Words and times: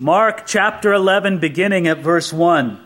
Mark 0.00 0.46
chapter 0.46 0.92
11, 0.92 1.40
beginning 1.40 1.88
at 1.88 1.98
verse 1.98 2.32
1. 2.32 2.78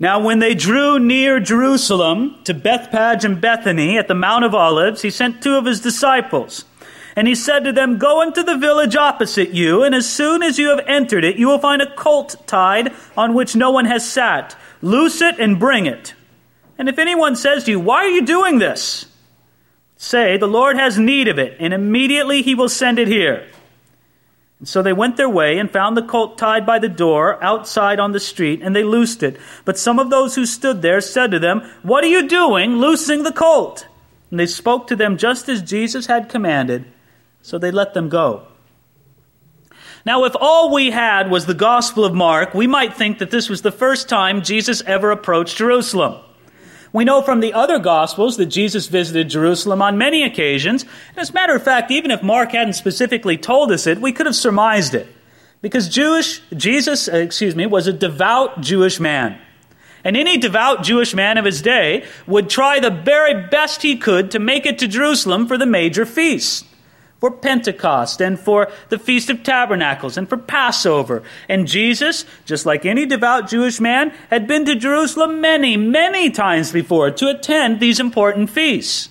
Now, 0.00 0.18
when 0.18 0.40
they 0.40 0.52
drew 0.52 0.98
near 0.98 1.38
Jerusalem 1.38 2.42
to 2.42 2.52
Bethphage 2.52 3.24
and 3.24 3.40
Bethany 3.40 3.96
at 3.96 4.08
the 4.08 4.16
Mount 4.16 4.44
of 4.44 4.52
Olives, 4.52 5.02
he 5.02 5.10
sent 5.10 5.40
two 5.40 5.54
of 5.54 5.64
his 5.64 5.80
disciples. 5.80 6.64
And 7.14 7.28
he 7.28 7.36
said 7.36 7.60
to 7.60 7.72
them, 7.72 7.98
Go 7.98 8.20
into 8.20 8.42
the 8.42 8.56
village 8.56 8.96
opposite 8.96 9.50
you, 9.50 9.84
and 9.84 9.94
as 9.94 10.10
soon 10.10 10.42
as 10.42 10.58
you 10.58 10.70
have 10.70 10.84
entered 10.88 11.22
it, 11.22 11.36
you 11.36 11.46
will 11.46 11.60
find 11.60 11.80
a 11.80 11.94
colt 11.94 12.34
tied 12.48 12.92
on 13.16 13.32
which 13.32 13.54
no 13.54 13.70
one 13.70 13.84
has 13.84 14.10
sat. 14.10 14.56
Loose 14.80 15.20
it 15.20 15.38
and 15.38 15.60
bring 15.60 15.86
it. 15.86 16.14
And 16.78 16.88
if 16.88 16.98
anyone 16.98 17.36
says 17.36 17.62
to 17.64 17.70
you, 17.70 17.78
Why 17.78 18.06
are 18.06 18.08
you 18.08 18.26
doing 18.26 18.58
this? 18.58 19.06
Say, 19.98 20.36
The 20.36 20.48
Lord 20.48 20.76
has 20.78 20.98
need 20.98 21.28
of 21.28 21.38
it, 21.38 21.58
and 21.60 21.72
immediately 21.72 22.42
he 22.42 22.56
will 22.56 22.68
send 22.68 22.98
it 22.98 23.06
here. 23.06 23.46
And 24.62 24.68
so 24.68 24.80
they 24.80 24.92
went 24.92 25.16
their 25.16 25.28
way 25.28 25.58
and 25.58 25.68
found 25.68 25.96
the 25.96 26.06
colt 26.06 26.38
tied 26.38 26.64
by 26.64 26.78
the 26.78 26.88
door 26.88 27.42
outside 27.42 27.98
on 27.98 28.12
the 28.12 28.20
street, 28.20 28.60
and 28.62 28.76
they 28.76 28.84
loosed 28.84 29.24
it. 29.24 29.36
But 29.64 29.76
some 29.76 29.98
of 29.98 30.08
those 30.08 30.36
who 30.36 30.46
stood 30.46 30.82
there 30.82 31.00
said 31.00 31.32
to 31.32 31.40
them, 31.40 31.68
What 31.82 32.04
are 32.04 32.08
you 32.08 32.28
doing, 32.28 32.76
loosing 32.76 33.24
the 33.24 33.32
colt? 33.32 33.88
And 34.30 34.38
they 34.38 34.46
spoke 34.46 34.86
to 34.86 34.94
them 34.94 35.16
just 35.16 35.48
as 35.48 35.62
Jesus 35.62 36.06
had 36.06 36.28
commanded, 36.28 36.84
so 37.42 37.58
they 37.58 37.72
let 37.72 37.92
them 37.92 38.08
go. 38.08 38.46
Now, 40.06 40.26
if 40.26 40.36
all 40.40 40.72
we 40.72 40.92
had 40.92 41.28
was 41.28 41.46
the 41.46 41.54
Gospel 41.54 42.04
of 42.04 42.14
Mark, 42.14 42.54
we 42.54 42.68
might 42.68 42.94
think 42.94 43.18
that 43.18 43.32
this 43.32 43.48
was 43.48 43.62
the 43.62 43.72
first 43.72 44.08
time 44.08 44.42
Jesus 44.42 44.80
ever 44.86 45.10
approached 45.10 45.56
Jerusalem. 45.56 46.22
We 46.92 47.04
know 47.04 47.22
from 47.22 47.40
the 47.40 47.54
other 47.54 47.78
Gospels 47.78 48.36
that 48.36 48.46
Jesus 48.46 48.86
visited 48.86 49.30
Jerusalem 49.30 49.80
on 49.80 49.96
many 49.96 50.24
occasions. 50.24 50.82
And 50.82 51.18
as 51.18 51.30
a 51.30 51.32
matter 51.32 51.54
of 51.54 51.62
fact, 51.62 51.90
even 51.90 52.10
if 52.10 52.22
Mark 52.22 52.52
hadn't 52.52 52.74
specifically 52.74 53.38
told 53.38 53.72
us 53.72 53.86
it, 53.86 54.00
we 54.00 54.12
could 54.12 54.26
have 54.26 54.36
surmised 54.36 54.94
it. 54.94 55.08
Because 55.62 55.88
Jewish, 55.88 56.42
Jesus, 56.54 57.08
uh, 57.08 57.16
excuse 57.16 57.56
me, 57.56 57.66
was 57.66 57.86
a 57.86 57.92
devout 57.92 58.60
Jewish 58.60 59.00
man. 59.00 59.38
And 60.04 60.16
any 60.16 60.36
devout 60.36 60.82
Jewish 60.82 61.14
man 61.14 61.38
of 61.38 61.44
his 61.44 61.62
day 61.62 62.04
would 62.26 62.50
try 62.50 62.80
the 62.80 62.90
very 62.90 63.46
best 63.46 63.82
he 63.82 63.96
could 63.96 64.32
to 64.32 64.38
make 64.38 64.66
it 64.66 64.78
to 64.80 64.88
Jerusalem 64.88 65.46
for 65.46 65.56
the 65.56 65.66
major 65.66 66.04
feasts 66.04 66.64
for 67.22 67.30
Pentecost 67.30 68.20
and 68.20 68.36
for 68.36 68.68
the 68.88 68.98
Feast 68.98 69.30
of 69.30 69.44
Tabernacles 69.44 70.16
and 70.16 70.28
for 70.28 70.36
Passover. 70.36 71.22
And 71.48 71.68
Jesus, 71.68 72.24
just 72.46 72.66
like 72.66 72.84
any 72.84 73.06
devout 73.06 73.48
Jewish 73.48 73.78
man, 73.78 74.12
had 74.28 74.48
been 74.48 74.64
to 74.64 74.74
Jerusalem 74.74 75.40
many, 75.40 75.76
many 75.76 76.30
times 76.30 76.72
before 76.72 77.12
to 77.12 77.28
attend 77.28 77.78
these 77.78 78.00
important 78.00 78.50
feasts. 78.50 79.08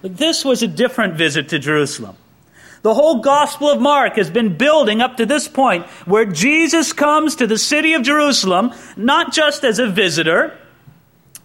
But 0.00 0.16
this 0.16 0.44
was 0.44 0.64
a 0.64 0.66
different 0.66 1.14
visit 1.14 1.48
to 1.50 1.60
Jerusalem. 1.60 2.16
The 2.82 2.94
whole 2.94 3.20
Gospel 3.20 3.70
of 3.70 3.80
Mark 3.80 4.16
has 4.16 4.28
been 4.28 4.56
building 4.56 5.00
up 5.00 5.16
to 5.18 5.24
this 5.24 5.46
point 5.46 5.86
where 6.06 6.24
Jesus 6.24 6.92
comes 6.92 7.36
to 7.36 7.46
the 7.46 7.56
city 7.56 7.94
of 7.94 8.02
Jerusalem 8.02 8.72
not 8.96 9.32
just 9.32 9.62
as 9.62 9.78
a 9.78 9.86
visitor, 9.86 10.58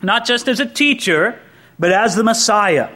not 0.02 0.26
just 0.26 0.48
as 0.48 0.60
a 0.60 0.66
teacher, 0.66 1.40
but 1.78 1.92
as 1.92 2.16
the 2.16 2.24
Messiah. 2.24 2.90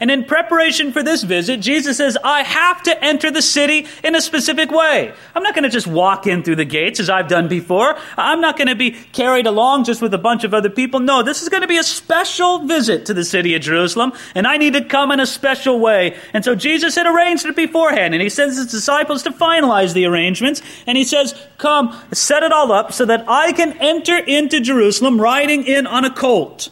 And 0.00 0.10
in 0.10 0.24
preparation 0.24 0.92
for 0.92 1.02
this 1.02 1.22
visit, 1.22 1.60
Jesus 1.60 1.96
says, 1.96 2.18
I 2.22 2.42
have 2.42 2.82
to 2.84 3.04
enter 3.04 3.30
the 3.30 3.42
city 3.42 3.86
in 4.02 4.14
a 4.14 4.20
specific 4.20 4.70
way. 4.70 5.12
I'm 5.34 5.42
not 5.42 5.54
going 5.54 5.64
to 5.64 5.70
just 5.70 5.86
walk 5.86 6.26
in 6.26 6.42
through 6.42 6.56
the 6.56 6.64
gates 6.64 7.00
as 7.00 7.08
I've 7.08 7.28
done 7.28 7.48
before. 7.48 7.96
I'm 8.16 8.40
not 8.40 8.56
going 8.56 8.68
to 8.68 8.74
be 8.74 8.92
carried 9.12 9.46
along 9.46 9.84
just 9.84 10.02
with 10.02 10.12
a 10.14 10.18
bunch 10.18 10.44
of 10.44 10.54
other 10.54 10.70
people. 10.70 11.00
No, 11.00 11.22
this 11.22 11.42
is 11.42 11.48
going 11.48 11.62
to 11.62 11.68
be 11.68 11.78
a 11.78 11.84
special 11.84 12.66
visit 12.66 13.06
to 13.06 13.14
the 13.14 13.24
city 13.24 13.54
of 13.54 13.62
Jerusalem, 13.62 14.12
and 14.34 14.46
I 14.46 14.56
need 14.56 14.74
to 14.74 14.84
come 14.84 15.10
in 15.10 15.20
a 15.20 15.26
special 15.26 15.78
way. 15.78 16.16
And 16.32 16.44
so 16.44 16.54
Jesus 16.54 16.94
had 16.94 17.06
arranged 17.06 17.46
it 17.46 17.56
beforehand, 17.56 18.14
and 18.14 18.22
he 18.22 18.28
sends 18.28 18.56
his 18.56 18.66
disciples 18.66 19.22
to 19.22 19.30
finalize 19.30 19.94
the 19.94 20.06
arrangements, 20.06 20.62
and 20.86 20.98
he 20.98 21.04
says, 21.04 21.34
Come, 21.58 21.96
set 22.12 22.42
it 22.42 22.52
all 22.52 22.72
up 22.72 22.92
so 22.92 23.04
that 23.04 23.24
I 23.28 23.52
can 23.52 23.72
enter 23.78 24.18
into 24.18 24.60
Jerusalem 24.60 25.20
riding 25.20 25.66
in 25.66 25.86
on 25.86 26.04
a 26.04 26.10
colt. 26.10 26.70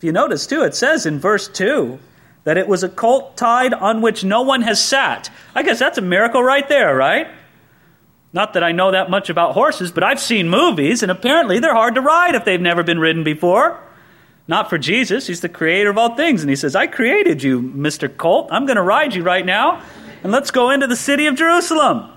If 0.00 0.04
you 0.04 0.12
notice, 0.12 0.46
too, 0.46 0.62
it 0.62 0.74
says 0.74 1.04
in 1.04 1.18
verse 1.18 1.46
2 1.46 1.98
that 2.44 2.56
it 2.56 2.66
was 2.66 2.82
a 2.82 2.88
colt 2.88 3.36
tied 3.36 3.74
on 3.74 4.00
which 4.00 4.24
no 4.24 4.40
one 4.40 4.62
has 4.62 4.82
sat. 4.82 5.28
I 5.54 5.62
guess 5.62 5.78
that's 5.78 5.98
a 5.98 6.00
miracle 6.00 6.42
right 6.42 6.66
there, 6.66 6.96
right? 6.96 7.28
Not 8.32 8.54
that 8.54 8.64
I 8.64 8.72
know 8.72 8.92
that 8.92 9.10
much 9.10 9.28
about 9.28 9.52
horses, 9.52 9.92
but 9.92 10.02
I've 10.02 10.18
seen 10.18 10.48
movies, 10.48 11.02
and 11.02 11.12
apparently 11.12 11.58
they're 11.58 11.74
hard 11.74 11.96
to 11.96 12.00
ride 12.00 12.34
if 12.34 12.46
they've 12.46 12.58
never 12.58 12.82
been 12.82 12.98
ridden 12.98 13.24
before. 13.24 13.78
Not 14.48 14.70
for 14.70 14.78
Jesus. 14.78 15.26
He's 15.26 15.42
the 15.42 15.50
creator 15.50 15.90
of 15.90 15.98
all 15.98 16.16
things. 16.16 16.40
And 16.40 16.48
he 16.48 16.56
says, 16.56 16.74
I 16.74 16.86
created 16.86 17.42
you, 17.42 17.60
Mr. 17.60 18.08
Colt. 18.16 18.48
I'm 18.50 18.64
going 18.64 18.76
to 18.76 18.82
ride 18.82 19.14
you 19.14 19.22
right 19.22 19.44
now, 19.44 19.82
and 20.22 20.32
let's 20.32 20.50
go 20.50 20.70
into 20.70 20.86
the 20.86 20.96
city 20.96 21.26
of 21.26 21.34
Jerusalem. 21.34 22.10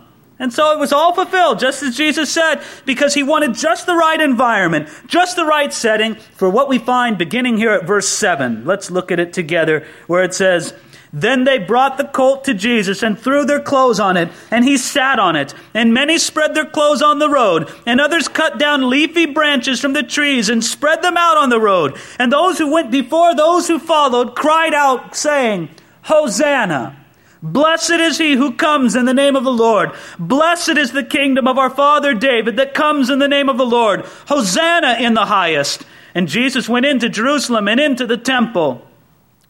And 0.44 0.52
so 0.52 0.74
it 0.74 0.78
was 0.78 0.92
all 0.92 1.14
fulfilled, 1.14 1.60
just 1.60 1.82
as 1.84 1.96
Jesus 1.96 2.30
said, 2.30 2.62
because 2.86 3.14
he 3.14 3.24
wanted 3.24 3.54
just 3.54 3.86
the 3.86 3.96
right 3.96 4.20
environment, 4.20 4.90
just 5.08 5.38
the 5.38 5.46
right 5.46 5.72
setting 5.72 6.16
for 6.16 6.50
what 6.50 6.68
we 6.68 6.80
find 6.80 7.18
beginning 7.18 7.56
here 7.56 7.72
at 7.72 7.88
verse 7.88 8.10
7. 8.10 8.66
Let's 8.66 8.92
look 8.92 9.10
at 9.10 9.22
it 9.22 9.32
together, 9.32 9.88
where 10.08 10.22
it 10.22 10.34
says, 10.34 10.74
Then 11.14 11.46
they 11.46 11.60
brought 11.60 11.98
the 11.98 12.04
colt 12.04 12.44
to 12.44 12.54
Jesus 12.54 13.02
and 13.04 13.18
threw 13.18 13.46
their 13.46 13.62
clothes 13.62 14.02
on 14.02 14.18
it, 14.18 14.28
and 14.52 14.66
he 14.66 14.76
sat 14.76 15.18
on 15.18 15.38
it. 15.38 15.54
And 15.74 15.94
many 15.94 16.18
spread 16.18 16.54
their 16.54 16.66
clothes 16.66 17.02
on 17.02 17.20
the 17.20 17.30
road, 17.30 17.72
and 17.86 18.02
others 18.02 18.28
cut 18.28 18.60
down 18.60 18.90
leafy 18.90 19.26
branches 19.26 19.80
from 19.80 19.94
the 19.94 20.04
trees 20.04 20.50
and 20.50 20.62
spread 20.62 21.02
them 21.02 21.16
out 21.16 21.38
on 21.38 21.52
the 21.52 21.62
road. 21.62 21.98
And 22.20 22.34
those 22.34 22.58
who 22.58 22.70
went 22.70 22.92
before 22.92 23.34
those 23.34 23.70
who 23.70 23.80
followed 23.80 24.36
cried 24.36 24.74
out, 24.74 25.16
saying, 25.16 25.70
Hosanna! 26.02 27.03
Blessed 27.44 27.92
is 27.92 28.18
he 28.18 28.36
who 28.36 28.54
comes 28.54 28.96
in 28.96 29.04
the 29.04 29.14
name 29.14 29.36
of 29.36 29.44
the 29.44 29.52
Lord. 29.52 29.92
Blessed 30.18 30.78
is 30.78 30.94
the 30.94 31.04
kingdom 31.04 31.46
of 31.46 31.58
our 31.58 31.70
father 31.70 32.14
David 32.14 32.56
that 32.56 32.74
comes 32.74 33.10
in 33.10 33.20
the 33.20 33.28
name 33.28 33.50
of 33.50 33.58
the 33.58 33.66
Lord. 33.66 34.06
Hosanna 34.28 34.96
in 35.02 35.14
the 35.14 35.26
highest. 35.26 35.86
And 36.16 36.30
Jesus 36.30 36.70
went 36.70 36.86
into 36.86 37.10
Jerusalem 37.10 37.68
and 37.68 37.82
into 37.82 38.08
the 38.08 38.16
temple. 38.16 38.88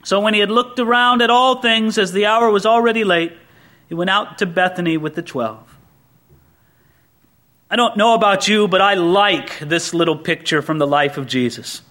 So 0.03 0.19
when 0.19 0.33
he 0.33 0.39
had 0.39 0.49
looked 0.49 0.79
around 0.79 1.21
at 1.21 1.29
all 1.29 1.61
things, 1.61 1.99
as 1.99 2.11
the 2.11 2.25
hour 2.25 2.49
was 2.49 2.65
already 2.65 3.03
late, 3.03 3.33
he 3.87 3.93
went 3.93 4.09
out 4.09 4.39
to 4.39 4.47
Bethany 4.47 4.97
with 4.97 5.13
the 5.13 5.21
twelve. 5.21 5.77
I 7.69 7.75
don't 7.75 7.95
know 7.95 8.15
about 8.15 8.47
you, 8.47 8.67
but 8.67 8.81
I 8.81 8.95
like 8.95 9.59
this 9.59 9.93
little 9.93 10.17
picture 10.17 10.63
from 10.63 10.79
the 10.79 10.87
life 10.87 11.17
of 11.17 11.27
Jesus. 11.27 11.83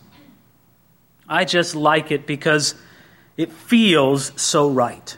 I 1.28 1.44
just 1.44 1.76
like 1.76 2.10
it 2.10 2.26
because 2.26 2.74
it 3.36 3.52
feels 3.52 4.32
so 4.40 4.68
right. 4.68 5.16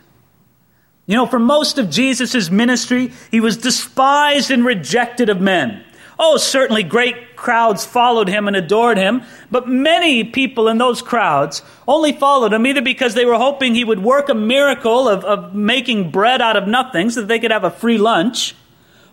You 1.07 1.17
know, 1.17 1.27
for 1.27 1.39
most 1.39 1.79
of 1.79 1.91
Jesus' 1.91 2.51
ministry, 2.51 3.13
he 3.31 3.41
was 3.41 3.57
despised 3.57 4.51
and 4.51 4.65
rejected 4.65 5.29
of 5.29 5.41
men. 5.41 5.85
Oh, 6.19 6.37
certainly 6.37 6.83
great 6.83 7.37
crowds 7.37 7.85
followed 7.85 8.29
him 8.29 8.47
and 8.47 8.57
adored 8.57 8.97
him, 8.97 9.23
but 9.51 9.69
many 9.69 10.25
people 10.25 10.69
in 10.69 10.79
those 10.79 11.03
crowds 11.03 11.61
only 11.89 12.13
followed 12.13 12.53
him 12.53 12.67
either 12.67 12.81
because 12.81 13.15
they 13.15 13.25
were 13.25 13.37
hoping 13.37 13.75
he 13.75 13.85
would 13.85 14.03
work 14.03 14.29
a 14.29 14.35
miracle 14.35 15.09
of, 15.09 15.25
of 15.25 15.55
making 15.55 16.11
bread 16.11 16.41
out 16.41 16.57
of 16.57 16.69
nothing 16.69 17.11
so 17.11 17.21
that 17.21 17.27
they 17.27 17.41
could 17.41 17.51
have 17.51 17.65
a 17.65 17.71
free 17.71 17.99
lunch, 17.99 18.55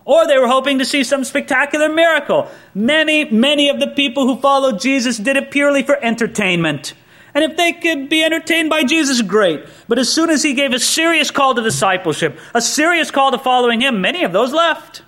or 0.04 0.26
they 0.26 0.38
were 0.38 0.48
hoping 0.48 0.78
to 0.78 0.84
see 0.84 1.02
some 1.04 1.24
spectacular 1.24 1.88
miracle. 1.88 2.48
Many, 2.74 3.24
many 3.30 3.68
of 3.68 3.80
the 3.80 3.88
people 3.88 4.26
who 4.26 4.40
followed 4.40 4.80
Jesus 4.80 5.18
did 5.18 5.36
it 5.36 5.50
purely 5.50 5.82
for 5.82 6.02
entertainment. 6.02 6.94
And 7.34 7.44
if 7.44 7.56
they 7.56 7.72
could 7.72 8.08
be 8.08 8.22
entertained 8.22 8.68
by 8.68 8.84
Jesus, 8.84 9.22
great. 9.22 9.64
But 9.88 9.98
as 9.98 10.12
soon 10.12 10.28
as 10.28 10.42
he 10.42 10.52
gave 10.52 10.72
a 10.72 10.78
serious 10.78 11.30
call 11.30 11.54
to 11.54 11.62
discipleship, 11.62 12.38
a 12.54 12.60
serious 12.60 13.10
call 13.10 13.30
to 13.30 13.38
following 13.38 13.80
him, 13.80 14.00
many 14.00 14.22
of 14.22 14.32
those 14.32 14.52
left. 14.52 15.02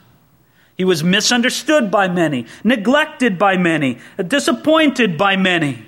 He 0.76 0.84
was 0.84 1.04
misunderstood 1.04 1.90
by 1.90 2.08
many, 2.08 2.46
neglected 2.64 3.38
by 3.38 3.56
many, 3.56 3.98
disappointed 4.26 5.16
by 5.16 5.36
many. 5.36 5.84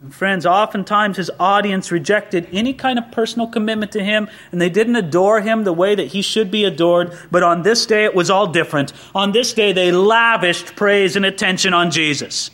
And 0.00 0.14
friends, 0.14 0.46
oftentimes 0.46 1.18
his 1.18 1.30
audience 1.38 1.92
rejected 1.92 2.48
any 2.52 2.72
kind 2.72 2.98
of 2.98 3.12
personal 3.12 3.46
commitment 3.46 3.92
to 3.92 4.02
him, 4.02 4.28
and 4.50 4.60
they 4.60 4.70
didn't 4.70 4.96
adore 4.96 5.42
him 5.42 5.64
the 5.64 5.74
way 5.74 5.94
that 5.94 6.08
he 6.08 6.22
should 6.22 6.50
be 6.50 6.64
adored. 6.64 7.16
But 7.30 7.42
on 7.42 7.62
this 7.62 7.84
day, 7.84 8.04
it 8.04 8.14
was 8.14 8.30
all 8.30 8.46
different. 8.46 8.94
On 9.14 9.32
this 9.32 9.52
day, 9.52 9.72
they 9.72 9.92
lavished 9.92 10.74
praise 10.74 11.14
and 11.16 11.26
attention 11.26 11.74
on 11.74 11.90
Jesus. 11.90 12.50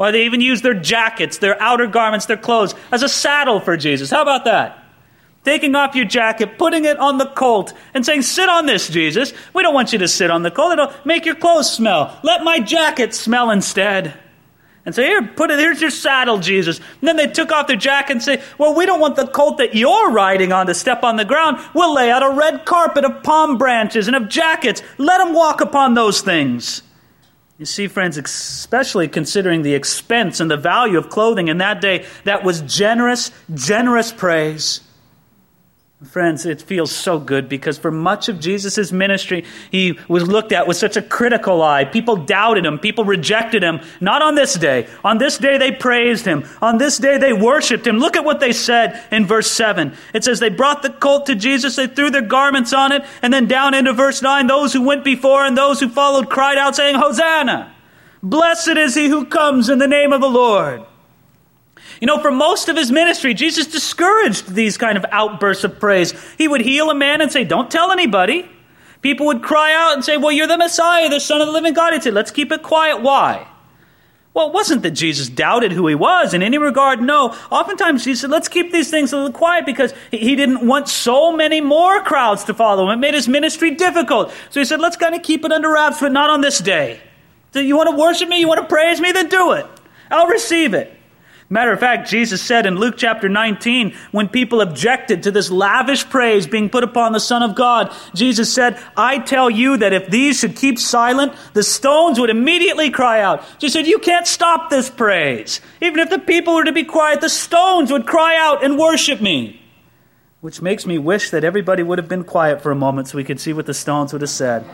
Why, 0.00 0.12
they 0.12 0.24
even 0.24 0.40
used 0.40 0.62
their 0.62 0.72
jackets, 0.72 1.36
their 1.36 1.60
outer 1.60 1.86
garments, 1.86 2.24
their 2.24 2.38
clothes 2.38 2.74
as 2.90 3.02
a 3.02 3.08
saddle 3.08 3.60
for 3.60 3.76
Jesus. 3.76 4.10
How 4.10 4.22
about 4.22 4.46
that? 4.46 4.82
Taking 5.44 5.74
off 5.74 5.94
your 5.94 6.06
jacket, 6.06 6.56
putting 6.56 6.86
it 6.86 6.98
on 6.98 7.18
the 7.18 7.26
colt, 7.26 7.74
and 7.92 8.06
saying, 8.06 8.22
Sit 8.22 8.48
on 8.48 8.64
this, 8.64 8.88
Jesus. 8.88 9.34
We 9.52 9.62
don't 9.62 9.74
want 9.74 9.92
you 9.92 9.98
to 9.98 10.08
sit 10.08 10.30
on 10.30 10.42
the 10.42 10.50
colt. 10.50 10.72
It'll 10.72 10.94
make 11.04 11.26
your 11.26 11.34
clothes 11.34 11.70
smell. 11.70 12.18
Let 12.22 12.44
my 12.44 12.60
jacket 12.60 13.12
smell 13.12 13.50
instead. 13.50 14.14
And 14.86 14.94
say, 14.94 15.04
Here, 15.04 15.22
put 15.22 15.50
it, 15.50 15.58
here's 15.58 15.82
your 15.82 15.90
saddle, 15.90 16.38
Jesus. 16.38 16.78
And 16.78 17.06
then 17.06 17.16
they 17.16 17.26
took 17.26 17.52
off 17.52 17.66
their 17.66 17.76
jacket 17.76 18.12
and 18.12 18.22
say, 18.22 18.42
Well, 18.56 18.74
we 18.74 18.86
don't 18.86 19.00
want 19.00 19.16
the 19.16 19.26
colt 19.26 19.58
that 19.58 19.74
you're 19.74 20.12
riding 20.12 20.50
on 20.50 20.64
to 20.68 20.72
step 20.72 21.02
on 21.02 21.16
the 21.16 21.26
ground. 21.26 21.58
We'll 21.74 21.92
lay 21.92 22.10
out 22.10 22.22
a 22.22 22.34
red 22.34 22.64
carpet 22.64 23.04
of 23.04 23.22
palm 23.22 23.58
branches 23.58 24.06
and 24.06 24.16
of 24.16 24.30
jackets. 24.30 24.82
Let 24.96 25.20
him 25.20 25.34
walk 25.34 25.60
upon 25.60 25.92
those 25.92 26.22
things. 26.22 26.84
You 27.60 27.66
see, 27.66 27.88
friends, 27.88 28.16
especially 28.16 29.06
considering 29.06 29.60
the 29.60 29.74
expense 29.74 30.40
and 30.40 30.50
the 30.50 30.56
value 30.56 30.96
of 30.96 31.10
clothing 31.10 31.48
in 31.48 31.58
that 31.58 31.82
day, 31.82 32.06
that 32.24 32.42
was 32.42 32.62
generous, 32.62 33.30
generous 33.52 34.12
praise. 34.12 34.80
Friends, 36.08 36.46
it 36.46 36.62
feels 36.62 36.90
so 36.90 37.18
good 37.18 37.46
because 37.46 37.76
for 37.76 37.90
much 37.90 38.30
of 38.30 38.40
Jesus' 38.40 38.90
ministry, 38.90 39.44
he 39.70 39.98
was 40.08 40.26
looked 40.26 40.50
at 40.50 40.66
with 40.66 40.78
such 40.78 40.96
a 40.96 41.02
critical 41.02 41.60
eye. 41.60 41.84
People 41.84 42.16
doubted 42.16 42.64
him. 42.64 42.78
People 42.78 43.04
rejected 43.04 43.62
him. 43.62 43.80
Not 44.00 44.22
on 44.22 44.34
this 44.34 44.54
day. 44.54 44.88
On 45.04 45.18
this 45.18 45.36
day, 45.36 45.58
they 45.58 45.72
praised 45.72 46.24
him. 46.24 46.48
On 46.62 46.78
this 46.78 46.96
day, 46.96 47.18
they 47.18 47.34
worshiped 47.34 47.86
him. 47.86 47.98
Look 47.98 48.16
at 48.16 48.24
what 48.24 48.40
they 48.40 48.52
said 48.52 49.04
in 49.10 49.26
verse 49.26 49.50
7. 49.50 49.92
It 50.14 50.24
says, 50.24 50.40
They 50.40 50.48
brought 50.48 50.80
the 50.80 50.88
colt 50.88 51.26
to 51.26 51.34
Jesus, 51.34 51.76
they 51.76 51.86
threw 51.86 52.08
their 52.08 52.22
garments 52.22 52.72
on 52.72 52.92
it, 52.92 53.04
and 53.20 53.30
then 53.30 53.46
down 53.46 53.74
into 53.74 53.92
verse 53.92 54.22
9, 54.22 54.46
those 54.46 54.72
who 54.72 54.80
went 54.80 55.04
before 55.04 55.44
and 55.44 55.56
those 55.56 55.80
who 55.80 55.90
followed 55.90 56.30
cried 56.30 56.56
out, 56.56 56.76
saying, 56.76 56.96
Hosanna! 56.96 57.74
Blessed 58.22 58.68
is 58.68 58.94
he 58.94 59.08
who 59.08 59.26
comes 59.26 59.68
in 59.68 59.78
the 59.78 59.86
name 59.86 60.14
of 60.14 60.22
the 60.22 60.30
Lord. 60.30 60.82
You 62.00 62.06
know, 62.06 62.18
for 62.18 62.30
most 62.30 62.68
of 62.68 62.76
his 62.76 62.90
ministry, 62.90 63.34
Jesus 63.34 63.66
discouraged 63.66 64.54
these 64.54 64.78
kind 64.78 64.96
of 64.96 65.04
outbursts 65.10 65.64
of 65.64 65.78
praise. 65.78 66.14
He 66.38 66.48
would 66.48 66.62
heal 66.62 66.90
a 66.90 66.94
man 66.94 67.20
and 67.20 67.30
say, 67.30 67.44
Don't 67.44 67.70
tell 67.70 67.92
anybody. 67.92 68.50
People 69.02 69.26
would 69.26 69.42
cry 69.42 69.72
out 69.74 69.94
and 69.94 70.04
say, 70.04 70.16
Well, 70.16 70.32
you're 70.32 70.46
the 70.46 70.58
Messiah, 70.58 71.08
the 71.08 71.20
Son 71.20 71.40
of 71.40 71.46
the 71.46 71.52
living 71.52 71.74
God. 71.74 71.92
He'd 71.92 72.02
say, 72.02 72.10
Let's 72.10 72.30
keep 72.30 72.50
it 72.52 72.62
quiet. 72.62 73.02
Why? 73.02 73.46
Well, 74.32 74.46
it 74.46 74.52
wasn't 74.54 74.82
that 74.82 74.92
Jesus 74.92 75.28
doubted 75.28 75.72
who 75.72 75.88
he 75.88 75.96
was 75.96 76.34
in 76.34 76.42
any 76.42 76.56
regard. 76.56 77.02
No. 77.02 77.34
Oftentimes, 77.50 78.04
he 78.04 78.14
said, 78.14 78.30
let's 78.30 78.46
keep 78.46 78.70
these 78.70 78.88
things 78.88 79.12
a 79.12 79.16
little 79.16 79.32
quiet 79.32 79.66
because 79.66 79.92
he 80.12 80.36
didn't 80.36 80.64
want 80.64 80.88
so 80.88 81.32
many 81.36 81.60
more 81.60 82.00
crowds 82.04 82.44
to 82.44 82.54
follow 82.54 82.84
him. 82.84 82.90
It 82.90 83.00
made 83.00 83.14
his 83.14 83.26
ministry 83.26 83.72
difficult. 83.72 84.32
So 84.50 84.60
he 84.60 84.64
said, 84.64 84.80
let's 84.80 84.96
kind 84.96 85.16
of 85.16 85.24
keep 85.24 85.44
it 85.44 85.50
under 85.50 85.72
wraps, 85.72 86.00
but 86.00 86.12
not 86.12 86.30
on 86.30 86.42
this 86.42 86.60
day. 86.60 87.00
So 87.52 87.58
you 87.58 87.76
want 87.76 87.90
to 87.90 87.96
worship 87.96 88.28
me? 88.28 88.38
You 88.38 88.46
want 88.46 88.60
to 88.60 88.66
praise 88.66 89.00
me? 89.00 89.10
Then 89.10 89.28
do 89.28 89.50
it. 89.52 89.66
I'll 90.12 90.28
receive 90.28 90.74
it. 90.74 90.96
Matter 91.52 91.72
of 91.72 91.80
fact, 91.80 92.08
Jesus 92.08 92.40
said 92.40 92.64
in 92.64 92.76
Luke 92.76 92.94
chapter 92.96 93.28
19, 93.28 93.92
when 94.12 94.28
people 94.28 94.60
objected 94.60 95.24
to 95.24 95.32
this 95.32 95.50
lavish 95.50 96.08
praise 96.08 96.46
being 96.46 96.70
put 96.70 96.84
upon 96.84 97.12
the 97.12 97.18
Son 97.18 97.42
of 97.42 97.56
God, 97.56 97.92
Jesus 98.14 98.54
said, 98.54 98.80
I 98.96 99.18
tell 99.18 99.50
you 99.50 99.76
that 99.78 99.92
if 99.92 100.06
these 100.06 100.38
should 100.38 100.54
keep 100.54 100.78
silent, 100.78 101.32
the 101.52 101.64
stones 101.64 102.20
would 102.20 102.30
immediately 102.30 102.88
cry 102.88 103.20
out. 103.20 103.44
Jesus 103.58 103.72
said, 103.72 103.88
You 103.88 103.98
can't 103.98 104.28
stop 104.28 104.70
this 104.70 104.88
praise. 104.88 105.60
Even 105.82 105.98
if 105.98 106.08
the 106.08 106.20
people 106.20 106.54
were 106.54 106.64
to 106.64 106.72
be 106.72 106.84
quiet, 106.84 107.20
the 107.20 107.28
stones 107.28 107.90
would 107.90 108.06
cry 108.06 108.36
out 108.36 108.62
and 108.62 108.78
worship 108.78 109.20
me. 109.20 109.60
Which 110.40 110.62
makes 110.62 110.86
me 110.86 110.98
wish 110.98 111.30
that 111.30 111.42
everybody 111.42 111.82
would 111.82 111.98
have 111.98 112.08
been 112.08 112.22
quiet 112.22 112.62
for 112.62 112.70
a 112.70 112.76
moment 112.76 113.08
so 113.08 113.16
we 113.16 113.24
could 113.24 113.40
see 113.40 113.52
what 113.52 113.66
the 113.66 113.74
stones 113.74 114.12
would 114.12 114.22
have 114.22 114.30
said. 114.30 114.64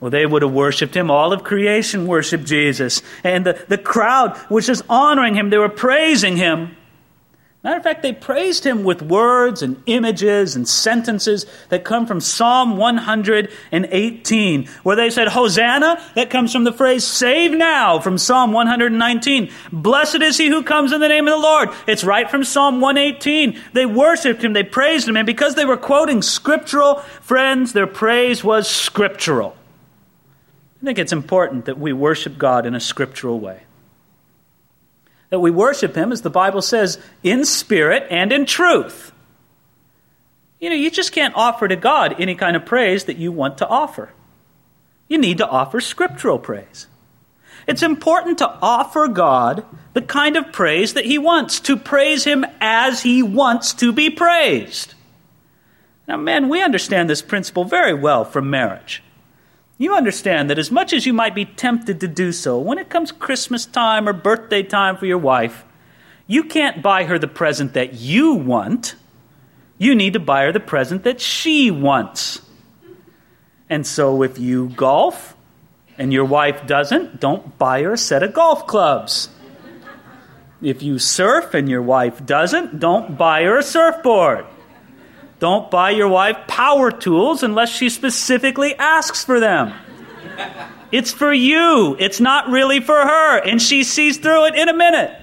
Well, 0.00 0.10
they 0.10 0.26
would 0.26 0.42
have 0.42 0.52
worshiped 0.52 0.96
him. 0.96 1.10
All 1.10 1.32
of 1.32 1.42
creation 1.42 2.06
worshiped 2.06 2.44
Jesus. 2.44 3.02
And 3.24 3.44
the, 3.44 3.64
the 3.68 3.78
crowd 3.78 4.38
was 4.48 4.66
just 4.66 4.82
honoring 4.88 5.34
him. 5.34 5.50
They 5.50 5.58
were 5.58 5.68
praising 5.68 6.36
him. 6.36 6.76
Matter 7.64 7.78
of 7.78 7.82
fact, 7.82 8.02
they 8.02 8.12
praised 8.12 8.64
him 8.64 8.84
with 8.84 9.02
words 9.02 9.62
and 9.62 9.82
images 9.86 10.54
and 10.54 10.68
sentences 10.68 11.44
that 11.70 11.82
come 11.82 12.06
from 12.06 12.20
Psalm 12.20 12.76
118, 12.76 14.66
where 14.84 14.94
they 14.94 15.10
said, 15.10 15.26
Hosanna, 15.26 16.00
that 16.14 16.30
comes 16.30 16.52
from 16.52 16.62
the 16.62 16.72
phrase 16.72 17.02
save 17.04 17.50
now 17.50 17.98
from 17.98 18.16
Psalm 18.16 18.52
119. 18.52 19.50
Blessed 19.72 20.22
is 20.22 20.38
he 20.38 20.46
who 20.46 20.62
comes 20.62 20.92
in 20.92 21.00
the 21.00 21.08
name 21.08 21.26
of 21.26 21.34
the 21.34 21.40
Lord. 21.42 21.70
It's 21.88 22.04
right 22.04 22.30
from 22.30 22.44
Psalm 22.44 22.80
118. 22.80 23.60
They 23.72 23.86
worshiped 23.86 24.44
him, 24.44 24.52
they 24.52 24.62
praised 24.62 25.08
him, 25.08 25.16
and 25.16 25.26
because 25.26 25.56
they 25.56 25.64
were 25.64 25.76
quoting 25.76 26.22
scriptural, 26.22 27.00
friends, 27.20 27.72
their 27.72 27.88
praise 27.88 28.44
was 28.44 28.68
scriptural. 28.68 29.57
I 30.80 30.84
think 30.84 30.98
it's 30.98 31.12
important 31.12 31.64
that 31.64 31.78
we 31.78 31.92
worship 31.92 32.38
God 32.38 32.64
in 32.64 32.74
a 32.74 32.80
scriptural 32.80 33.40
way. 33.40 33.62
That 35.30 35.40
we 35.40 35.50
worship 35.50 35.94
Him, 35.94 36.12
as 36.12 36.22
the 36.22 36.30
Bible 36.30 36.62
says, 36.62 36.98
in 37.22 37.44
spirit 37.44 38.06
and 38.10 38.32
in 38.32 38.46
truth. 38.46 39.12
You 40.60 40.70
know, 40.70 40.76
you 40.76 40.90
just 40.90 41.12
can't 41.12 41.34
offer 41.36 41.68
to 41.68 41.76
God 41.76 42.20
any 42.20 42.34
kind 42.34 42.56
of 42.56 42.64
praise 42.64 43.04
that 43.04 43.16
you 43.16 43.32
want 43.32 43.58
to 43.58 43.68
offer. 43.68 44.10
You 45.08 45.18
need 45.18 45.38
to 45.38 45.48
offer 45.48 45.80
scriptural 45.80 46.38
praise. 46.38 46.86
It's 47.66 47.82
important 47.82 48.38
to 48.38 48.50
offer 48.62 49.08
God 49.08 49.64
the 49.92 50.02
kind 50.02 50.36
of 50.36 50.52
praise 50.52 50.94
that 50.94 51.04
He 51.04 51.18
wants, 51.18 51.60
to 51.60 51.76
praise 51.76 52.24
Him 52.24 52.46
as 52.60 53.02
He 53.02 53.22
wants 53.22 53.74
to 53.74 53.92
be 53.92 54.10
praised. 54.10 54.94
Now, 56.06 56.16
men, 56.16 56.48
we 56.48 56.62
understand 56.62 57.10
this 57.10 57.20
principle 57.20 57.64
very 57.64 57.92
well 57.92 58.24
from 58.24 58.48
marriage 58.48 59.02
you 59.78 59.94
understand 59.94 60.50
that 60.50 60.58
as 60.58 60.72
much 60.72 60.92
as 60.92 61.06
you 61.06 61.12
might 61.12 61.36
be 61.36 61.44
tempted 61.44 62.00
to 62.00 62.08
do 62.08 62.32
so, 62.32 62.58
when 62.58 62.78
it 62.78 62.90
comes 62.90 63.12
Christmas 63.12 63.64
time 63.64 64.08
or 64.08 64.12
birthday 64.12 64.64
time 64.64 64.96
for 64.96 65.06
your 65.06 65.18
wife, 65.18 65.64
you 66.26 66.42
can't 66.42 66.82
buy 66.82 67.04
her 67.04 67.18
the 67.18 67.28
present 67.28 67.74
that 67.74 67.94
you 67.94 68.34
want. 68.34 68.96
You 69.78 69.94
need 69.94 70.14
to 70.14 70.20
buy 70.20 70.42
her 70.42 70.52
the 70.52 70.60
present 70.60 71.04
that 71.04 71.20
she 71.20 71.70
wants. 71.70 72.42
And 73.70 73.86
so 73.86 74.22
if 74.22 74.38
you 74.38 74.70
golf 74.70 75.36
and 75.96 76.12
your 76.12 76.24
wife 76.24 76.66
doesn't, 76.66 77.20
don't 77.20 77.56
buy 77.56 77.82
her 77.82 77.92
a 77.92 77.98
set 77.98 78.24
of 78.24 78.32
golf 78.32 78.66
clubs. 78.66 79.28
If 80.60 80.82
you 80.82 80.98
surf 80.98 81.54
and 81.54 81.68
your 81.68 81.82
wife 81.82 82.26
doesn't, 82.26 82.80
don't 82.80 83.16
buy 83.16 83.44
her 83.44 83.58
a 83.58 83.62
surfboard. 83.62 84.44
Don't 85.38 85.70
buy 85.70 85.90
your 85.90 86.08
wife 86.08 86.36
power 86.46 86.90
tools 86.90 87.42
unless 87.42 87.70
she 87.70 87.88
specifically 87.88 88.74
asks 88.74 89.24
for 89.24 89.38
them. 89.38 89.72
It's 90.90 91.12
for 91.12 91.32
you. 91.32 91.96
It's 91.98 92.20
not 92.20 92.48
really 92.48 92.80
for 92.80 92.96
her. 92.96 93.38
And 93.38 93.60
she 93.60 93.84
sees 93.84 94.18
through 94.18 94.46
it 94.46 94.54
in 94.56 94.68
a 94.68 94.74
minute. 94.74 95.14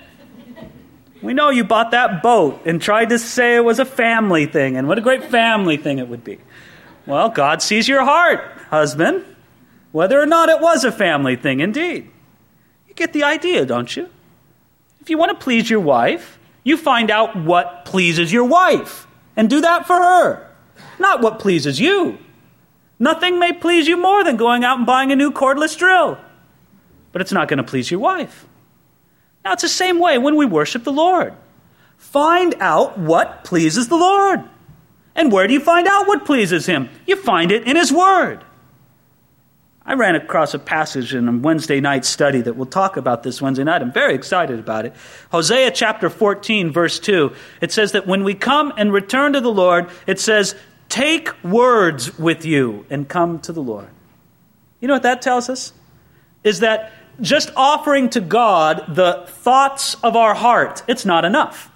We 1.21 1.33
know 1.33 1.49
you 1.49 1.63
bought 1.63 1.91
that 1.91 2.21
boat 2.21 2.61
and 2.65 2.81
tried 2.81 3.09
to 3.09 3.19
say 3.19 3.55
it 3.55 3.65
was 3.65 3.79
a 3.79 3.85
family 3.85 4.45
thing, 4.45 4.77
and 4.77 4.87
what 4.87 4.99
a 4.99 5.01
great 5.01 5.23
family 5.23 5.75
thing 5.75 5.97
it 5.97 6.07
would 6.07 6.23
be. 6.23 6.37
Well, 7.07 7.29
God 7.29 7.63
sees 7.63 7.87
your 7.87 8.05
heart, 8.05 8.41
husband, 8.69 9.25
whether 9.91 10.21
or 10.21 10.27
not 10.27 10.49
it 10.49 10.61
was 10.61 10.83
a 10.83 10.91
family 10.91 11.35
thing, 11.35 11.61
indeed. 11.61 12.11
You 12.87 12.93
get 12.93 13.11
the 13.11 13.23
idea, 13.23 13.65
don't 13.65 13.95
you? 13.95 14.07
If 15.01 15.09
you 15.09 15.17
want 15.17 15.31
to 15.31 15.43
please 15.43 15.67
your 15.67 15.79
wife, 15.79 16.37
you 16.63 16.77
find 16.77 17.09
out 17.09 17.35
what 17.35 17.85
pleases 17.85 18.31
your 18.31 18.45
wife 18.45 19.04
and 19.35 19.49
do 19.49 19.61
that 19.61 19.85
for 19.85 19.95
her, 19.95 20.47
not 20.99 21.21
what 21.21 21.39
pleases 21.39 21.79
you. 21.79 22.17
Nothing 22.97 23.39
may 23.39 23.51
please 23.51 23.87
you 23.87 23.97
more 23.97 24.23
than 24.23 24.37
going 24.37 24.63
out 24.63 24.77
and 24.77 24.85
buying 24.85 25.11
a 25.11 25.15
new 25.15 25.31
cordless 25.31 25.77
drill, 25.77 26.17
but 27.11 27.21
it's 27.21 27.31
not 27.31 27.47
going 27.47 27.57
to 27.57 27.63
please 27.63 27.91
your 27.91 27.99
wife. 27.99 28.45
Now, 29.43 29.53
it's 29.53 29.61
the 29.61 29.69
same 29.69 29.99
way 29.99 30.17
when 30.17 30.35
we 30.35 30.45
worship 30.45 30.83
the 30.83 30.91
Lord. 30.91 31.33
Find 31.97 32.55
out 32.59 32.97
what 32.97 33.43
pleases 33.43 33.89
the 33.89 33.95
Lord. 33.95 34.43
And 35.15 35.31
where 35.31 35.47
do 35.47 35.53
you 35.53 35.59
find 35.59 35.87
out 35.87 36.07
what 36.07 36.25
pleases 36.25 36.65
Him? 36.65 36.89
You 37.05 37.15
find 37.15 37.51
it 37.51 37.67
in 37.67 37.75
His 37.75 37.91
Word. 37.91 38.43
I 39.87 39.93
ran 39.93 40.15
across 40.15 40.55
a 40.55 40.59
passage 40.59 41.13
in 41.13 41.27
a 41.27 41.31
Wednesday 41.31 41.79
night 41.79 42.05
study 42.05 42.41
that 42.41 42.55
we'll 42.55 42.65
talk 42.65 42.97
about 42.97 43.21
this 43.21 43.39
Wednesday 43.39 43.63
night. 43.63 43.83
I'm 43.83 43.91
very 43.91 44.15
excited 44.15 44.59
about 44.59 44.85
it. 44.85 44.95
Hosea 45.31 45.69
chapter 45.71 46.09
14, 46.09 46.71
verse 46.71 46.99
2. 46.99 47.31
It 47.61 47.71
says 47.71 47.91
that 47.91 48.07
when 48.07 48.23
we 48.23 48.33
come 48.33 48.73
and 48.77 48.91
return 48.91 49.33
to 49.33 49.41
the 49.41 49.51
Lord, 49.51 49.89
it 50.07 50.19
says, 50.19 50.55
Take 50.89 51.43
words 51.43 52.17
with 52.17 52.45
you 52.45 52.85
and 52.89 53.07
come 53.07 53.39
to 53.41 53.51
the 53.51 53.61
Lord. 53.61 53.89
You 54.79 54.87
know 54.87 54.95
what 54.95 55.03
that 55.03 55.21
tells 55.21 55.49
us? 55.49 55.71
Is 56.43 56.61
that 56.61 56.91
just 57.21 57.51
offering 57.55 58.09
to 58.11 58.21
God 58.21 58.95
the 58.95 59.25
thoughts 59.27 59.95
of 60.03 60.15
our 60.15 60.33
heart, 60.33 60.83
it's 60.87 61.05
not 61.05 61.25
enough. 61.25 61.71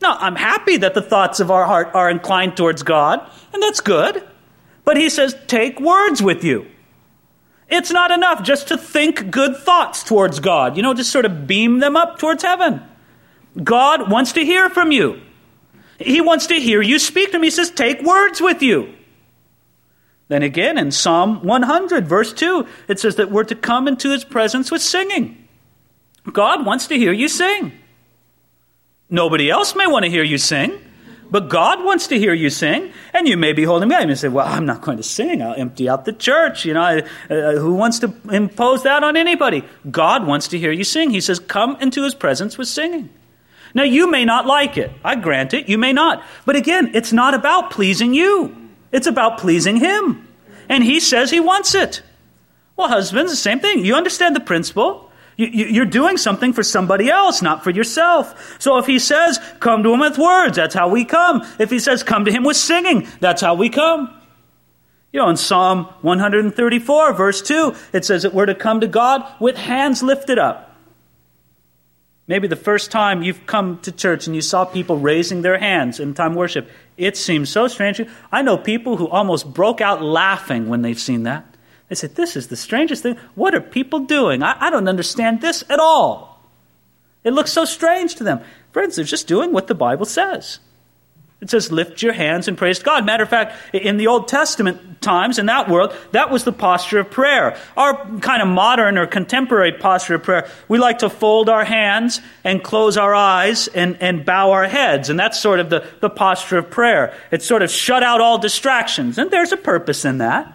Now, 0.00 0.16
I'm 0.18 0.36
happy 0.36 0.76
that 0.76 0.94
the 0.94 1.02
thoughts 1.02 1.40
of 1.40 1.50
our 1.50 1.64
heart 1.64 1.90
are 1.94 2.08
inclined 2.08 2.56
towards 2.56 2.84
God, 2.84 3.28
and 3.52 3.60
that's 3.60 3.80
good. 3.80 4.26
But 4.84 4.96
he 4.96 5.10
says, 5.10 5.36
Take 5.48 5.80
words 5.80 6.22
with 6.22 6.44
you. 6.44 6.66
It's 7.68 7.90
not 7.90 8.10
enough 8.10 8.42
just 8.42 8.68
to 8.68 8.78
think 8.78 9.30
good 9.30 9.56
thoughts 9.56 10.02
towards 10.02 10.40
God, 10.40 10.76
you 10.76 10.82
know, 10.82 10.94
just 10.94 11.12
sort 11.12 11.26
of 11.26 11.46
beam 11.46 11.80
them 11.80 11.96
up 11.96 12.18
towards 12.18 12.42
heaven. 12.42 12.82
God 13.62 14.10
wants 14.10 14.32
to 14.32 14.44
hear 14.44 14.70
from 14.70 14.90
you. 14.90 15.20
He 15.98 16.20
wants 16.20 16.46
to 16.46 16.54
hear 16.54 16.80
you 16.80 16.98
speak 16.98 17.30
to 17.30 17.36
him. 17.36 17.42
He 17.42 17.50
says, 17.50 17.70
Take 17.70 18.02
words 18.02 18.40
with 18.40 18.62
you. 18.62 18.94
Then 20.28 20.42
again, 20.42 20.78
in 20.78 20.92
Psalm 20.92 21.42
100, 21.42 22.06
verse 22.06 22.32
2, 22.32 22.66
it 22.86 23.00
says 23.00 23.16
that 23.16 23.30
we're 23.30 23.44
to 23.44 23.54
come 23.54 23.88
into 23.88 24.10
his 24.10 24.24
presence 24.24 24.70
with 24.70 24.82
singing. 24.82 25.48
God 26.30 26.66
wants 26.66 26.86
to 26.88 26.96
hear 26.96 27.12
you 27.12 27.28
sing. 27.28 27.72
Nobody 29.10 29.50
else 29.50 29.74
may 29.74 29.86
want 29.86 30.04
to 30.04 30.10
hear 30.10 30.22
you 30.22 30.36
sing. 30.36 30.78
But 31.30 31.50
God 31.50 31.84
wants 31.84 32.06
to 32.08 32.18
hear 32.18 32.32
you 32.32 32.48
sing, 32.48 32.92
and 33.12 33.28
you 33.28 33.36
may 33.36 33.52
be 33.52 33.64
holding 33.64 33.88
back. 33.88 34.08
You 34.08 34.14
say, 34.14 34.28
"Well, 34.28 34.46
I'm 34.46 34.64
not 34.64 34.80
going 34.80 34.96
to 34.96 35.02
sing. 35.02 35.42
I'll 35.42 35.54
empty 35.54 35.88
out 35.88 36.04
the 36.04 36.12
church." 36.12 36.64
You 36.64 36.74
know, 36.74 36.80
I, 36.80 37.02
uh, 37.28 37.58
who 37.58 37.74
wants 37.74 37.98
to 38.00 38.14
impose 38.30 38.82
that 38.84 39.04
on 39.04 39.16
anybody? 39.16 39.62
God 39.90 40.26
wants 40.26 40.48
to 40.48 40.58
hear 40.58 40.72
you 40.72 40.84
sing. 40.84 41.10
He 41.10 41.20
says, 41.20 41.38
"Come 41.38 41.76
into 41.80 42.02
His 42.02 42.14
presence 42.14 42.56
with 42.56 42.68
singing." 42.68 43.10
Now, 43.74 43.82
you 43.82 44.10
may 44.10 44.24
not 44.24 44.46
like 44.46 44.78
it. 44.78 44.90
I 45.04 45.16
grant 45.16 45.52
it. 45.52 45.68
You 45.68 45.76
may 45.76 45.92
not. 45.92 46.24
But 46.46 46.56
again, 46.56 46.92
it's 46.94 47.12
not 47.12 47.34
about 47.34 47.70
pleasing 47.70 48.14
you. 48.14 48.56
It's 48.90 49.06
about 49.06 49.38
pleasing 49.38 49.76
Him, 49.76 50.26
and 50.68 50.82
He 50.82 50.98
says 50.98 51.30
He 51.30 51.40
wants 51.40 51.74
it. 51.74 52.02
Well, 52.76 52.88
husbands, 52.88 53.32
the 53.32 53.36
same 53.36 53.60
thing. 53.60 53.84
You 53.84 53.96
understand 53.96 54.34
the 54.34 54.40
principle. 54.40 55.07
You're 55.40 55.84
doing 55.84 56.16
something 56.16 56.52
for 56.52 56.64
somebody 56.64 57.08
else, 57.08 57.42
not 57.42 57.62
for 57.62 57.70
yourself. 57.70 58.56
So 58.60 58.78
if 58.78 58.86
he 58.86 58.98
says, 58.98 59.38
come 59.60 59.84
to 59.84 59.94
him 59.94 60.00
with 60.00 60.18
words, 60.18 60.56
that's 60.56 60.74
how 60.74 60.88
we 60.88 61.04
come. 61.04 61.46
If 61.60 61.70
he 61.70 61.78
says, 61.78 62.02
come 62.02 62.24
to 62.24 62.32
him 62.32 62.42
with 62.42 62.56
singing, 62.56 63.06
that's 63.20 63.40
how 63.40 63.54
we 63.54 63.68
come. 63.68 64.12
You 65.12 65.20
know, 65.20 65.28
in 65.30 65.36
Psalm 65.36 65.84
134, 66.02 67.12
verse 67.12 67.40
2, 67.40 67.72
it 67.92 68.04
says 68.04 68.24
that 68.24 68.34
we're 68.34 68.46
to 68.46 68.54
come 68.56 68.80
to 68.80 68.88
God 68.88 69.24
with 69.40 69.56
hands 69.56 70.02
lifted 70.02 70.40
up. 70.40 70.76
Maybe 72.26 72.48
the 72.48 72.56
first 72.56 72.90
time 72.90 73.22
you've 73.22 73.46
come 73.46 73.78
to 73.82 73.92
church 73.92 74.26
and 74.26 74.34
you 74.34 74.42
saw 74.42 74.64
people 74.64 74.98
raising 74.98 75.42
their 75.42 75.56
hands 75.56 76.00
in 76.00 76.14
time 76.14 76.34
worship, 76.34 76.68
it 76.96 77.16
seems 77.16 77.48
so 77.48 77.68
strange. 77.68 78.02
I 78.32 78.42
know 78.42 78.58
people 78.58 78.96
who 78.96 79.08
almost 79.08 79.54
broke 79.54 79.80
out 79.80 80.02
laughing 80.02 80.68
when 80.68 80.82
they've 80.82 80.98
seen 80.98 81.22
that. 81.22 81.47
They 81.88 81.94
said, 81.94 82.14
This 82.14 82.36
is 82.36 82.48
the 82.48 82.56
strangest 82.56 83.02
thing. 83.02 83.16
What 83.34 83.54
are 83.54 83.60
people 83.60 84.00
doing? 84.00 84.42
I, 84.42 84.56
I 84.58 84.70
don't 84.70 84.88
understand 84.88 85.40
this 85.40 85.64
at 85.68 85.80
all. 85.80 86.42
It 87.24 87.32
looks 87.32 87.52
so 87.52 87.64
strange 87.64 88.14
to 88.16 88.24
them. 88.24 88.40
Friends, 88.72 88.96
they're 88.96 89.04
just 89.04 89.26
doing 89.26 89.52
what 89.52 89.66
the 89.66 89.74
Bible 89.74 90.06
says. 90.06 90.60
It 91.40 91.50
says, 91.50 91.70
lift 91.70 92.02
your 92.02 92.14
hands 92.14 92.48
and 92.48 92.58
praise 92.58 92.80
God. 92.80 93.06
Matter 93.06 93.22
of 93.22 93.28
fact, 93.28 93.54
in 93.72 93.96
the 93.96 94.08
Old 94.08 94.26
Testament 94.26 95.00
times, 95.00 95.38
in 95.38 95.46
that 95.46 95.68
world, 95.68 95.94
that 96.10 96.30
was 96.30 96.42
the 96.42 96.52
posture 96.52 96.98
of 96.98 97.12
prayer. 97.12 97.56
Our 97.76 97.94
kind 98.18 98.42
of 98.42 98.48
modern 98.48 98.98
or 98.98 99.06
contemporary 99.06 99.70
posture 99.70 100.16
of 100.16 100.24
prayer, 100.24 100.48
we 100.66 100.78
like 100.78 100.98
to 100.98 101.08
fold 101.08 101.48
our 101.48 101.64
hands 101.64 102.20
and 102.42 102.64
close 102.64 102.96
our 102.96 103.14
eyes 103.14 103.68
and, 103.68 103.96
and 104.00 104.24
bow 104.24 104.50
our 104.50 104.66
heads. 104.66 105.10
And 105.10 105.20
that's 105.20 105.38
sort 105.38 105.60
of 105.60 105.70
the, 105.70 105.86
the 106.00 106.10
posture 106.10 106.58
of 106.58 106.70
prayer. 106.70 107.16
It's 107.30 107.46
sort 107.46 107.62
of 107.62 107.70
shut 107.70 108.02
out 108.02 108.20
all 108.20 108.38
distractions. 108.38 109.16
And 109.16 109.30
there's 109.30 109.52
a 109.52 109.56
purpose 109.56 110.04
in 110.04 110.18
that. 110.18 110.52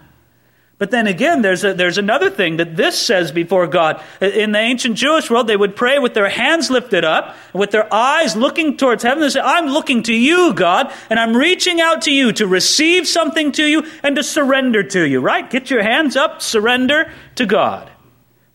But 0.76 0.90
then 0.90 1.06
again, 1.06 1.42
there's, 1.42 1.62
a, 1.62 1.72
there's 1.72 1.98
another 1.98 2.30
thing 2.30 2.56
that 2.56 2.76
this 2.76 2.98
says 2.98 3.30
before 3.30 3.66
God. 3.68 4.02
In 4.20 4.50
the 4.52 4.58
ancient 4.58 4.96
Jewish 4.96 5.30
world, 5.30 5.46
they 5.46 5.56
would 5.56 5.76
pray 5.76 6.00
with 6.00 6.14
their 6.14 6.28
hands 6.28 6.68
lifted 6.68 7.04
up, 7.04 7.36
with 7.52 7.70
their 7.70 7.92
eyes 7.94 8.34
looking 8.34 8.76
towards 8.76 9.04
heaven. 9.04 9.20
They 9.20 9.28
say, 9.28 9.40
I'm 9.40 9.66
looking 9.66 10.02
to 10.04 10.14
you, 10.14 10.52
God, 10.52 10.92
and 11.10 11.20
I'm 11.20 11.36
reaching 11.36 11.80
out 11.80 12.02
to 12.02 12.12
you 12.12 12.32
to 12.32 12.46
receive 12.48 13.06
something 13.06 13.52
to 13.52 13.64
you 13.64 13.86
and 14.02 14.16
to 14.16 14.24
surrender 14.24 14.82
to 14.82 15.06
you, 15.06 15.20
right? 15.20 15.48
Get 15.48 15.70
your 15.70 15.82
hands 15.82 16.16
up, 16.16 16.42
surrender 16.42 17.12
to 17.36 17.46
God. 17.46 17.90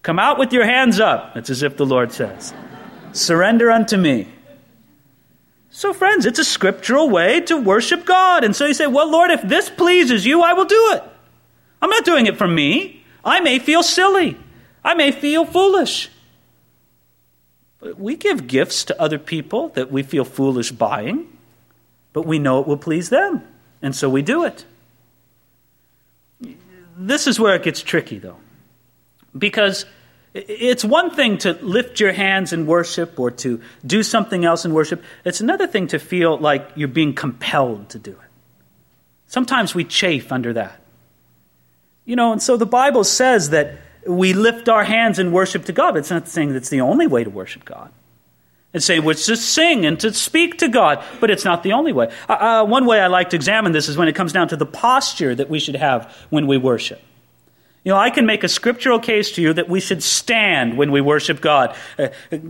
Come 0.01 0.19
out 0.19 0.37
with 0.37 0.51
your 0.51 0.65
hands 0.65 0.99
up. 0.99 1.37
It's 1.37 1.49
as 1.49 1.63
if 1.63 1.77
the 1.77 1.85
Lord 1.85 2.11
says, 2.11 2.53
Surrender 3.13 3.71
unto 3.71 3.95
me. 3.95 4.27
So, 5.71 5.93
friends, 5.93 6.25
it's 6.25 6.39
a 6.39 6.45
scriptural 6.45 7.09
way 7.09 7.39
to 7.41 7.57
worship 7.57 8.05
God. 8.05 8.43
And 8.43 8.55
so 8.55 8.65
you 8.65 8.73
say, 8.73 8.87
Well, 8.87 9.09
Lord, 9.09 9.31
if 9.31 9.41
this 9.41 9.69
pleases 9.69 10.25
you, 10.25 10.41
I 10.41 10.53
will 10.53 10.65
do 10.65 10.89
it. 10.93 11.03
I'm 11.81 11.89
not 11.89 12.05
doing 12.05 12.25
it 12.25 12.37
for 12.37 12.47
me. 12.47 13.03
I 13.23 13.39
may 13.39 13.59
feel 13.59 13.83
silly. 13.83 14.37
I 14.83 14.93
may 14.93 15.11
feel 15.11 15.45
foolish. 15.45 16.09
But 17.79 17.99
we 17.99 18.15
give 18.15 18.47
gifts 18.47 18.83
to 18.85 19.01
other 19.01 19.17
people 19.17 19.69
that 19.69 19.91
we 19.91 20.03
feel 20.03 20.25
foolish 20.25 20.71
buying, 20.71 21.27
but 22.11 22.25
we 22.25 22.39
know 22.39 22.59
it 22.59 22.67
will 22.67 22.77
please 22.77 23.09
them, 23.09 23.43
and 23.81 23.95
so 23.95 24.09
we 24.09 24.21
do 24.21 24.43
it. 24.43 24.65
This 26.97 27.27
is 27.27 27.39
where 27.39 27.55
it 27.55 27.63
gets 27.63 27.81
tricky, 27.81 28.19
though, 28.19 28.39
because 29.37 29.85
it's 30.33 30.83
one 30.83 31.15
thing 31.15 31.37
to 31.39 31.53
lift 31.61 32.01
your 32.01 32.11
hands 32.11 32.51
in 32.51 32.65
worship 32.65 33.17
or 33.17 33.31
to 33.31 33.61
do 33.85 34.03
something 34.03 34.43
else 34.43 34.65
in 34.65 34.73
worship. 34.73 35.01
It's 35.23 35.39
another 35.39 35.65
thing 35.65 35.87
to 35.87 35.99
feel 35.99 36.37
like 36.37 36.69
you're 36.75 36.89
being 36.89 37.15
compelled 37.15 37.89
to 37.89 37.99
do 37.99 38.11
it. 38.11 38.29
Sometimes 39.27 39.73
we 39.73 39.85
chafe 39.85 40.31
under 40.31 40.51
that. 40.53 40.81
You 42.09 42.15
know, 42.15 42.31
and 42.31 42.41
so 42.41 42.57
the 42.57 42.65
Bible 42.65 43.03
says 43.03 43.51
that 43.51 43.75
we 44.03 44.33
lift 44.33 44.67
our 44.67 44.83
hands 44.83 45.19
in 45.19 45.31
worship 45.31 45.65
to 45.65 45.71
God. 45.71 45.95
It's 45.95 46.09
not 46.09 46.27
saying 46.27 46.53
that's 46.53 46.69
the 46.69 46.81
only 46.81 47.05
way 47.05 47.23
to 47.23 47.29
worship 47.29 47.65
God. 47.65 47.91
It's 48.73 48.87
saying 48.87 49.07
it's 49.07 49.27
to 49.27 49.37
sing 49.37 49.85
and 49.85 49.99
to 49.99 50.11
speak 50.11 50.57
to 50.57 50.69
God, 50.69 51.03
but 51.19 51.29
it's 51.29 51.45
not 51.45 51.61
the 51.61 51.73
only 51.73 51.93
way. 51.93 52.11
Uh, 52.27 52.33
uh, 52.33 52.65
one 52.65 52.87
way 52.87 52.99
I 52.99 53.05
like 53.05 53.29
to 53.29 53.35
examine 53.35 53.73
this 53.73 53.87
is 53.87 53.95
when 53.95 54.07
it 54.07 54.15
comes 54.15 54.33
down 54.33 54.47
to 54.47 54.55
the 54.55 54.65
posture 54.65 55.35
that 55.35 55.51
we 55.51 55.59
should 55.59 55.75
have 55.75 56.11
when 56.31 56.47
we 56.47 56.57
worship. 56.57 56.99
You 57.83 57.91
know, 57.91 57.99
I 57.99 58.09
can 58.09 58.25
make 58.25 58.43
a 58.43 58.49
scriptural 58.49 58.97
case 58.97 59.33
to 59.33 59.43
you 59.43 59.53
that 59.53 59.69
we 59.69 59.79
should 59.79 60.01
stand 60.01 60.79
when 60.79 60.91
we 60.91 61.01
worship 61.01 61.41
God. 61.41 61.75
Uh, 61.99 62.07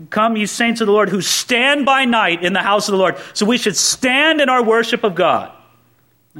come, 0.10 0.38
you 0.38 0.48
saints 0.48 0.80
of 0.80 0.88
the 0.88 0.94
Lord, 0.94 1.10
who 1.10 1.20
stand 1.20 1.86
by 1.86 2.06
night 2.06 2.46
in 2.46 2.54
the 2.54 2.62
house 2.62 2.88
of 2.88 2.94
the 2.94 2.98
Lord. 2.98 3.18
So 3.34 3.46
we 3.46 3.58
should 3.58 3.75
stand 3.75 4.39
in 4.39 4.48
our 4.48 4.63
worship 4.63 5.04
of 5.04 5.16
God. 5.16 5.51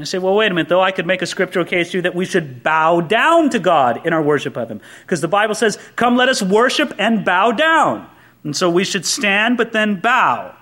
I 0.01 0.06
say, 0.06 0.18
well, 0.18 0.36
wait 0.36 0.51
a 0.51 0.53
minute, 0.53 0.70
though. 0.70 0.82
I 0.82 0.91
could 0.91 1.06
make 1.06 1.22
a 1.22 1.25
scriptural 1.25 1.65
case 1.65 1.91
to 1.91 1.98
you 1.98 2.01
that 2.03 2.15
we 2.15 2.25
should 2.25 2.63
bow 2.63 3.01
down 3.01 3.50
to 3.50 3.60
God 3.60 4.06
in 4.06 4.13
our 4.13 4.22
worship 4.22 4.56
of 4.58 4.70
Him. 4.70 4.82
Because 5.01 5.22
the 5.22 5.27
Bible 5.27 5.56
says, 5.56 5.77
come, 5.96 6.15
let 6.15 6.29
us 6.29 6.41
worship 6.41 6.94
and 6.98 7.25
bow 7.25 7.51
down. 7.51 8.08
And 8.44 8.56
so 8.56 8.70
we 8.70 8.84
should 8.84 9.06
stand, 9.06 9.58
but 9.58 9.72
then 9.72 10.00
bow. 10.00 10.56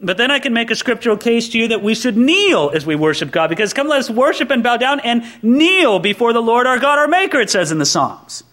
But 0.00 0.18
then 0.18 0.30
I 0.30 0.38
can 0.38 0.52
make 0.52 0.70
a 0.70 0.74
scriptural 0.74 1.16
case 1.16 1.48
to 1.50 1.58
you 1.58 1.68
that 1.68 1.82
we 1.82 1.94
should 1.94 2.16
kneel 2.16 2.70
as 2.74 2.84
we 2.84 2.96
worship 2.96 3.30
God. 3.30 3.48
Because 3.48 3.72
come, 3.72 3.88
let 3.88 4.00
us 4.00 4.10
worship 4.10 4.50
and 4.50 4.62
bow 4.62 4.76
down 4.76 5.00
and 5.00 5.24
kneel 5.42 5.98
before 5.98 6.32
the 6.32 6.42
Lord 6.42 6.66
our 6.66 6.78
God, 6.78 6.98
our 6.98 7.08
Maker, 7.08 7.40
it 7.40 7.48
says 7.48 7.72
in 7.72 7.78
the 7.78 7.86
Psalms. 7.86 8.44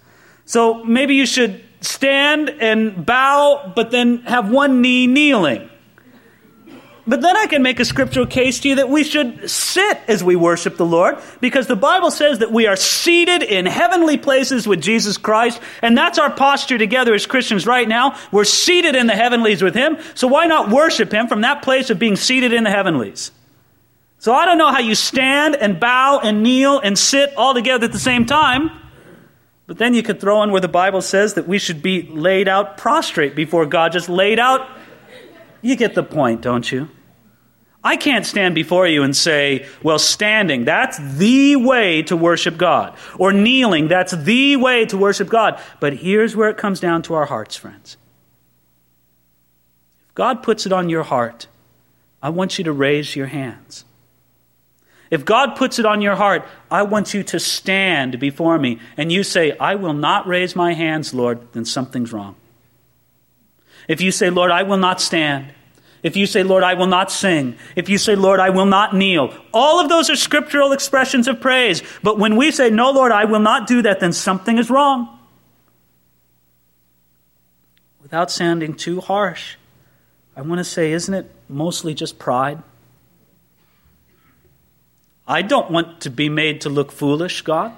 So 0.45 0.83
maybe 0.83 1.15
you 1.15 1.25
should 1.25 1.63
stand 1.81 2.49
and 2.49 3.05
bow, 3.05 3.73
but 3.75 3.91
then 3.91 4.19
have 4.23 4.49
one 4.49 4.81
knee 4.81 5.07
kneeling. 5.07 5.69
But 7.05 7.21
then 7.21 7.35
I 7.35 7.47
can 7.47 7.61
make 7.61 7.81
a 7.81 7.85
scriptural 7.85 8.25
case 8.25 8.61
to 8.61 8.69
you 8.69 8.75
that 8.75 8.87
we 8.87 9.03
should 9.03 9.49
sit 9.49 9.99
as 10.07 10.23
we 10.23 10.37
worship 10.37 10.77
the 10.77 10.85
Lord, 10.85 11.17
because 11.41 11.67
the 11.67 11.75
Bible 11.75 12.11
says 12.11 12.39
that 12.39 12.51
we 12.51 12.65
are 12.65 12.77
seated 12.77 13.43
in 13.43 13.65
heavenly 13.65 14.17
places 14.17 14.65
with 14.65 14.81
Jesus 14.81 15.17
Christ, 15.17 15.59
and 15.81 15.97
that's 15.97 16.17
our 16.17 16.31
posture 16.31 16.77
together 16.77 17.13
as 17.13 17.25
Christians 17.25 17.67
right 17.67 17.89
now. 17.89 18.17
We're 18.31 18.45
seated 18.45 18.95
in 18.95 19.07
the 19.07 19.15
heavenlies 19.15 19.61
with 19.61 19.75
Him, 19.75 19.97
so 20.15 20.27
why 20.27 20.45
not 20.45 20.69
worship 20.69 21.11
Him 21.11 21.27
from 21.27 21.41
that 21.41 21.61
place 21.61 21.89
of 21.89 21.99
being 21.99 22.15
seated 22.15 22.53
in 22.53 22.63
the 22.63 22.71
heavenlies? 22.71 23.31
So 24.19 24.33
I 24.33 24.45
don't 24.45 24.57
know 24.57 24.71
how 24.71 24.79
you 24.79 24.95
stand 24.95 25.57
and 25.57 25.81
bow 25.81 26.21
and 26.23 26.41
kneel 26.41 26.79
and 26.79 26.97
sit 26.97 27.35
all 27.35 27.53
together 27.53 27.83
at 27.83 27.91
the 27.91 27.99
same 27.99 28.25
time, 28.25 28.71
but 29.67 29.77
then 29.77 29.93
you 29.93 30.03
could 30.03 30.21
throw 30.21 30.41
in 30.43 30.51
where 30.51 30.61
the 30.61 30.69
Bible 30.69 31.01
says 31.01 31.33
that 31.33 31.49
we 31.49 31.59
should 31.59 31.81
be 31.81 32.03
laid 32.03 32.47
out 32.47 32.77
prostrate 32.77 33.35
before 33.35 33.65
God, 33.65 33.91
just 33.91 34.07
laid 34.07 34.39
out 34.39 34.69
you 35.63 35.75
get 35.75 35.95
the 35.95 36.03
point, 36.03 36.41
don't 36.41 36.71
you? 36.71 36.89
I 37.83 37.97
can't 37.97 38.25
stand 38.25 38.55
before 38.55 38.87
you 38.87 39.03
and 39.03 39.15
say, 39.15 39.67
well, 39.81 39.99
standing, 39.99 40.63
that's 40.63 40.97
the 41.17 41.57
way 41.57 42.01
to 42.03 42.15
worship 42.15 42.57
God. 42.57 42.95
Or 43.17 43.33
kneeling, 43.33 43.89
that's 43.89 44.13
the 44.13 44.55
way 44.55 44.85
to 44.85 44.97
worship 44.97 45.27
God. 45.27 45.59
But 45.81 45.93
here's 45.95 46.35
where 46.35 46.49
it 46.49 46.57
comes 46.57 46.79
down 46.79 47.01
to 47.03 47.13
our 47.15 47.25
hearts, 47.25 47.55
friends. 47.57 47.97
If 50.07 50.15
God 50.15 50.43
puts 50.43 50.65
it 50.65 50.71
on 50.71 50.89
your 50.89 51.03
heart, 51.03 51.47
I 52.21 52.29
want 52.29 52.57
you 52.57 52.63
to 52.63 52.71
raise 52.71 53.15
your 53.15 53.27
hands. 53.27 53.83
If 55.11 55.25
God 55.25 55.55
puts 55.57 55.77
it 55.77 55.85
on 55.85 56.01
your 56.01 56.15
heart, 56.15 56.45
I 56.71 56.83
want 56.83 57.13
you 57.13 57.21
to 57.23 57.39
stand 57.39 58.19
before 58.19 58.57
me 58.57 58.79
and 58.95 59.11
you 59.11 59.23
say, 59.23 59.57
I 59.57 59.75
will 59.75 59.93
not 59.93 60.25
raise 60.25 60.55
my 60.55 60.73
hands, 60.73 61.13
Lord, 61.13 61.39
then 61.51 61.65
something's 61.65 62.13
wrong. 62.13 62.35
If 63.87 64.01
you 64.01 64.11
say, 64.11 64.29
Lord, 64.29 64.51
I 64.51 64.63
will 64.63 64.77
not 64.77 65.01
stand. 65.01 65.53
If 66.03 66.17
you 66.17 66.25
say, 66.25 66.43
Lord, 66.43 66.63
I 66.63 66.73
will 66.73 66.87
not 66.87 67.11
sing. 67.11 67.55
If 67.77 67.87
you 67.87 67.97
say, 67.97 68.15
Lord, 68.15 68.39
I 68.39 68.49
will 68.49 68.65
not 68.65 68.93
kneel. 68.93 69.33
All 69.53 69.79
of 69.79 69.87
those 69.87 70.09
are 70.09 70.17
scriptural 70.17 70.73
expressions 70.73 71.29
of 71.29 71.39
praise. 71.39 71.81
But 72.03 72.19
when 72.19 72.35
we 72.35 72.51
say, 72.51 72.69
No, 72.69 72.91
Lord, 72.91 73.13
I 73.13 73.23
will 73.25 73.39
not 73.39 73.67
do 73.67 73.81
that, 73.83 74.01
then 74.01 74.11
something 74.11 74.57
is 74.57 74.69
wrong. 74.69 75.19
Without 78.01 78.29
sounding 78.29 78.75
too 78.75 78.99
harsh, 78.99 79.55
I 80.35 80.41
want 80.41 80.59
to 80.59 80.63
say, 80.63 80.91
isn't 80.91 81.13
it 81.13 81.31
mostly 81.47 81.93
just 81.93 82.19
pride? 82.19 82.61
I 85.27 85.41
don't 85.41 85.71
want 85.71 86.01
to 86.01 86.09
be 86.09 86.27
made 86.27 86.61
to 86.61 86.69
look 86.69 86.91
foolish, 86.91 87.41
God, 87.43 87.71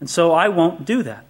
and 0.00 0.08
so 0.08 0.32
I 0.32 0.48
won't 0.48 0.84
do 0.84 1.02
that. 1.02 1.24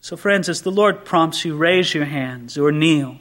So, 0.00 0.16
friends, 0.16 0.48
as 0.48 0.62
the 0.62 0.70
Lord 0.70 1.04
prompts 1.04 1.44
you, 1.44 1.56
raise 1.56 1.94
your 1.94 2.06
hands 2.06 2.56
or 2.56 2.72
kneel. 2.72 3.18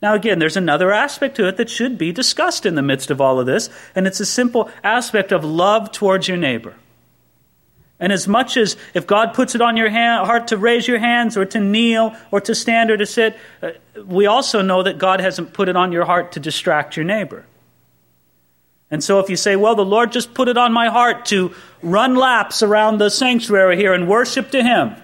Now, 0.00 0.14
again, 0.14 0.38
there's 0.38 0.56
another 0.56 0.92
aspect 0.92 1.36
to 1.36 1.46
it 1.46 1.56
that 1.56 1.70
should 1.70 1.96
be 1.96 2.12
discussed 2.12 2.66
in 2.66 2.74
the 2.74 2.82
midst 2.82 3.10
of 3.10 3.20
all 3.20 3.38
of 3.38 3.46
this, 3.46 3.68
and 3.94 4.06
it's 4.06 4.20
a 4.20 4.26
simple 4.26 4.70
aspect 4.82 5.32
of 5.32 5.44
love 5.44 5.92
towards 5.92 6.26
your 6.28 6.36
neighbor. 6.36 6.74
And 8.00 8.12
as 8.12 8.26
much 8.26 8.56
as 8.56 8.76
if 8.94 9.06
God 9.06 9.32
puts 9.32 9.54
it 9.54 9.60
on 9.60 9.76
your 9.76 9.88
hand, 9.88 10.26
heart 10.26 10.48
to 10.48 10.56
raise 10.56 10.88
your 10.88 10.98
hands 10.98 11.36
or 11.36 11.44
to 11.44 11.60
kneel 11.60 12.16
or 12.32 12.40
to 12.40 12.52
stand 12.52 12.90
or 12.90 12.96
to 12.96 13.06
sit, 13.06 13.36
uh, 13.62 13.70
we 14.04 14.26
also 14.26 14.60
know 14.60 14.82
that 14.82 14.98
God 14.98 15.20
hasn't 15.20 15.52
put 15.52 15.68
it 15.68 15.76
on 15.76 15.92
your 15.92 16.04
heart 16.04 16.32
to 16.32 16.40
distract 16.40 16.96
your 16.96 17.04
neighbor. 17.04 17.46
And 18.90 19.04
so 19.04 19.20
if 19.20 19.30
you 19.30 19.36
say, 19.36 19.54
well, 19.54 19.76
the 19.76 19.84
Lord 19.84 20.10
just 20.10 20.34
put 20.34 20.48
it 20.48 20.56
on 20.56 20.72
my 20.72 20.88
heart 20.88 21.26
to 21.26 21.54
run 21.80 22.16
laps 22.16 22.60
around 22.60 22.98
the 22.98 23.08
sanctuary 23.08 23.76
here 23.76 23.94
and 23.94 24.08
worship 24.08 24.50
to 24.50 24.64
Him, 24.64 24.96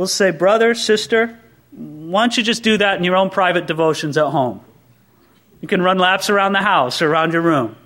We'll 0.00 0.06
say, 0.06 0.30
brother, 0.30 0.74
sister, 0.74 1.38
why 1.72 2.22
don't 2.22 2.34
you 2.34 2.42
just 2.42 2.62
do 2.62 2.78
that 2.78 2.96
in 2.96 3.04
your 3.04 3.16
own 3.16 3.28
private 3.28 3.66
devotions 3.66 4.16
at 4.16 4.28
home? 4.28 4.64
You 5.60 5.68
can 5.68 5.82
run 5.82 5.98
laps 5.98 6.30
around 6.30 6.54
the 6.54 6.62
house 6.62 7.02
or 7.02 7.10
around 7.12 7.34
your 7.34 7.42
room. 7.42 7.76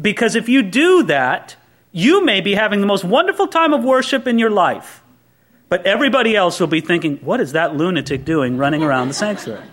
Because 0.00 0.36
if 0.36 0.48
you 0.48 0.62
do 0.62 1.02
that, 1.02 1.56
you 1.90 2.24
may 2.24 2.40
be 2.40 2.54
having 2.54 2.80
the 2.80 2.86
most 2.86 3.02
wonderful 3.02 3.48
time 3.48 3.74
of 3.74 3.82
worship 3.82 4.28
in 4.28 4.38
your 4.38 4.50
life. 4.50 5.02
But 5.68 5.84
everybody 5.84 6.36
else 6.36 6.60
will 6.60 6.68
be 6.68 6.80
thinking, 6.80 7.16
what 7.16 7.40
is 7.40 7.50
that 7.50 7.74
lunatic 7.74 8.24
doing 8.24 8.56
running 8.56 8.84
around 8.84 9.08
the 9.08 9.14
sanctuary? 9.14 9.66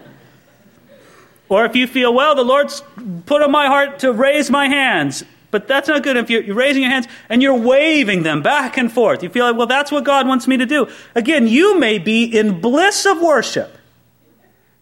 Or 1.47 1.63
if 1.65 1.75
you 1.75 1.85
feel, 1.85 2.11
well, 2.11 2.33
the 2.33 2.41
Lord's 2.41 2.81
put 3.27 3.43
on 3.43 3.51
my 3.51 3.67
heart 3.67 3.99
to 3.99 4.11
raise 4.11 4.49
my 4.49 4.67
hands, 4.67 5.23
but 5.51 5.67
that's 5.67 5.87
not 5.87 6.03
good 6.03 6.17
if 6.17 6.29
you're, 6.29 6.43
you're, 6.43 6.55
raising 6.55 6.81
your 6.83 6.91
hands 6.91 7.07
and 7.29 7.41
you're 7.41 7.57
waving 7.57 8.23
them 8.23 8.41
back 8.41 8.77
and 8.77 8.91
forth. 8.91 9.23
You 9.23 9.29
feel 9.29 9.45
like, 9.45 9.55
well, 9.55 9.67
that's 9.67 9.91
what 9.91 10.03
God 10.03 10.27
wants 10.27 10.47
me 10.47 10.57
to 10.57 10.65
do. 10.65 10.87
Again, 11.13 11.47
you 11.47 11.79
may 11.79 11.97
be 11.97 12.23
in 12.23 12.61
bliss 12.61 13.05
of 13.05 13.21
worship, 13.21 13.77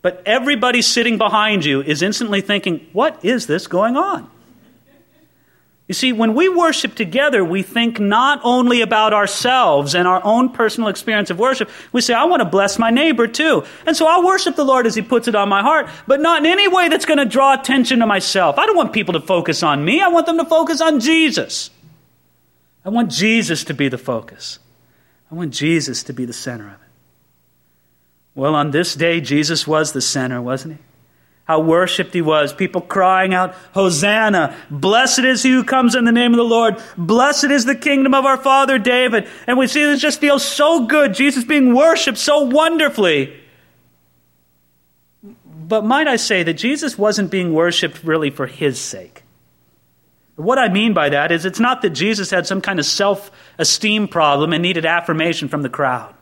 but 0.02 0.22
everybody 0.26 0.82
sitting 0.82 1.18
behind 1.18 1.66
you 1.66 1.82
is 1.82 2.02
instantly 2.02 2.42
thinking, 2.42 2.88
what 2.94 3.24
is 3.24 3.48
this 3.48 3.68
going 3.68 3.96
on? 3.96 4.30
You 5.94 5.96
see, 5.96 6.12
when 6.12 6.34
we 6.34 6.50
worship 6.50 6.96
together, 6.96 7.46
we 7.46 7.62
think 7.62 8.00
not 8.00 8.42
only 8.44 8.82
about 8.82 9.14
ourselves 9.14 9.94
and 9.94 10.08
our 10.08 10.20
own 10.24 10.50
personal 10.50 10.90
experience 10.90 11.30
of 11.30 11.38
worship. 11.38 11.70
We 11.92 12.02
say, 12.02 12.16
I 12.16 12.24
want 12.24 12.40
to 12.40 12.50
bless 12.50 12.80
my 12.80 12.90
neighbor 12.90 13.28
too. 13.28 13.64
And 13.86 13.96
so 13.96 14.08
I'll 14.08 14.26
worship 14.26 14.56
the 14.56 14.66
Lord 14.66 14.88
as 14.88 14.96
He 14.96 15.04
puts 15.04 15.28
it 15.28 15.36
on 15.36 15.50
my 15.50 15.62
heart, 15.62 15.88
but 16.08 16.20
not 16.20 16.40
in 16.40 16.52
any 16.52 16.68
way 16.68 16.90
that's 16.90 17.06
going 17.06 17.20
to 17.20 17.26
draw 17.26 17.54
attention 17.54 18.00
to 18.00 18.08
myself. 18.08 18.58
I 18.58 18.66
don't 18.66 18.76
want 18.76 18.92
people 18.92 19.14
to 19.14 19.22
focus 19.22 19.62
on 19.62 19.86
me. 19.86 20.02
I 20.02 20.08
want 20.08 20.26
them 20.26 20.40
to 20.40 20.46
focus 20.46 20.82
on 20.82 21.00
Jesus. 21.00 21.70
I 22.84 22.90
want 22.90 23.12
Jesus 23.12 23.64
to 23.66 23.76
be 23.76 23.88
the 23.88 24.00
focus. 24.00 24.58
I 25.32 25.36
want 25.36 25.54
Jesus 25.54 26.02
to 26.06 26.14
be 26.14 26.26
the 26.26 26.34
center 26.34 26.66
of 26.66 26.74
it. 26.74 26.90
Well, 28.34 28.56
on 28.56 28.72
this 28.72 28.96
day, 28.96 29.22
Jesus 29.22 29.68
was 29.68 29.94
the 29.94 30.02
center, 30.02 30.42
wasn't 30.42 30.78
He? 30.78 30.84
How 31.54 31.60
worshiped 31.60 32.16
he 32.16 32.22
was. 32.22 32.52
People 32.52 32.82
crying 32.82 33.32
out, 33.32 33.54
Hosanna! 33.76 34.58
Blessed 34.72 35.20
is 35.20 35.44
he 35.44 35.52
who 35.52 35.64
comes 35.64 35.94
in 35.94 36.04
the 36.04 36.12
name 36.12 36.34
of 36.34 36.38
the 36.38 36.44
Lord. 36.44 36.82
Blessed 36.98 37.46
is 37.46 37.66
the 37.66 37.76
kingdom 37.76 38.16
of 38.16 38.26
our 38.26 38.38
father 38.38 38.80
David. 38.80 39.28
And 39.46 39.60
we 39.60 39.68
see 39.68 39.84
this 39.84 40.02
just 40.02 40.20
feels 40.20 40.44
so 40.44 40.88
good. 40.88 41.14
Jesus 41.14 41.44
being 41.44 41.76
worshiped 41.76 42.18
so 42.18 42.42
wonderfully. 42.42 43.40
But 45.46 45.86
might 45.86 46.08
I 46.08 46.16
say 46.16 46.42
that 46.42 46.56
Jesus 46.56 46.98
wasn't 46.98 47.30
being 47.30 47.54
worshiped 47.54 48.04
really 48.04 48.32
for 48.32 48.48
his 48.48 48.80
sake? 48.80 49.22
What 50.36 50.58
I 50.58 50.70
mean 50.70 50.96
by 50.96 51.10
that 51.10 51.32
is 51.32 51.46
it's 51.46 51.60
not 51.60 51.84
that 51.84 51.92
Jesus 51.92 52.32
had 52.32 52.48
some 52.48 52.62
kind 52.62 52.80
of 52.80 52.86
self 52.86 53.30
esteem 53.60 54.08
problem 54.08 54.54
and 54.54 54.64
needed 54.64 54.88
affirmation 54.88 55.50
from 55.50 55.62
the 55.62 55.70
crowd. 55.70 56.16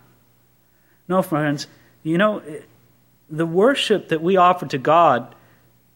No, 1.08 1.22
friends. 1.22 1.68
You 2.04 2.18
know, 2.18 2.42
the 3.32 3.46
worship 3.46 4.10
that 4.10 4.22
we 4.22 4.38
offer 4.38 4.66
to 4.68 4.78
God, 4.78 5.34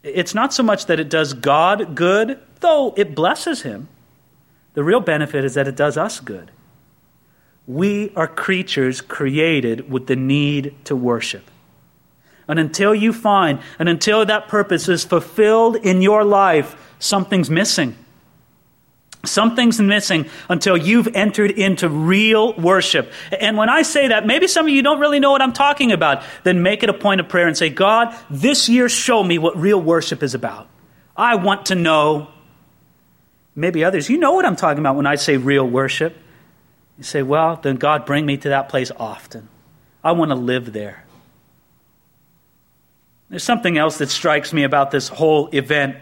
it's 0.01 0.33
not 0.33 0.53
so 0.53 0.63
much 0.63 0.85
that 0.85 0.99
it 0.99 1.09
does 1.09 1.33
God 1.33 1.95
good, 1.95 2.39
though 2.61 2.93
it 2.95 3.13
blesses 3.13 3.63
Him. 3.63 3.89
The 4.73 4.83
real 4.83 5.01
benefit 5.01 5.43
is 5.43 5.53
that 5.53 5.67
it 5.67 5.75
does 5.75 5.97
us 5.97 6.19
good. 6.19 6.51
We 7.67 8.11
are 8.15 8.27
creatures 8.27 9.01
created 9.01 9.91
with 9.91 10.07
the 10.07 10.15
need 10.15 10.75
to 10.85 10.95
worship. 10.95 11.49
And 12.47 12.59
until 12.59 12.93
you 12.93 13.11
find, 13.11 13.59
and 13.79 13.89
until 13.89 14.25
that 14.25 14.47
purpose 14.47 14.87
is 14.87 15.03
fulfilled 15.03 15.77
in 15.77 16.01
your 16.01 16.23
life, 16.23 16.75
something's 16.99 17.49
missing. 17.49 17.95
Something's 19.25 19.79
missing 19.79 20.27
until 20.49 20.77
you've 20.77 21.07
entered 21.15 21.51
into 21.51 21.89
real 21.89 22.53
worship. 22.53 23.11
And 23.39 23.57
when 23.57 23.69
I 23.69 23.81
say 23.81 24.09
that, 24.09 24.25
maybe 24.25 24.47
some 24.47 24.65
of 24.65 24.71
you 24.71 24.81
don't 24.81 24.99
really 24.99 25.19
know 25.19 25.31
what 25.31 25.41
I'm 25.41 25.53
talking 25.53 25.91
about. 25.91 26.23
Then 26.43 26.63
make 26.63 26.83
it 26.83 26.89
a 26.89 26.93
point 26.93 27.21
of 27.21 27.29
prayer 27.29 27.47
and 27.47 27.57
say, 27.57 27.69
God, 27.69 28.15
this 28.29 28.69
year 28.69 28.89
show 28.89 29.23
me 29.23 29.37
what 29.37 29.57
real 29.57 29.81
worship 29.81 30.23
is 30.23 30.33
about. 30.33 30.67
I 31.15 31.35
want 31.35 31.67
to 31.67 31.75
know. 31.75 32.29
Maybe 33.55 33.83
others, 33.83 34.09
you 34.09 34.17
know 34.17 34.33
what 34.33 34.45
I'm 34.45 34.57
talking 34.57 34.79
about 34.79 34.97
when 34.97 35.07
I 35.07 35.15
say 35.15 35.37
real 35.37 35.65
worship. 35.65 36.17
You 36.97 37.03
say, 37.03 37.23
well, 37.23 37.55
then 37.55 37.77
God, 37.77 38.05
bring 38.05 38.25
me 38.25 38.37
to 38.37 38.49
that 38.49 38.69
place 38.69 38.91
often. 38.97 39.47
I 40.03 40.11
want 40.11 40.31
to 40.31 40.35
live 40.35 40.73
there. 40.73 41.05
There's 43.29 43.43
something 43.43 43.77
else 43.77 43.97
that 43.97 44.09
strikes 44.09 44.53
me 44.53 44.63
about 44.63 44.91
this 44.91 45.07
whole 45.07 45.49
event 45.49 45.97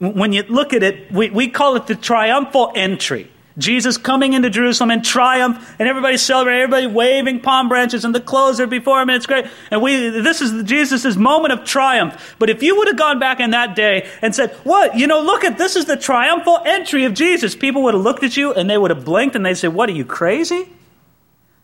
when 0.00 0.32
you 0.32 0.42
look 0.44 0.72
at 0.72 0.82
it, 0.82 1.12
we, 1.12 1.30
we 1.30 1.48
call 1.48 1.76
it 1.76 1.86
the 1.86 1.94
triumphal 1.94 2.72
entry. 2.74 3.30
Jesus 3.58 3.98
coming 3.98 4.32
into 4.32 4.48
Jerusalem 4.48 4.90
in 4.90 5.02
triumph, 5.02 5.76
and 5.78 5.86
everybody's 5.86 6.22
celebrating, 6.22 6.62
everybody 6.62 6.86
waving 6.86 7.40
palm 7.40 7.68
branches, 7.68 8.04
and 8.04 8.14
the 8.14 8.20
clothes 8.20 8.58
are 8.60 8.66
before 8.66 9.02
him, 9.02 9.10
and 9.10 9.16
it's 9.16 9.26
great. 9.26 9.46
And 9.70 9.82
we, 9.82 10.08
this 10.08 10.40
is 10.40 10.64
Jesus' 10.64 11.16
moment 11.16 11.52
of 11.52 11.64
triumph. 11.64 12.36
But 12.38 12.48
if 12.48 12.62
you 12.62 12.76
would 12.76 12.88
have 12.88 12.96
gone 12.96 13.18
back 13.18 13.38
in 13.38 13.50
that 13.50 13.76
day 13.76 14.08
and 14.22 14.34
said, 14.34 14.52
What? 14.64 14.96
You 14.96 15.06
know, 15.06 15.20
look 15.20 15.44
at 15.44 15.58
this 15.58 15.76
is 15.76 15.84
the 15.84 15.96
triumphal 15.96 16.60
entry 16.64 17.04
of 17.04 17.12
Jesus, 17.12 17.54
people 17.54 17.82
would 17.82 17.94
have 17.94 18.02
looked 18.02 18.22
at 18.22 18.36
you 18.36 18.54
and 18.54 18.70
they 18.70 18.78
would 18.78 18.90
have 18.90 19.04
blinked 19.04 19.36
and 19.36 19.44
they'd 19.44 19.54
say, 19.54 19.68
What 19.68 19.88
are 19.90 19.92
you 19.92 20.06
crazy? 20.06 20.66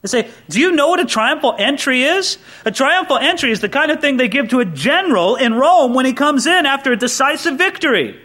They 0.02 0.08
say, 0.08 0.30
Do 0.50 0.60
you 0.60 0.72
know 0.72 0.88
what 0.88 1.00
a 1.00 1.06
triumphal 1.06 1.54
entry 1.58 2.02
is? 2.02 2.36
A 2.64 2.70
triumphal 2.70 3.16
entry 3.16 3.52
is 3.52 3.60
the 3.60 3.68
kind 3.68 3.90
of 3.90 4.00
thing 4.00 4.18
they 4.18 4.28
give 4.28 4.50
to 4.50 4.60
a 4.60 4.64
general 4.64 5.36
in 5.36 5.54
Rome 5.54 5.94
when 5.94 6.04
he 6.04 6.12
comes 6.12 6.46
in 6.46 6.66
after 6.66 6.92
a 6.92 6.96
decisive 6.96 7.56
victory. 7.56 8.20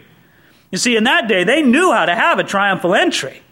You 0.72 0.78
see, 0.78 0.96
in 0.96 1.04
that 1.04 1.28
day, 1.28 1.44
they 1.44 1.62
knew 1.62 1.92
how 1.92 2.06
to 2.06 2.14
have 2.14 2.40
a 2.40 2.44
triumphal 2.44 2.94
entry. 2.94 3.42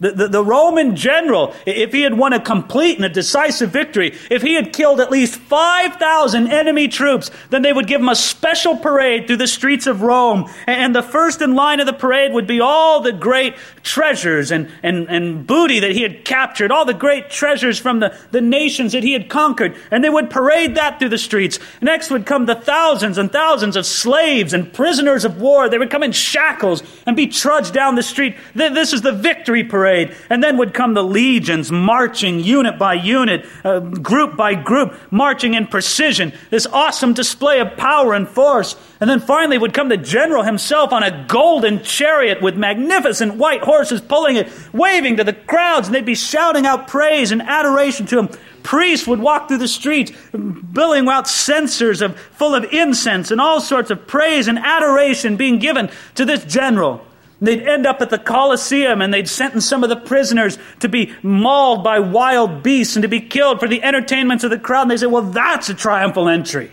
The, 0.00 0.12
the, 0.12 0.28
the, 0.28 0.44
Roman 0.44 0.94
general, 0.94 1.56
if 1.66 1.92
he 1.92 2.02
had 2.02 2.16
won 2.16 2.32
a 2.32 2.40
complete 2.40 2.96
and 2.96 3.04
a 3.04 3.08
decisive 3.08 3.70
victory, 3.70 4.16
if 4.30 4.42
he 4.42 4.54
had 4.54 4.72
killed 4.72 5.00
at 5.00 5.10
least 5.10 5.34
5,000 5.34 6.46
enemy 6.46 6.86
troops, 6.86 7.32
then 7.50 7.62
they 7.62 7.72
would 7.72 7.88
give 7.88 8.00
him 8.00 8.08
a 8.08 8.14
special 8.14 8.76
parade 8.76 9.26
through 9.26 9.38
the 9.38 9.48
streets 9.48 9.88
of 9.88 10.02
Rome. 10.02 10.48
And 10.68 10.94
the 10.94 11.02
first 11.02 11.42
in 11.42 11.56
line 11.56 11.80
of 11.80 11.86
the 11.86 11.92
parade 11.92 12.32
would 12.32 12.46
be 12.46 12.60
all 12.60 13.00
the 13.00 13.10
great 13.10 13.56
treasures 13.82 14.52
and, 14.52 14.70
and, 14.84 15.08
and 15.08 15.44
booty 15.44 15.80
that 15.80 15.90
he 15.90 16.02
had 16.02 16.24
captured, 16.24 16.70
all 16.70 16.84
the 16.84 16.94
great 16.94 17.28
treasures 17.28 17.80
from 17.80 17.98
the, 17.98 18.16
the 18.30 18.40
nations 18.40 18.92
that 18.92 19.02
he 19.02 19.14
had 19.14 19.28
conquered. 19.28 19.76
And 19.90 20.04
they 20.04 20.10
would 20.10 20.30
parade 20.30 20.76
that 20.76 21.00
through 21.00 21.08
the 21.08 21.18
streets. 21.18 21.58
Next 21.82 22.12
would 22.12 22.24
come 22.24 22.46
the 22.46 22.54
thousands 22.54 23.18
and 23.18 23.32
thousands 23.32 23.74
of 23.74 23.84
slaves 23.84 24.52
and 24.52 24.72
prisoners 24.72 25.24
of 25.24 25.40
war. 25.40 25.68
They 25.68 25.78
would 25.78 25.90
come 25.90 26.04
in 26.04 26.12
shackles 26.12 26.84
and 27.04 27.16
be 27.16 27.26
trudged 27.26 27.74
down 27.74 27.96
the 27.96 28.02
street. 28.04 28.36
This 28.54 28.92
is 28.92 29.02
the 29.02 29.10
victory 29.10 29.64
parade 29.64 29.87
parade. 29.88 30.14
And 30.28 30.42
then 30.42 30.56
would 30.58 30.74
come 30.74 30.94
the 30.94 31.02
legions 31.02 31.72
marching 31.72 32.40
unit 32.40 32.78
by 32.78 32.94
unit, 32.94 33.46
uh, 33.64 33.80
group 33.80 34.36
by 34.36 34.54
group, 34.54 34.94
marching 35.10 35.54
in 35.54 35.66
precision. 35.66 36.32
This 36.50 36.66
awesome 36.66 37.14
display 37.14 37.60
of 37.60 37.76
power 37.76 38.14
and 38.14 38.28
force. 38.28 38.76
And 39.00 39.08
then 39.08 39.20
finally 39.20 39.58
would 39.58 39.74
come 39.74 39.88
the 39.88 39.96
general 39.96 40.42
himself 40.42 40.92
on 40.92 41.02
a 41.02 41.24
golden 41.26 41.82
chariot 41.82 42.42
with 42.42 42.56
magnificent 42.56 43.36
white 43.36 43.62
horses 43.62 44.00
pulling 44.00 44.36
it, 44.36 44.48
waving 44.72 45.16
to 45.16 45.24
the 45.24 45.32
crowds, 45.32 45.88
and 45.88 45.94
they'd 45.94 46.04
be 46.04 46.14
shouting 46.14 46.66
out 46.66 46.88
praise 46.88 47.32
and 47.32 47.42
adoration 47.42 48.06
to 48.06 48.18
him 48.18 48.28
priests 48.64 49.06
would 49.06 49.20
walk 49.20 49.48
through 49.48 49.56
the 49.56 49.68
streets, 49.68 50.12
billing 50.32 51.08
out 51.08 51.26
censers 51.26 52.02
of, 52.02 52.18
full 52.18 52.54
of 52.54 52.64
incense 52.70 53.30
and 53.30 53.40
all 53.40 53.62
sorts 53.62 53.90
of 53.90 54.06
praise 54.06 54.46
and 54.46 54.58
adoration 54.58 55.36
being 55.36 55.58
given 55.58 55.88
to 56.14 56.26
this 56.26 56.44
general. 56.44 57.00
They'd 57.40 57.62
end 57.62 57.86
up 57.86 58.00
at 58.00 58.10
the 58.10 58.18
Colosseum 58.18 59.00
and 59.00 59.14
they'd 59.14 59.28
sentence 59.28 59.64
some 59.64 59.84
of 59.84 59.90
the 59.90 59.96
prisoners 59.96 60.58
to 60.80 60.88
be 60.88 61.14
mauled 61.22 61.84
by 61.84 62.00
wild 62.00 62.62
beasts 62.62 62.96
and 62.96 63.02
to 63.02 63.08
be 63.08 63.20
killed 63.20 63.60
for 63.60 63.68
the 63.68 63.82
entertainments 63.82 64.42
of 64.42 64.50
the 64.50 64.58
crowd. 64.58 64.82
And 64.82 64.90
they 64.90 64.96
say, 64.96 65.06
well, 65.06 65.22
that's 65.22 65.68
a 65.68 65.74
triumphal 65.74 66.28
entry. 66.28 66.72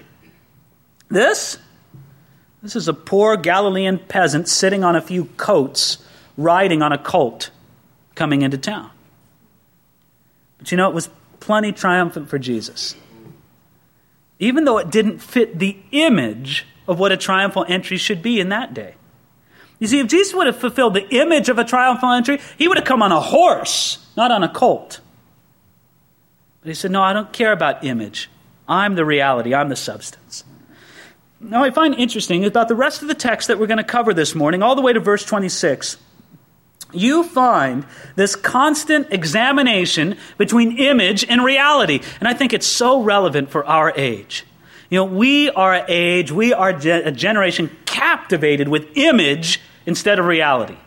This? 1.08 1.60
This 2.63 2.75
is 2.75 2.88
a 2.88 2.93
poor 2.93 3.38
Galilean 3.38 3.99
peasant 3.99 4.47
sitting 4.47 4.84
on 4.84 4.95
a 4.95 5.01
few 5.01 5.25
coats, 5.38 5.99
riding 6.36 6.82
on 6.82 6.91
a 6.91 6.97
colt, 6.97 7.51
coming 8.15 8.41
into 8.41 8.58
town. 8.58 8.89
But 10.58 10.71
you 10.71 10.78
know, 10.78 10.89
it 10.89 10.95
was 10.95 11.10
plenty 11.39 11.73
triumphant 11.73 12.28
for 12.28 12.39
Jesus. 12.39 12.95
Even 14.39 14.65
though 14.65 14.80
it 14.80 14.89
didn't 14.89 15.19
fit 15.19 15.60
the 15.60 15.78
image 15.91 16.65
of 16.88 16.97
what 16.97 17.12
a 17.12 17.17
triumphal 17.17 17.65
entry 17.67 17.97
should 17.97 18.23
be 18.23 18.39
in 18.39 18.49
that 18.49 18.73
day. 18.73 18.95
You 19.79 19.88
see, 19.88 19.99
if 19.99 20.07
Jesus 20.07 20.33
would 20.33 20.47
have 20.47 20.57
fulfilled 20.57 20.93
the 20.93 21.07
image 21.09 21.49
of 21.49 21.59
a 21.59 21.65
triumphal 21.65 22.11
entry, 22.11 22.39
he 22.57 22.67
would 22.67 22.77
have 22.77 22.85
come 22.85 23.01
on 23.01 23.11
a 23.11 23.19
horse, 23.19 24.05
not 24.15 24.31
on 24.31 24.43
a 24.43 24.49
colt. 24.49 25.01
But 26.61 26.69
he 26.69 26.73
said, 26.73 26.91
No, 26.91 27.01
I 27.01 27.13
don't 27.13 27.31
care 27.33 27.51
about 27.51 27.83
image. 27.83 28.29
I'm 28.67 28.95
the 28.95 29.05
reality, 29.05 29.53
I'm 29.53 29.69
the 29.69 29.75
substance. 29.75 30.43
Now, 31.39 31.63
I 31.63 31.69
find 31.69 31.93
interesting 31.93 32.45
about 32.45 32.69
the 32.69 32.75
rest 32.75 33.01
of 33.01 33.07
the 33.07 33.13
text 33.13 33.49
that 33.49 33.59
we're 33.59 33.67
going 33.67 33.77
to 33.77 33.83
cover 33.83 34.13
this 34.13 34.33
morning, 34.33 34.63
all 34.63 34.75
the 34.75 34.81
way 34.81 34.93
to 34.93 34.99
verse 34.99 35.23
26. 35.23 35.97
You 36.91 37.23
find 37.23 37.85
this 38.15 38.35
constant 38.35 39.11
examination 39.11 40.17
between 40.38 40.77
image 40.79 41.25
and 41.25 41.43
reality. 41.43 41.99
And 42.19 42.27
I 42.27 42.33
think 42.33 42.53
it's 42.53 42.65
so 42.65 43.01
relevant 43.01 43.49
for 43.49 43.65
our 43.65 43.91
age. 43.95 44.45
You 44.89 44.99
know, 44.99 45.05
we 45.05 45.49
are 45.51 45.73
an 45.73 45.85
age, 45.87 46.31
we 46.31 46.53
are 46.53 46.69
a 46.69 47.11
generation 47.11 47.75
captivated 47.85 48.67
with 48.67 48.95
image 48.95 49.59
instead 49.85 50.19
of 50.19 50.25
reality. 50.25 50.77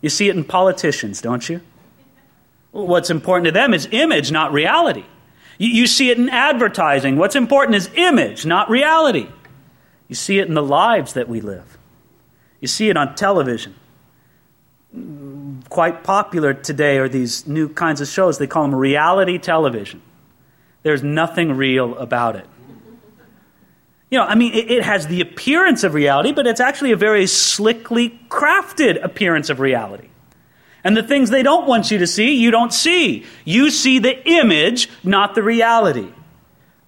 You 0.00 0.08
see 0.08 0.28
it 0.28 0.36
in 0.36 0.44
politicians, 0.44 1.20
don't 1.20 1.48
you? 1.48 1.60
What's 2.72 3.10
important 3.10 3.46
to 3.46 3.52
them 3.52 3.74
is 3.74 3.88
image, 3.90 4.30
not 4.30 4.52
reality. 4.52 5.04
You, 5.58 5.86
see 5.86 6.10
it 6.10 6.16
in 6.16 6.30
advertising. 6.30 7.16
What's 7.16 7.36
important 7.36 7.74
is 7.76 7.90
image, 7.94 8.46
not 8.46 8.70
reality. 8.70 9.28
You 10.08 10.14
see 10.14 10.38
it 10.38 10.48
in 10.48 10.54
the 10.54 10.62
lives 10.62 11.12
that 11.12 11.28
we 11.28 11.42
live. 11.42 11.76
You 12.60 12.68
see 12.68 12.88
it 12.88 12.96
on 12.96 13.14
television. 13.14 13.74
quite 15.68 16.02
popular 16.02 16.54
today 16.54 16.96
are 16.98 17.08
these 17.08 17.46
new 17.46 17.68
kinds 17.68 18.00
of 18.00 18.08
shows. 18.08 18.38
They 18.38 18.46
call 18.46 18.62
them 18.62 18.74
reality 18.74 19.36
television. 19.38 20.00
There's 20.82 21.02
nothing 21.02 21.52
real 21.52 21.96
about 21.98 22.36
it. 22.36 22.46
You 24.10 24.18
know, 24.18 24.24
I 24.24 24.34
mean, 24.34 24.52
it, 24.54 24.70
it, 24.70 24.82
has 24.82 25.06
the 25.06 25.20
appearance 25.20 25.84
of 25.84 25.94
reality, 25.94 26.32
but 26.32 26.46
it's 26.46 26.60
actually 26.60 26.90
a 26.90 26.96
very 26.96 27.26
slickly 27.26 28.18
crafted 28.28 29.02
appearance 29.04 29.50
of 29.50 29.60
reality. 29.60 30.08
And 30.82 30.96
the 30.96 31.02
things 31.02 31.30
they 31.30 31.44
don't 31.44 31.66
want 31.66 31.90
you 31.90 31.98
to 31.98 32.06
see, 32.06 32.34
you 32.34 32.50
don't 32.50 32.72
see. 32.72 33.24
You 33.44 33.70
see 33.70 33.98
the 33.98 34.26
image, 34.28 34.88
not 35.04 35.34
the 35.34 35.42
reality. 35.42 36.08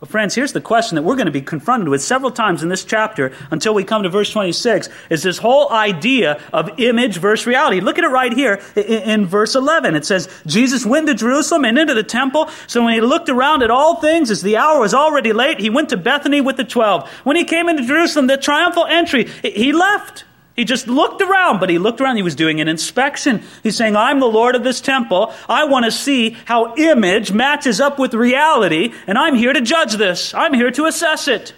But, 0.02 0.08
friends, 0.08 0.34
here's 0.34 0.52
the 0.52 0.60
question 0.60 0.96
that 0.96 1.02
we're 1.02 1.14
going 1.14 1.26
to 1.26 1.30
be 1.30 1.40
confronted 1.40 1.88
with 1.88 2.02
several 2.02 2.32
times 2.32 2.64
in 2.64 2.68
this 2.68 2.82
chapter 2.82 3.32
until 3.52 3.72
we 3.72 3.84
come 3.84 4.02
to 4.02 4.08
verse 4.08 4.32
26 4.32 4.88
is 5.10 5.22
this 5.22 5.38
whole 5.38 5.70
idea 5.70 6.40
of 6.52 6.80
image 6.80 7.18
versus 7.18 7.46
reality. 7.46 7.78
Look 7.78 7.98
at 7.98 8.04
it 8.04 8.08
right 8.08 8.32
here 8.32 8.60
in, 8.74 9.26
verse 9.26 9.54
11. 9.54 9.94
It 9.94 10.04
says, 10.04 10.28
Jesus 10.44 10.84
went 10.84 11.06
to 11.06 11.14
Jerusalem 11.14 11.64
and 11.64 11.78
into 11.78 11.94
the 11.94 12.02
temple. 12.02 12.50
So 12.66 12.82
when 12.82 12.94
he 12.94 13.00
looked 13.00 13.28
around 13.28 13.62
at 13.62 13.70
all 13.70 14.00
things, 14.00 14.32
as 14.32 14.42
the 14.42 14.56
hour 14.56 14.80
was 14.80 14.92
already 14.92 15.32
late, 15.32 15.60
he 15.60 15.70
went 15.70 15.90
to 15.90 15.96
Bethany 15.96 16.40
with 16.40 16.56
the 16.56 16.64
twelve. 16.64 17.08
When 17.22 17.36
he 17.36 17.44
came 17.44 17.68
into 17.68 17.86
Jerusalem, 17.86 18.26
the 18.26 18.36
triumphal 18.36 18.86
entry, 18.86 19.28
he 19.44 19.72
left. 19.72 20.24
He 20.54 20.64
just 20.64 20.86
looked 20.86 21.22
around, 21.22 21.60
but 21.60 21.70
he 21.70 21.78
looked 21.78 22.00
around. 22.00 22.16
He 22.16 22.22
was 22.22 22.34
doing 22.34 22.60
an 22.60 22.68
inspection. 22.68 23.42
He's 23.62 23.76
saying, 23.76 23.96
I'm 23.96 24.20
the 24.20 24.26
Lord 24.26 24.54
of 24.54 24.64
this 24.64 24.80
temple. 24.80 25.32
I 25.48 25.64
want 25.64 25.86
to 25.86 25.90
see 25.90 26.36
how 26.44 26.76
image 26.76 27.32
matches 27.32 27.80
up 27.80 27.98
with 27.98 28.12
reality, 28.12 28.92
and 29.06 29.16
I'm 29.16 29.34
here 29.34 29.52
to 29.52 29.62
judge 29.62 29.94
this. 29.94 30.34
I'm 30.34 30.52
here 30.52 30.70
to 30.72 30.84
assess 30.84 31.26
it. 31.26 31.54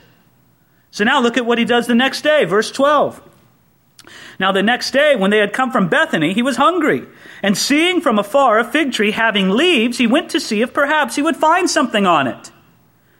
So 0.92 1.02
now 1.02 1.20
look 1.20 1.36
at 1.36 1.46
what 1.46 1.58
he 1.58 1.64
does 1.64 1.88
the 1.88 1.94
next 1.94 2.22
day, 2.22 2.44
verse 2.44 2.70
12. 2.70 3.20
Now 4.38 4.52
the 4.52 4.62
next 4.62 4.92
day, 4.92 5.16
when 5.16 5.30
they 5.30 5.38
had 5.38 5.52
come 5.52 5.72
from 5.72 5.88
Bethany, 5.88 6.32
he 6.32 6.42
was 6.42 6.56
hungry. 6.56 7.04
And 7.42 7.58
seeing 7.58 8.00
from 8.00 8.18
afar 8.18 8.60
a 8.60 8.64
fig 8.64 8.92
tree 8.92 9.10
having 9.10 9.50
leaves, 9.50 9.98
he 9.98 10.06
went 10.06 10.30
to 10.30 10.40
see 10.40 10.62
if 10.62 10.72
perhaps 10.72 11.16
he 11.16 11.22
would 11.22 11.36
find 11.36 11.68
something 11.68 12.06
on 12.06 12.28
it. 12.28 12.52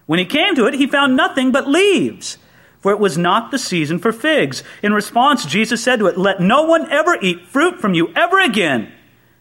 When 0.06 0.18
he 0.18 0.24
came 0.24 0.54
to 0.54 0.66
it, 0.66 0.74
he 0.74 0.86
found 0.86 1.16
nothing 1.16 1.50
but 1.50 1.68
leaves 1.68 2.38
for 2.84 2.92
it 2.92 3.00
was 3.00 3.16
not 3.16 3.50
the 3.50 3.58
season 3.58 3.98
for 3.98 4.12
figs. 4.12 4.62
In 4.82 4.92
response, 4.92 5.46
Jesus 5.46 5.82
said 5.82 6.00
to 6.00 6.06
it, 6.06 6.18
Let 6.18 6.40
no 6.40 6.64
one 6.64 6.92
ever 6.92 7.16
eat 7.22 7.48
fruit 7.48 7.80
from 7.80 7.94
you 7.94 8.12
ever 8.14 8.38
again. 8.38 8.92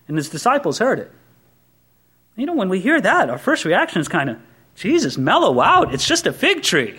And 0.08 0.16
his 0.16 0.30
disciples 0.30 0.80
heard 0.80 0.98
it. 0.98 1.12
You 2.38 2.46
know, 2.46 2.54
when 2.54 2.70
we 2.70 2.80
hear 2.80 3.02
that, 3.02 3.30
our 3.30 3.38
first 3.38 3.66
reaction 3.66 4.00
is 4.00 4.08
kind 4.08 4.30
of, 4.30 4.38
Jesus, 4.76 5.18
mellow 5.18 5.60
out. 5.60 5.94
It's 5.94 6.08
just 6.08 6.26
a 6.26 6.32
fig 6.32 6.64
tree. 6.64 6.98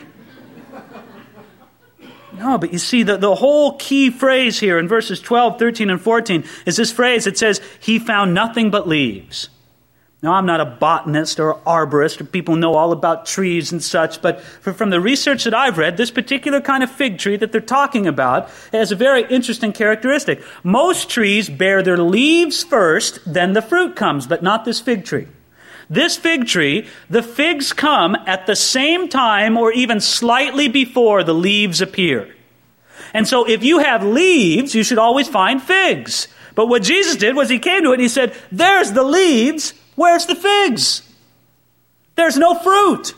No, 2.35 2.59
but 2.59 2.75
you 2.75 2.79
see, 2.79 3.05
the, 3.05 3.17
the 3.17 3.35
whole 3.35 3.79
key 3.79 4.11
phrase 4.11 4.61
here 4.61 4.79
in 4.79 4.87
verses 4.87 5.21
12, 5.21 5.59
13, 5.59 5.89
and 5.89 5.99
14 5.99 6.45
is 6.67 6.77
this 6.77 6.93
phrase 6.93 7.25
that 7.25 7.39
says, 7.39 7.63
He 7.81 7.99
found 7.99 8.35
nothing 8.35 8.71
but 8.71 8.87
leaves. 8.87 9.49
Now, 10.23 10.33
I'm 10.33 10.47
not 10.47 10.61
a 10.61 10.65
botanist 10.65 11.39
or 11.39 11.57
arborist, 11.67 12.21
or 12.21 12.25
people 12.25 12.57
know 12.57 12.75
all 12.75 12.93
about 12.93 13.27
trees 13.27 13.73
and 13.73 13.83
such, 13.83 14.23
but 14.23 14.41
from 14.41 14.89
the 14.89 15.01
research 15.01 15.45
that 15.45 15.53
I've 15.53 15.77
read, 15.77 15.99
this 15.99 16.11
particular 16.11 16.63
kind 16.63 16.83
of 16.83 16.91
fig 16.91 17.19
tree 17.19 17.37
that 17.37 17.53
they're 17.53 17.61
talking 17.61 18.07
about 18.07 18.49
has 18.73 18.91
a 18.91 18.97
very 18.97 19.25
interesting 19.29 19.73
characteristic. 19.73 20.43
Most 20.63 21.11
trees 21.11 21.51
bear 21.51 21.83
their 21.83 21.99
leaves 21.99 22.65
first, 22.65 23.21
then 23.27 23.53
the 23.53 23.61
fruit 23.61 23.97
comes, 23.97 24.27
but 24.27 24.43
not 24.43 24.65
this 24.65 24.81
fig 24.81 25.05
tree. 25.05 25.29
This 25.91 26.17
fig 26.17 26.47
tree, 26.47 26.89
the 27.11 27.23
figs 27.23 27.73
come 27.73 28.17
at 28.27 28.47
the 28.47 28.57
same 28.57 29.09
time 29.09 29.57
or 29.57 29.73
even 29.73 30.01
slightly 30.01 30.69
before 30.69 31.23
the 31.23 31.35
leaves 31.35 31.81
appear. 31.81 32.35
And 33.13 33.29
so 33.29 33.49
if 33.49 33.63
you 33.63 33.79
have 33.79 34.03
leaves, 34.03 34.75
you 34.75 34.83
should 34.83 34.99
always 34.99 35.29
find 35.29 35.63
figs. 35.63 36.29
But 36.55 36.67
what 36.67 36.83
Jesus 36.83 37.17
did 37.17 37.37
was 37.37 37.49
he 37.49 37.59
came 37.59 37.83
to 37.83 37.91
it 37.91 37.95
and 37.95 38.03
he 38.03 38.09
said, 38.09 38.35
There's 38.51 38.93
the 38.93 39.03
leaves, 39.03 39.75
Where's 39.95 40.27
the 40.27 40.35
figs? 40.35 41.03
There's 42.17 42.37
no 42.37 42.55
fruit. 42.55 43.15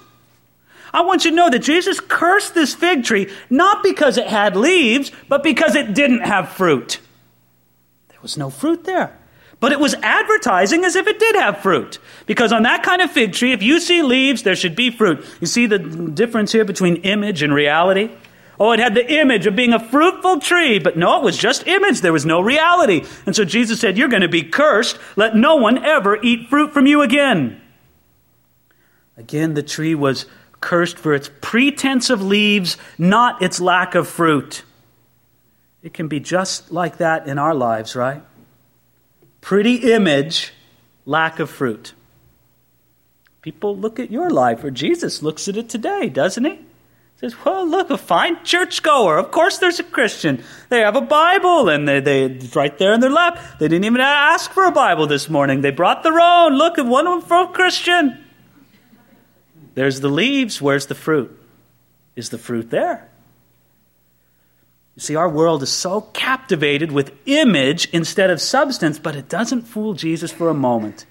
I 0.93 1.03
want 1.03 1.25
you 1.25 1.31
to 1.31 1.37
know 1.37 1.51
that 1.51 1.59
Jesus 1.59 2.01
cursed 2.01 2.55
this 2.55 2.75
fig 2.75 3.05
tree 3.05 3.31
not 3.51 3.83
because 3.83 4.17
it 4.17 4.27
had 4.27 4.57
leaves, 4.57 5.13
but 5.29 5.43
because 5.43 5.75
it 5.75 5.95
didn't 5.95 6.21
have 6.21 6.51
fruit. 6.53 7.01
There 8.09 8.19
was 8.23 8.39
no 8.39 8.51
fruit 8.51 8.85
there. 8.85 9.19
But 9.59 9.73
it 9.73 9.81
was 9.81 9.95
advertising 9.95 10.85
as 10.85 10.97
if 10.97 11.07
it 11.07 11.19
did 11.19 11.35
have 11.37 11.61
fruit. 11.61 11.99
Because 12.27 12.53
on 12.53 12.63
that 12.65 12.83
kind 12.83 13.01
of 13.01 13.11
fig 13.11 13.33
tree, 13.33 13.53
if 13.53 13.63
you 13.63 13.81
see 13.81 14.03
leaves, 14.03 14.43
there 14.43 14.57
should 14.57 14.77
be 14.77 14.91
fruit. 14.91 15.25
You 15.41 15.47
see 15.47 15.67
the 15.67 15.79
difference 15.79 16.53
here 16.53 16.65
between 16.65 16.97
image 16.97 17.43
and 17.43 17.55
reality? 17.55 18.11
Oh, 18.59 18.73
it 18.73 18.81
had 18.81 18.95
the 18.95 19.13
image 19.21 19.47
of 19.47 19.55
being 19.55 19.75
a 19.75 19.79
fruitful 19.79 20.41
tree, 20.41 20.79
but 20.79 20.97
no, 20.97 21.19
it 21.19 21.25
was 21.25 21.37
just 21.37 21.67
image. 21.67 22.01
There 22.01 22.13
was 22.13 22.25
no 22.25 22.41
reality. 22.41 23.05
And 23.27 23.37
so 23.37 23.45
Jesus 23.45 23.81
said, 23.81 23.99
You're 23.99 24.09
going 24.09 24.23
to 24.23 24.29
be 24.29 24.43
cursed. 24.43 24.99
Let 25.15 25.37
no 25.37 25.57
one 25.57 25.85
ever 25.85 26.21
eat 26.23 26.49
fruit 26.49 26.73
from 26.73 26.87
you 26.87 27.03
again. 27.03 27.61
Again, 29.17 29.55
the 29.55 29.63
tree 29.63 29.95
was 29.95 30.27
cursed 30.61 30.99
for 30.99 31.15
its 31.15 31.31
pretense 31.41 32.11
of 32.11 32.23
leaves, 32.23 32.77
not 32.99 33.43
its 33.43 33.61
lack 33.61 33.95
of 33.95 34.09
fruit. 34.09 34.63
It 35.83 35.95
can 35.95 36.09
be 36.09 36.21
just 36.21 36.73
like 36.73 36.97
that 36.97 37.29
in 37.29 37.39
our 37.39 37.55
lives, 37.55 37.95
right? 37.95 38.23
Pretty 39.41 39.93
image, 39.93 40.53
lack 41.05 41.39
of 41.39 41.51
fruit. 41.51 41.95
People 43.43 43.77
look 43.77 44.01
at 44.01 44.11
your 44.11 44.29
life, 44.29 44.65
or 44.65 44.71
Jesus 44.71 45.23
looks 45.23 45.47
at 45.47 45.57
it 45.57 45.69
today, 45.69 46.09
doesn't 46.09 46.45
he? 46.45 46.59
Says, 47.17 47.35
well, 47.45 47.67
look, 47.67 47.91
a 47.91 47.97
fine 47.97 48.45
churchgoer. 48.45 49.17
Of 49.17 49.31
course 49.31 49.59
there's 49.59 49.81
a 49.81 49.85
Christian. 49.85 50.43
They 50.69 50.81
have 50.81 50.97
a 50.97 51.01
Bible, 51.01 51.69
and 51.71 51.89
they, 51.89 52.01
they, 52.01 52.25
it's 52.25 52.55
right 52.55 52.77
there 52.79 52.93
in 52.93 53.01
their 53.01 53.11
lap. 53.11 53.39
They 53.59 53.69
didn't 53.69 53.87
even 53.87 54.03
ask 54.03 54.51
for 54.53 54.67
a 54.67 54.73
Bible 54.73 55.07
this 55.07 55.31
morning. 55.31 55.63
They 55.63 55.71
brought 55.71 56.03
their 56.03 56.21
own. 56.21 56.57
Look, 56.57 56.77
one 56.77 57.07
of 57.07 57.29
them 57.29 57.49
a 57.49 57.53
Christian. 57.53 58.23
There's 59.75 60.01
the 60.01 60.09
leaves. 60.09 60.61
Where's 60.61 60.87
the 60.87 60.95
fruit? 60.95 61.39
Is 62.17 62.29
the 62.29 62.39
fruit 62.39 62.71
there? 62.71 63.09
You 64.95 65.01
see, 65.01 65.17
our 65.17 65.29
world 65.29 65.63
is 65.63 65.71
so 65.71 66.01
captivated 66.01 66.91
with 66.91 67.13
image 67.27 67.89
instead 67.93 68.31
of 68.31 68.41
substance, 68.41 68.99
but 68.99 69.15
it 69.15 69.29
doesn't 69.29 69.63
fool 69.63 69.93
Jesus 69.93 70.33
for 70.33 70.49
a 70.49 70.55
moment. 70.55 71.05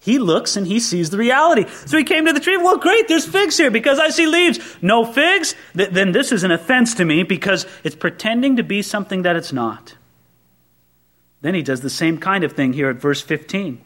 He 0.00 0.18
looks 0.18 0.56
and 0.56 0.66
he 0.66 0.80
sees 0.80 1.10
the 1.10 1.18
reality. 1.18 1.66
So 1.86 1.98
he 1.98 2.04
came 2.04 2.24
to 2.24 2.32
the 2.32 2.40
tree. 2.40 2.56
Well, 2.56 2.78
great, 2.78 3.06
there's 3.06 3.26
figs 3.26 3.58
here 3.58 3.70
because 3.70 3.98
I 3.98 4.08
see 4.08 4.26
leaves. 4.26 4.58
No 4.80 5.04
figs? 5.04 5.54
Th- 5.76 5.90
then 5.90 6.12
this 6.12 6.32
is 6.32 6.42
an 6.42 6.50
offense 6.50 6.94
to 6.94 7.04
me 7.04 7.22
because 7.22 7.66
it's 7.84 7.94
pretending 7.94 8.56
to 8.56 8.62
be 8.62 8.80
something 8.80 9.22
that 9.22 9.36
it's 9.36 9.52
not. 9.52 9.96
Then 11.42 11.54
he 11.54 11.62
does 11.62 11.82
the 11.82 11.90
same 11.90 12.18
kind 12.18 12.44
of 12.44 12.52
thing 12.52 12.72
here 12.72 12.88
at 12.88 12.96
verse 12.96 13.20
15. 13.20 13.80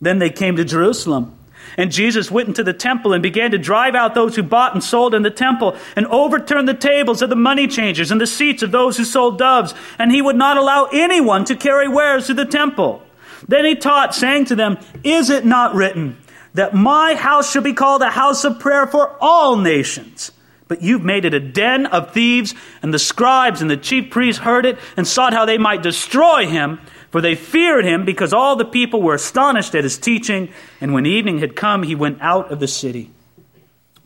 Then 0.00 0.18
they 0.18 0.30
came 0.30 0.56
to 0.56 0.64
Jerusalem. 0.64 1.38
And 1.78 1.90
Jesus 1.90 2.30
went 2.30 2.48
into 2.48 2.62
the 2.62 2.74
temple 2.74 3.14
and 3.14 3.22
began 3.22 3.50
to 3.52 3.58
drive 3.58 3.94
out 3.94 4.14
those 4.14 4.36
who 4.36 4.42
bought 4.42 4.74
and 4.74 4.84
sold 4.84 5.14
in 5.14 5.22
the 5.22 5.30
temple 5.30 5.74
and 5.96 6.06
overturned 6.06 6.68
the 6.68 6.74
tables 6.74 7.22
of 7.22 7.30
the 7.30 7.36
money 7.36 7.66
changers 7.66 8.10
and 8.10 8.20
the 8.20 8.26
seats 8.26 8.62
of 8.62 8.70
those 8.70 8.98
who 8.98 9.04
sold 9.04 9.38
doves. 9.38 9.72
And 9.98 10.12
he 10.12 10.20
would 10.20 10.36
not 10.36 10.58
allow 10.58 10.90
anyone 10.92 11.46
to 11.46 11.56
carry 11.56 11.88
wares 11.88 12.26
to 12.26 12.34
the 12.34 12.44
temple. 12.44 13.03
Then 13.48 13.64
he 13.64 13.74
taught, 13.74 14.14
saying 14.14 14.46
to 14.46 14.56
them, 14.56 14.78
Is 15.02 15.30
it 15.30 15.44
not 15.44 15.74
written 15.74 16.16
that 16.54 16.74
my 16.74 17.14
house 17.14 17.50
shall 17.50 17.62
be 17.62 17.72
called 17.72 18.02
a 18.02 18.10
house 18.10 18.44
of 18.44 18.58
prayer 18.58 18.86
for 18.86 19.16
all 19.20 19.56
nations? 19.56 20.32
But 20.66 20.82
you've 20.82 21.04
made 21.04 21.24
it 21.24 21.34
a 21.34 21.40
den 21.40 21.86
of 21.86 22.12
thieves, 22.12 22.54
and 22.82 22.92
the 22.92 22.98
scribes 22.98 23.60
and 23.60 23.70
the 23.70 23.76
chief 23.76 24.10
priests 24.10 24.42
heard 24.42 24.64
it 24.64 24.78
and 24.96 25.06
sought 25.06 25.34
how 25.34 25.44
they 25.44 25.58
might 25.58 25.82
destroy 25.82 26.46
him, 26.46 26.80
for 27.10 27.20
they 27.20 27.34
feared 27.34 27.84
him 27.84 28.04
because 28.04 28.32
all 28.32 28.56
the 28.56 28.64
people 28.64 29.02
were 29.02 29.14
astonished 29.14 29.74
at 29.74 29.84
his 29.84 29.98
teaching. 29.98 30.52
And 30.80 30.94
when 30.94 31.06
evening 31.06 31.38
had 31.38 31.54
come, 31.54 31.82
he 31.82 31.94
went 31.94 32.18
out 32.20 32.50
of 32.50 32.60
the 32.60 32.66
city. 32.66 33.10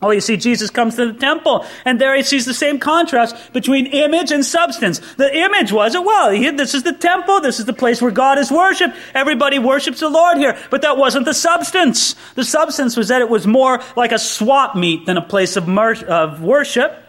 Oh, 0.01 0.11
you 0.11 0.21
see, 0.21 0.37
Jesus 0.37 0.69
comes 0.69 0.95
to 0.95 1.11
the 1.11 1.19
temple, 1.19 1.65
and 1.83 1.99
there 1.99 2.15
he 2.15 2.23
sees 2.23 2.45
the 2.45 2.53
same 2.53 2.79
contrast 2.79 3.51
between 3.51 3.85
image 3.87 4.31
and 4.31 4.45
substance. 4.45 4.99
The 5.15 5.35
image 5.35 5.73
was, 5.73 5.93
it? 5.93 6.05
well, 6.05 6.31
this 6.31 6.73
is 6.73 6.83
the 6.83 6.93
temple, 6.93 7.41
this 7.41 7.59
is 7.59 7.65
the 7.65 7.73
place 7.73 8.01
where 8.01 8.11
God 8.11 8.37
is 8.37 8.49
worshipped. 8.49 8.95
Everybody 9.13 9.59
worships 9.59 9.99
the 9.99 10.07
Lord 10.07 10.37
here. 10.37 10.57
But 10.69 10.83
that 10.83 10.95
wasn't 10.95 11.25
the 11.25 11.33
substance. 11.33 12.15
The 12.35 12.45
substance 12.45 12.95
was 12.95 13.09
that 13.09 13.21
it 13.21 13.29
was 13.29 13.45
more 13.45 13.81
like 13.97 14.13
a 14.13 14.19
swap 14.19 14.73
meet 14.73 15.05
than 15.05 15.17
a 15.17 15.21
place 15.21 15.57
of, 15.57 15.67
mer- 15.67 16.05
of 16.05 16.41
worship 16.41 17.03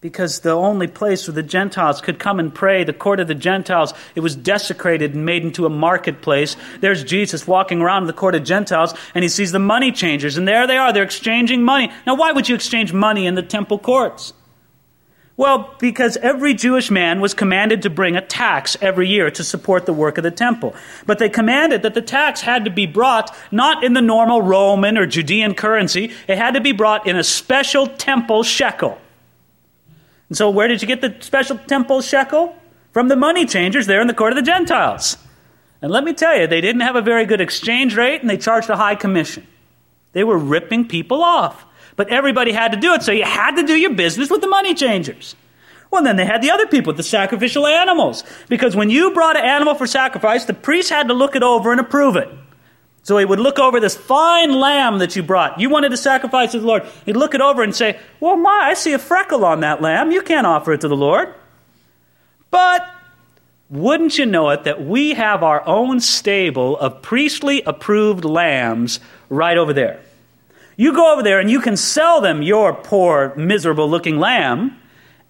because 0.00 0.40
the 0.40 0.52
only 0.52 0.86
place 0.86 1.26
where 1.26 1.34
the 1.34 1.42
Gentiles 1.42 2.00
could 2.00 2.20
come 2.20 2.38
and 2.38 2.54
pray, 2.54 2.84
the 2.84 2.92
court 2.92 3.18
of 3.18 3.26
the 3.26 3.34
Gentiles, 3.34 3.92
it 4.14 4.20
was 4.20 4.36
desecrated 4.36 5.14
and 5.14 5.24
made 5.24 5.42
into 5.42 5.66
a 5.66 5.70
marketplace. 5.70 6.56
There's 6.80 7.02
Jesus 7.02 7.48
walking 7.48 7.80
around 7.80 8.06
the 8.06 8.12
court 8.12 8.36
of 8.36 8.44
Gentiles, 8.44 8.94
and 9.14 9.24
he 9.24 9.28
sees 9.28 9.50
the 9.50 9.58
money 9.58 9.90
changers, 9.90 10.36
and 10.36 10.46
there 10.46 10.68
they 10.68 10.76
are, 10.76 10.92
they're 10.92 11.02
exchanging 11.02 11.64
money. 11.64 11.90
Now, 12.06 12.14
why 12.14 12.30
would 12.30 12.48
you 12.48 12.54
exchange 12.54 12.92
money 12.92 13.26
in 13.26 13.34
the 13.34 13.42
temple 13.42 13.78
courts? 13.78 14.34
Well, 15.36 15.74
because 15.78 16.16
every 16.16 16.54
Jewish 16.54 16.90
man 16.90 17.20
was 17.20 17.34
commanded 17.34 17.82
to 17.82 17.90
bring 17.90 18.16
a 18.16 18.20
tax 18.20 18.76
every 18.80 19.08
year 19.08 19.30
to 19.32 19.44
support 19.44 19.86
the 19.86 19.92
work 19.92 20.18
of 20.18 20.24
the 20.24 20.32
temple. 20.32 20.74
But 21.06 21.20
they 21.20 21.28
commanded 21.28 21.82
that 21.82 21.94
the 21.94 22.02
tax 22.02 22.40
had 22.40 22.64
to 22.64 22.72
be 22.72 22.86
brought 22.86 23.34
not 23.52 23.84
in 23.84 23.94
the 23.94 24.00
normal 24.00 24.42
Roman 24.42 24.98
or 24.98 25.06
Judean 25.06 25.54
currency, 25.54 26.12
it 26.26 26.38
had 26.38 26.54
to 26.54 26.60
be 26.60 26.72
brought 26.72 27.06
in 27.06 27.16
a 27.16 27.24
special 27.24 27.86
temple 27.86 28.42
shekel. 28.42 28.98
And 30.28 30.36
so, 30.36 30.50
where 30.50 30.68
did 30.68 30.82
you 30.82 30.88
get 30.88 31.00
the 31.00 31.16
special 31.20 31.58
temple 31.58 32.00
shekel? 32.02 32.54
From 32.92 33.08
the 33.08 33.16
money 33.16 33.44
changers 33.44 33.86
there 33.86 34.00
in 34.00 34.06
the 34.06 34.14
court 34.14 34.32
of 34.32 34.36
the 34.36 34.42
Gentiles. 34.42 35.16
And 35.80 35.92
let 35.92 36.04
me 36.04 36.12
tell 36.12 36.36
you, 36.36 36.46
they 36.46 36.60
didn't 36.60 36.80
have 36.80 36.96
a 36.96 37.02
very 37.02 37.24
good 37.26 37.40
exchange 37.40 37.96
rate 37.96 38.20
and 38.20 38.28
they 38.28 38.36
charged 38.36 38.70
a 38.70 38.76
high 38.76 38.94
commission. 38.94 39.46
They 40.12 40.24
were 40.24 40.38
ripping 40.38 40.88
people 40.88 41.22
off. 41.22 41.64
But 41.96 42.08
everybody 42.08 42.52
had 42.52 42.72
to 42.72 42.78
do 42.78 42.94
it, 42.94 43.02
so 43.02 43.12
you 43.12 43.24
had 43.24 43.56
to 43.56 43.64
do 43.64 43.76
your 43.76 43.92
business 43.92 44.30
with 44.30 44.40
the 44.40 44.46
money 44.46 44.74
changers. 44.74 45.34
Well, 45.90 46.04
then 46.04 46.16
they 46.16 46.24
had 46.24 46.42
the 46.42 46.50
other 46.50 46.66
people, 46.66 46.92
the 46.92 47.02
sacrificial 47.02 47.66
animals. 47.66 48.24
Because 48.48 48.76
when 48.76 48.90
you 48.90 49.12
brought 49.12 49.36
an 49.36 49.44
animal 49.44 49.74
for 49.74 49.86
sacrifice, 49.86 50.44
the 50.44 50.54
priest 50.54 50.90
had 50.90 51.08
to 51.08 51.14
look 51.14 51.34
it 51.34 51.42
over 51.42 51.72
and 51.72 51.80
approve 51.80 52.16
it. 52.16 52.28
So 53.08 53.16
he 53.16 53.24
would 53.24 53.40
look 53.40 53.58
over 53.58 53.80
this 53.80 53.96
fine 53.96 54.52
lamb 54.52 54.98
that 54.98 55.16
you 55.16 55.22
brought. 55.22 55.58
You 55.58 55.70
wanted 55.70 55.92
to 55.92 55.96
sacrifice 55.96 56.52
to 56.52 56.60
the 56.60 56.66
Lord. 56.66 56.82
He'd 57.06 57.16
look 57.16 57.34
it 57.34 57.40
over 57.40 57.62
and 57.62 57.74
say, 57.74 57.98
Well, 58.20 58.36
my, 58.36 58.50
I 58.64 58.74
see 58.74 58.92
a 58.92 58.98
freckle 58.98 59.46
on 59.46 59.60
that 59.60 59.80
lamb. 59.80 60.10
You 60.10 60.20
can't 60.20 60.46
offer 60.46 60.74
it 60.74 60.82
to 60.82 60.88
the 60.88 60.94
Lord. 60.94 61.32
But 62.50 62.86
wouldn't 63.70 64.18
you 64.18 64.26
know 64.26 64.50
it 64.50 64.64
that 64.64 64.84
we 64.84 65.14
have 65.14 65.42
our 65.42 65.66
own 65.66 66.00
stable 66.00 66.76
of 66.76 67.00
priestly 67.00 67.62
approved 67.62 68.26
lambs 68.26 69.00
right 69.30 69.56
over 69.56 69.72
there? 69.72 70.02
You 70.76 70.92
go 70.92 71.10
over 71.10 71.22
there 71.22 71.40
and 71.40 71.50
you 71.50 71.62
can 71.62 71.78
sell 71.78 72.20
them 72.20 72.42
your 72.42 72.74
poor, 72.74 73.34
miserable 73.36 73.88
looking 73.88 74.18
lamb, 74.18 74.78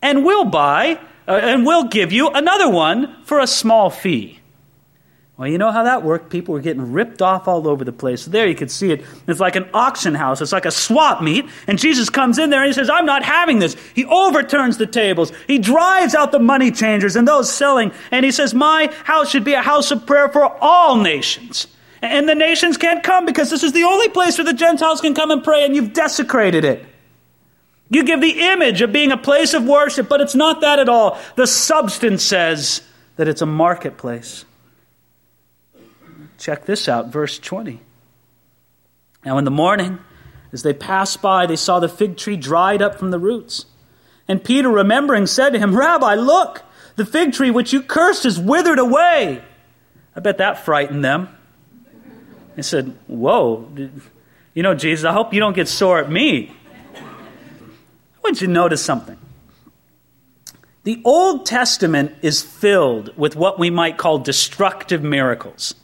and 0.02 0.24
we'll 0.24 0.46
buy 0.46 0.98
uh, 1.28 1.34
and 1.44 1.64
we'll 1.64 1.84
give 1.84 2.10
you 2.10 2.28
another 2.30 2.68
one 2.68 3.22
for 3.22 3.38
a 3.38 3.46
small 3.46 3.88
fee. 3.88 4.37
Well, 5.38 5.46
you 5.46 5.56
know 5.56 5.70
how 5.70 5.84
that 5.84 6.02
worked? 6.02 6.30
People 6.30 6.54
were 6.54 6.60
getting 6.60 6.90
ripped 6.92 7.22
off 7.22 7.46
all 7.46 7.68
over 7.68 7.84
the 7.84 7.92
place. 7.92 8.22
So 8.22 8.30
there 8.32 8.48
you 8.48 8.56
could 8.56 8.72
see 8.72 8.90
it. 8.90 9.04
It's 9.28 9.38
like 9.38 9.54
an 9.54 9.68
auction 9.72 10.16
house. 10.16 10.40
It's 10.40 10.50
like 10.50 10.66
a 10.66 10.72
swap 10.72 11.22
meet. 11.22 11.46
And 11.68 11.78
Jesus 11.78 12.10
comes 12.10 12.38
in 12.38 12.50
there 12.50 12.58
and 12.58 12.66
he 12.66 12.72
says, 12.72 12.90
I'm 12.90 13.06
not 13.06 13.22
having 13.22 13.60
this. 13.60 13.76
He 13.94 14.04
overturns 14.04 14.78
the 14.78 14.86
tables. 14.86 15.30
He 15.46 15.60
drives 15.60 16.16
out 16.16 16.32
the 16.32 16.40
money 16.40 16.72
changers 16.72 17.14
and 17.14 17.26
those 17.26 17.52
selling. 17.52 17.92
And 18.10 18.24
he 18.24 18.32
says, 18.32 18.52
My 18.52 18.92
house 19.04 19.30
should 19.30 19.44
be 19.44 19.52
a 19.52 19.62
house 19.62 19.92
of 19.92 20.06
prayer 20.06 20.28
for 20.28 20.44
all 20.60 20.96
nations. 20.96 21.68
And 22.02 22.28
the 22.28 22.34
nations 22.34 22.76
can't 22.76 23.04
come 23.04 23.24
because 23.24 23.48
this 23.48 23.62
is 23.62 23.72
the 23.72 23.84
only 23.84 24.08
place 24.08 24.38
where 24.38 24.44
the 24.44 24.52
Gentiles 24.52 25.00
can 25.00 25.14
come 25.14 25.30
and 25.30 25.42
pray, 25.42 25.64
and 25.64 25.74
you've 25.74 25.92
desecrated 25.92 26.64
it. 26.64 26.84
You 27.90 28.02
give 28.02 28.20
the 28.20 28.40
image 28.40 28.82
of 28.82 28.92
being 28.92 29.12
a 29.12 29.16
place 29.16 29.54
of 29.54 29.64
worship, 29.64 30.08
but 30.08 30.20
it's 30.20 30.34
not 30.34 30.60
that 30.62 30.80
at 30.80 30.88
all. 30.88 31.18
The 31.36 31.46
substance 31.46 32.24
says 32.24 32.82
that 33.16 33.28
it's 33.28 33.42
a 33.42 33.46
marketplace. 33.46 34.44
Check 36.38 36.64
this 36.64 36.88
out, 36.88 37.08
verse 37.08 37.38
20. 37.38 37.80
Now, 39.24 39.38
in 39.38 39.44
the 39.44 39.50
morning, 39.50 39.98
as 40.52 40.62
they 40.62 40.72
passed 40.72 41.20
by, 41.20 41.46
they 41.46 41.56
saw 41.56 41.80
the 41.80 41.88
fig 41.88 42.16
tree 42.16 42.36
dried 42.36 42.80
up 42.80 42.98
from 42.98 43.10
the 43.10 43.18
roots. 43.18 43.66
And 44.28 44.42
Peter, 44.42 44.68
remembering, 44.68 45.26
said 45.26 45.50
to 45.50 45.58
him, 45.58 45.76
Rabbi, 45.76 46.14
look, 46.14 46.62
the 46.96 47.04
fig 47.04 47.32
tree 47.32 47.50
which 47.50 47.72
you 47.72 47.82
cursed 47.82 48.24
is 48.24 48.38
withered 48.38 48.78
away. 48.78 49.42
I 50.14 50.20
bet 50.20 50.38
that 50.38 50.64
frightened 50.64 51.04
them. 51.04 51.28
He 52.56 52.62
said, 52.62 52.96
Whoa, 53.06 53.68
you 54.54 54.62
know, 54.62 54.74
Jesus, 54.74 55.04
I 55.04 55.12
hope 55.12 55.32
you 55.32 55.40
don't 55.40 55.54
get 55.54 55.68
sore 55.68 55.98
at 55.98 56.10
me. 56.10 56.52
I 56.96 58.20
want 58.22 58.40
you 58.40 58.46
to 58.46 58.52
notice 58.52 58.84
something. 58.84 59.16
The 60.84 61.00
Old 61.04 61.46
Testament 61.46 62.16
is 62.22 62.42
filled 62.42 63.16
with 63.16 63.36
what 63.36 63.58
we 63.58 63.70
might 63.70 63.98
call 63.98 64.18
destructive 64.18 65.02
miracles 65.02 65.74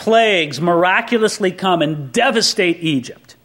plagues 0.00 0.62
miraculously 0.62 1.52
come 1.52 1.82
and 1.82 2.10
devastate 2.10 2.78
Egypt. 2.80 3.36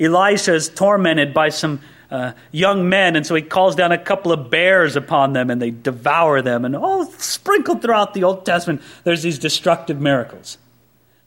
Elisha 0.00 0.54
is 0.54 0.70
tormented 0.70 1.34
by 1.34 1.50
some 1.50 1.78
uh, 2.10 2.32
young 2.50 2.88
men, 2.88 3.16
and 3.16 3.26
so 3.26 3.34
he 3.34 3.42
calls 3.42 3.76
down 3.76 3.92
a 3.92 3.98
couple 3.98 4.32
of 4.32 4.50
bears 4.50 4.96
upon 4.96 5.34
them 5.34 5.50
and 5.50 5.60
they 5.60 5.70
devour 5.70 6.40
them. 6.40 6.64
And 6.64 6.74
all 6.74 7.04
sprinkled 7.04 7.82
throughout 7.82 8.14
the 8.14 8.24
Old 8.24 8.46
Testament, 8.46 8.80
there's 9.04 9.22
these 9.22 9.38
destructive 9.38 10.00
miracles. 10.00 10.56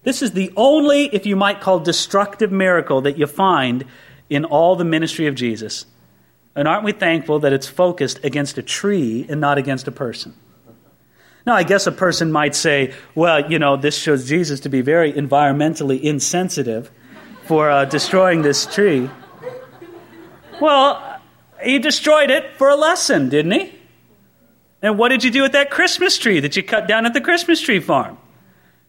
This 0.01 0.23
is 0.23 0.31
the 0.31 0.51
only, 0.55 1.05
if 1.13 1.27
you 1.27 1.35
might 1.35 1.61
call, 1.61 1.79
destructive 1.79 2.51
miracle 2.51 3.01
that 3.01 3.17
you 3.17 3.27
find 3.27 3.85
in 4.27 4.43
all 4.43 4.75
the 4.75 4.83
ministry 4.83 5.27
of 5.27 5.35
Jesus. 5.35 5.85
And 6.55 6.67
aren't 6.67 6.83
we 6.83 6.93
thankful 6.93 7.39
that 7.39 7.53
it's 7.53 7.67
focused 7.67 8.23
against 8.23 8.57
a 8.57 8.63
tree 8.63 9.27
and 9.29 9.39
not 9.39 9.59
against 9.59 9.87
a 9.87 9.91
person? 9.91 10.33
Now, 11.47 11.55
I 11.55 11.63
guess 11.63 11.87
a 11.87 11.93
person 11.93 12.29
might 12.29 12.55
say, 12.55 12.93
well, 13.15 13.49
you 13.49 13.57
know, 13.57 13.77
this 13.77 13.97
shows 13.97 14.27
Jesus 14.27 14.59
to 14.59 14.69
be 14.69 14.81
very 14.81 15.13
environmentally 15.13 16.01
insensitive 16.01 16.91
for 17.45 17.71
uh, 17.71 17.85
destroying 17.85 18.41
this 18.41 18.65
tree. 18.65 19.09
Well, 20.59 21.21
he 21.63 21.79
destroyed 21.79 22.31
it 22.31 22.57
for 22.57 22.67
a 22.67 22.75
lesson, 22.75 23.29
didn't 23.29 23.53
he? 23.53 23.73
And 24.81 24.97
what 24.97 25.07
did 25.07 25.23
you 25.23 25.31
do 25.31 25.41
with 25.41 25.53
that 25.53 25.71
Christmas 25.71 26.17
tree 26.17 26.41
that 26.41 26.57
you 26.57 26.63
cut 26.63 26.85
down 26.85 27.05
at 27.05 27.13
the 27.13 27.21
Christmas 27.21 27.61
tree 27.61 27.79
farm? 27.79 28.17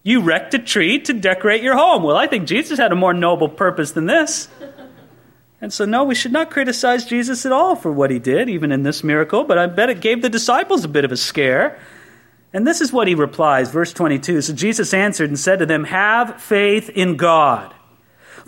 You 0.02 0.22
wrecked 0.22 0.52
a 0.54 0.58
tree 0.58 0.98
to 1.02 1.12
decorate 1.12 1.62
your 1.62 1.76
home. 1.76 2.02
Well, 2.02 2.16
I 2.16 2.26
think 2.26 2.48
Jesus 2.48 2.76
had 2.76 2.90
a 2.90 2.96
more 2.96 3.14
noble 3.14 3.48
purpose 3.48 3.92
than 3.92 4.06
this. 4.06 4.48
And 5.60 5.72
so, 5.72 5.84
no, 5.84 6.02
we 6.02 6.16
should 6.16 6.32
not 6.32 6.50
criticize 6.50 7.04
Jesus 7.04 7.46
at 7.46 7.52
all 7.52 7.76
for 7.76 7.92
what 7.92 8.10
he 8.10 8.18
did, 8.18 8.48
even 8.48 8.72
in 8.72 8.82
this 8.82 9.04
miracle, 9.04 9.44
but 9.44 9.58
I 9.58 9.68
bet 9.68 9.90
it 9.90 10.00
gave 10.00 10.22
the 10.22 10.28
disciples 10.28 10.82
a 10.82 10.88
bit 10.88 11.04
of 11.04 11.12
a 11.12 11.16
scare 11.16 11.78
and 12.52 12.66
this 12.66 12.80
is 12.80 12.92
what 12.92 13.08
he 13.08 13.14
replies, 13.14 13.70
verse 13.70 13.92
22. 13.92 14.42
So 14.42 14.52
Jesus 14.54 14.94
answered 14.94 15.28
and 15.28 15.38
said 15.38 15.58
to 15.58 15.66
them, 15.66 15.84
Have 15.84 16.40
faith 16.40 16.88
in 16.90 17.16
God. 17.16 17.74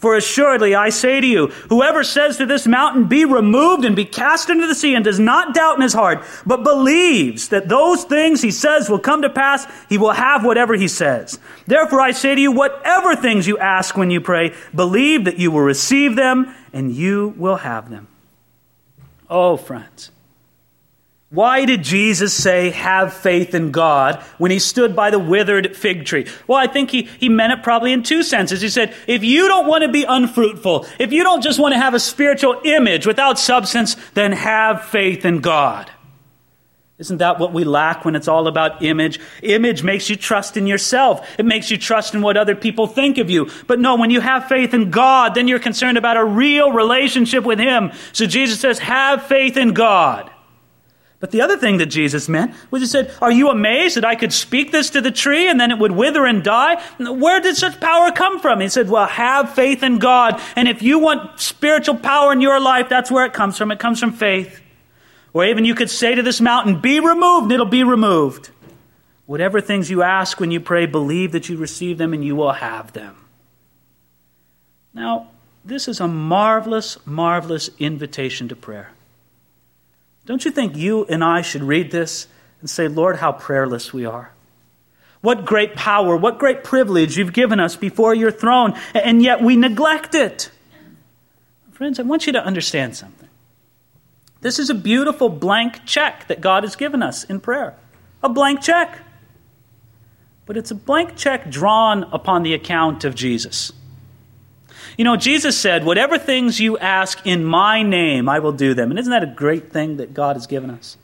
For 0.00 0.16
assuredly 0.16 0.74
I 0.74 0.88
say 0.88 1.20
to 1.20 1.26
you, 1.26 1.48
whoever 1.68 2.02
says 2.02 2.38
to 2.38 2.46
this 2.46 2.66
mountain, 2.66 3.06
Be 3.06 3.26
removed 3.26 3.84
and 3.84 3.94
be 3.94 4.06
cast 4.06 4.48
into 4.48 4.66
the 4.66 4.74
sea, 4.74 4.94
and 4.94 5.04
does 5.04 5.20
not 5.20 5.52
doubt 5.52 5.76
in 5.76 5.82
his 5.82 5.92
heart, 5.92 6.24
but 6.46 6.64
believes 6.64 7.50
that 7.50 7.68
those 7.68 8.04
things 8.04 8.40
he 8.40 8.50
says 8.50 8.88
will 8.88 8.98
come 8.98 9.20
to 9.20 9.28
pass, 9.28 9.66
he 9.90 9.98
will 9.98 10.12
have 10.12 10.42
whatever 10.42 10.74
he 10.74 10.88
says. 10.88 11.38
Therefore 11.66 12.00
I 12.00 12.12
say 12.12 12.34
to 12.34 12.40
you, 12.40 12.50
whatever 12.50 13.14
things 13.14 13.46
you 13.46 13.58
ask 13.58 13.94
when 13.94 14.10
you 14.10 14.22
pray, 14.22 14.54
believe 14.74 15.26
that 15.26 15.38
you 15.38 15.50
will 15.50 15.60
receive 15.60 16.16
them, 16.16 16.54
and 16.72 16.90
you 16.90 17.34
will 17.36 17.56
have 17.56 17.90
them. 17.90 18.08
Oh, 19.28 19.58
friends. 19.58 20.10
Why 21.32 21.64
did 21.64 21.84
Jesus 21.84 22.34
say, 22.34 22.70
have 22.70 23.14
faith 23.14 23.54
in 23.54 23.70
God 23.70 24.20
when 24.38 24.50
he 24.50 24.58
stood 24.58 24.96
by 24.96 25.10
the 25.10 25.18
withered 25.18 25.76
fig 25.76 26.04
tree? 26.04 26.26
Well, 26.48 26.58
I 26.58 26.66
think 26.66 26.90
he, 26.90 27.02
he 27.02 27.28
meant 27.28 27.52
it 27.52 27.62
probably 27.62 27.92
in 27.92 28.02
two 28.02 28.24
senses. 28.24 28.60
He 28.60 28.68
said, 28.68 28.92
if 29.06 29.22
you 29.22 29.46
don't 29.46 29.68
want 29.68 29.82
to 29.82 29.88
be 29.88 30.02
unfruitful, 30.02 30.86
if 30.98 31.12
you 31.12 31.22
don't 31.22 31.40
just 31.40 31.60
want 31.60 31.72
to 31.72 31.78
have 31.78 31.94
a 31.94 32.00
spiritual 32.00 32.60
image 32.64 33.06
without 33.06 33.38
substance, 33.38 33.94
then 34.14 34.32
have 34.32 34.84
faith 34.86 35.24
in 35.24 35.40
God. 35.40 35.88
Isn't 36.98 37.18
that 37.18 37.38
what 37.38 37.52
we 37.52 37.62
lack 37.62 38.04
when 38.04 38.16
it's 38.16 38.28
all 38.28 38.48
about 38.48 38.82
image? 38.82 39.20
Image 39.44 39.84
makes 39.84 40.10
you 40.10 40.16
trust 40.16 40.56
in 40.56 40.66
yourself. 40.66 41.26
It 41.38 41.46
makes 41.46 41.70
you 41.70 41.78
trust 41.78 42.12
in 42.12 42.22
what 42.22 42.36
other 42.36 42.56
people 42.56 42.88
think 42.88 43.18
of 43.18 43.30
you. 43.30 43.48
But 43.68 43.78
no, 43.78 43.94
when 43.94 44.10
you 44.10 44.20
have 44.20 44.48
faith 44.48 44.74
in 44.74 44.90
God, 44.90 45.36
then 45.36 45.46
you're 45.46 45.60
concerned 45.60 45.96
about 45.96 46.16
a 46.16 46.24
real 46.24 46.72
relationship 46.72 47.44
with 47.44 47.60
Him. 47.60 47.92
So 48.12 48.26
Jesus 48.26 48.58
says, 48.58 48.80
have 48.80 49.22
faith 49.22 49.56
in 49.56 49.74
God. 49.74 50.28
But 51.20 51.32
the 51.32 51.42
other 51.42 51.58
thing 51.58 51.76
that 51.76 51.86
Jesus 51.86 52.30
meant 52.30 52.54
was 52.70 52.80
he 52.80 52.86
said, 52.86 53.14
Are 53.20 53.30
you 53.30 53.50
amazed 53.50 53.98
that 53.98 54.06
I 54.06 54.16
could 54.16 54.32
speak 54.32 54.72
this 54.72 54.88
to 54.90 55.02
the 55.02 55.10
tree 55.10 55.48
and 55.48 55.60
then 55.60 55.70
it 55.70 55.78
would 55.78 55.92
wither 55.92 56.24
and 56.24 56.42
die? 56.42 56.82
Where 56.98 57.40
did 57.40 57.56
such 57.56 57.78
power 57.78 58.10
come 58.10 58.40
from? 58.40 58.60
He 58.60 58.70
said, 58.70 58.88
Well, 58.88 59.06
have 59.06 59.54
faith 59.54 59.82
in 59.82 59.98
God. 59.98 60.40
And 60.56 60.66
if 60.66 60.82
you 60.82 60.98
want 60.98 61.38
spiritual 61.38 61.96
power 61.96 62.32
in 62.32 62.40
your 62.40 62.58
life, 62.58 62.88
that's 62.88 63.10
where 63.10 63.26
it 63.26 63.34
comes 63.34 63.58
from. 63.58 63.70
It 63.70 63.78
comes 63.78 64.00
from 64.00 64.12
faith. 64.12 64.62
Or 65.34 65.44
even 65.44 65.66
you 65.66 65.74
could 65.74 65.90
say 65.90 66.14
to 66.14 66.22
this 66.22 66.40
mountain, 66.40 66.80
Be 66.80 67.00
removed, 67.00 67.44
and 67.44 67.52
it'll 67.52 67.66
be 67.66 67.84
removed. 67.84 68.50
Whatever 69.26 69.60
things 69.60 69.90
you 69.90 70.02
ask 70.02 70.40
when 70.40 70.50
you 70.50 70.58
pray, 70.58 70.86
believe 70.86 71.32
that 71.32 71.50
you 71.50 71.58
receive 71.58 71.98
them 71.98 72.14
and 72.14 72.24
you 72.24 72.34
will 72.34 72.52
have 72.52 72.94
them. 72.94 73.14
Now, 74.94 75.28
this 75.64 75.86
is 75.86 76.00
a 76.00 76.08
marvelous, 76.08 76.96
marvelous 77.06 77.68
invitation 77.78 78.48
to 78.48 78.56
prayer. 78.56 78.90
Don't 80.30 80.44
you 80.44 80.52
think 80.52 80.76
you 80.76 81.04
and 81.06 81.24
I 81.24 81.42
should 81.42 81.64
read 81.64 81.90
this 81.90 82.28
and 82.60 82.70
say, 82.70 82.86
Lord, 82.86 83.16
how 83.16 83.32
prayerless 83.32 83.92
we 83.92 84.04
are? 84.04 84.30
What 85.22 85.44
great 85.44 85.74
power, 85.74 86.16
what 86.16 86.38
great 86.38 86.62
privilege 86.62 87.18
you've 87.18 87.32
given 87.32 87.58
us 87.58 87.74
before 87.74 88.14
your 88.14 88.30
throne, 88.30 88.78
and 88.94 89.24
yet 89.24 89.42
we 89.42 89.56
neglect 89.56 90.14
it. 90.14 90.52
Friends, 91.72 91.98
I 91.98 92.04
want 92.04 92.28
you 92.28 92.32
to 92.34 92.44
understand 92.44 92.96
something. 92.96 93.28
This 94.40 94.60
is 94.60 94.70
a 94.70 94.74
beautiful 94.74 95.30
blank 95.30 95.84
check 95.84 96.28
that 96.28 96.40
God 96.40 96.62
has 96.62 96.76
given 96.76 97.02
us 97.02 97.24
in 97.24 97.40
prayer. 97.40 97.74
A 98.22 98.28
blank 98.28 98.62
check. 98.62 99.00
But 100.46 100.56
it's 100.56 100.70
a 100.70 100.76
blank 100.76 101.16
check 101.16 101.50
drawn 101.50 102.04
upon 102.12 102.44
the 102.44 102.54
account 102.54 103.02
of 103.02 103.16
Jesus. 103.16 103.72
You 105.00 105.04
know, 105.04 105.16
Jesus 105.16 105.56
said, 105.56 105.86
Whatever 105.86 106.18
things 106.18 106.60
you 106.60 106.76
ask 106.76 107.26
in 107.26 107.42
my 107.42 107.82
name, 107.82 108.28
I 108.28 108.38
will 108.38 108.52
do 108.52 108.74
them. 108.74 108.90
And 108.90 108.98
isn't 108.98 109.10
that 109.10 109.22
a 109.22 109.34
great 109.34 109.72
thing 109.72 109.96
that 109.96 110.12
God 110.12 110.36
has 110.36 110.46
given 110.46 110.68
us? 110.68 110.98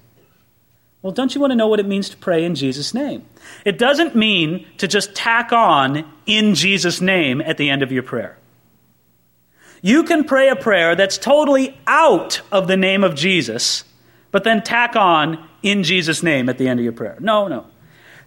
Well, 1.01 1.15
don't 1.15 1.35
you 1.35 1.41
want 1.41 1.53
to 1.53 1.55
know 1.55 1.69
what 1.69 1.81
it 1.81 1.87
means 1.87 2.11
to 2.11 2.17
pray 2.19 2.45
in 2.45 2.55
Jesus' 2.55 2.93
name? 2.93 3.25
It 3.65 3.79
doesn't 3.79 4.15
mean 4.15 4.67
to 4.77 4.87
just 4.87 5.15
tack 5.15 5.51
on 5.51 6.05
in 6.27 6.55
Jesus' 6.55 7.01
name 7.01 7.41
at 7.41 7.57
the 7.57 7.71
end 7.71 7.83
of 7.83 7.91
your 7.91 8.03
prayer. 8.03 8.37
You 9.81 10.03
can 10.03 10.25
pray 10.25 10.51
a 10.51 10.57
prayer 10.57 10.95
that's 10.95 11.17
totally 11.17 11.75
out 11.87 12.43
of 12.53 12.69
the 12.69 12.77
name 12.77 13.03
of 13.03 13.15
Jesus, 13.15 13.83
but 14.31 14.45
then 14.45 14.63
tack 14.63 14.95
on 14.95 15.49
in 15.63 15.83
Jesus' 15.83 16.23
name 16.23 16.51
at 16.51 16.59
the 16.59 16.69
end 16.69 16.81
of 16.81 16.85
your 16.85 16.93
prayer. 16.93 17.17
No, 17.19 17.49
no. 17.49 17.65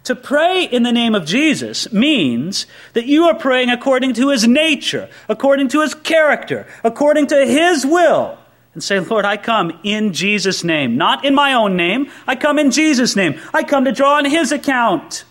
To 0.04 0.16
pray 0.16 0.64
in 0.64 0.82
the 0.82 0.92
name 0.92 1.14
of 1.14 1.26
Jesus 1.26 1.92
means 1.92 2.66
that 2.94 3.06
you 3.06 3.24
are 3.24 3.34
praying 3.34 3.68
according 3.68 4.14
to 4.14 4.30
his 4.30 4.48
nature, 4.48 5.10
according 5.28 5.68
to 5.68 5.82
his 5.82 5.94
character, 5.94 6.66
according 6.82 7.26
to 7.28 7.46
his 7.46 7.84
will. 7.84 8.38
And 8.72 8.82
say, 8.82 9.00
Lord, 9.00 9.24
I 9.24 9.36
come 9.36 9.78
in 9.82 10.12
Jesus' 10.12 10.62
name, 10.62 10.96
not 10.96 11.24
in 11.24 11.34
my 11.34 11.52
own 11.54 11.76
name. 11.76 12.10
I 12.26 12.36
come 12.36 12.58
in 12.58 12.70
Jesus' 12.70 13.16
name. 13.16 13.38
I 13.52 13.64
come 13.64 13.84
to 13.84 13.92
draw 13.92 14.16
on 14.16 14.24
his 14.24 14.52
account. 14.52 15.24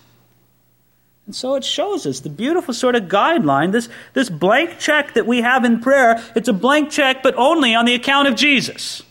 And 1.24 1.34
so 1.34 1.54
it 1.54 1.64
shows 1.64 2.06
us 2.06 2.20
the 2.20 2.28
beautiful 2.28 2.74
sort 2.74 2.96
of 2.96 3.04
guideline, 3.04 3.72
this, 3.72 3.88
this 4.12 4.28
blank 4.28 4.78
check 4.78 5.14
that 5.14 5.26
we 5.26 5.40
have 5.40 5.64
in 5.64 5.80
prayer. 5.80 6.22
It's 6.36 6.48
a 6.48 6.52
blank 6.52 6.90
check, 6.90 7.22
but 7.22 7.34
only 7.36 7.74
on 7.74 7.86
the 7.86 7.94
account 7.94 8.28
of 8.28 8.34
Jesus. 8.34 9.02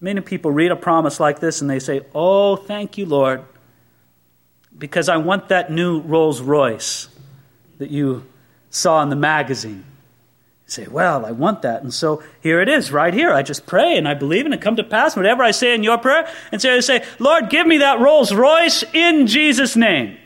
Many 0.00 0.22
people 0.22 0.50
read 0.50 0.70
a 0.70 0.76
promise 0.76 1.20
like 1.20 1.40
this 1.40 1.60
and 1.60 1.68
they 1.68 1.80
say, 1.80 2.06
Oh, 2.14 2.56
thank 2.56 2.96
you, 2.96 3.06
Lord 3.06 3.44
because 4.78 5.08
I 5.08 5.16
want 5.16 5.48
that 5.48 5.70
new 5.70 6.00
Rolls 6.00 6.40
Royce 6.40 7.08
that 7.78 7.90
you 7.90 8.24
saw 8.70 9.02
in 9.02 9.10
the 9.10 9.16
magazine. 9.16 9.84
You 10.66 10.70
say, 10.70 10.86
Well, 10.86 11.26
I 11.26 11.32
want 11.32 11.62
that. 11.62 11.82
And 11.82 11.92
so 11.92 12.22
here 12.40 12.60
it 12.60 12.68
is, 12.68 12.92
right 12.92 13.12
here. 13.12 13.32
I 13.32 13.42
just 13.42 13.66
pray 13.66 13.96
and 13.96 14.06
I 14.06 14.14
believe 14.14 14.44
and 14.44 14.54
it 14.54 14.60
come 14.60 14.76
to 14.76 14.84
pass. 14.84 15.16
Whatever 15.16 15.42
I 15.42 15.50
say 15.50 15.74
in 15.74 15.82
your 15.82 15.98
prayer, 15.98 16.28
and 16.52 16.60
so 16.60 16.74
I 16.74 16.80
say, 16.80 17.04
Lord, 17.18 17.50
give 17.50 17.66
me 17.66 17.78
that 17.78 18.00
Rolls 18.00 18.32
Royce 18.32 18.84
in 18.92 19.26
Jesus' 19.26 19.76
name. 19.76 20.16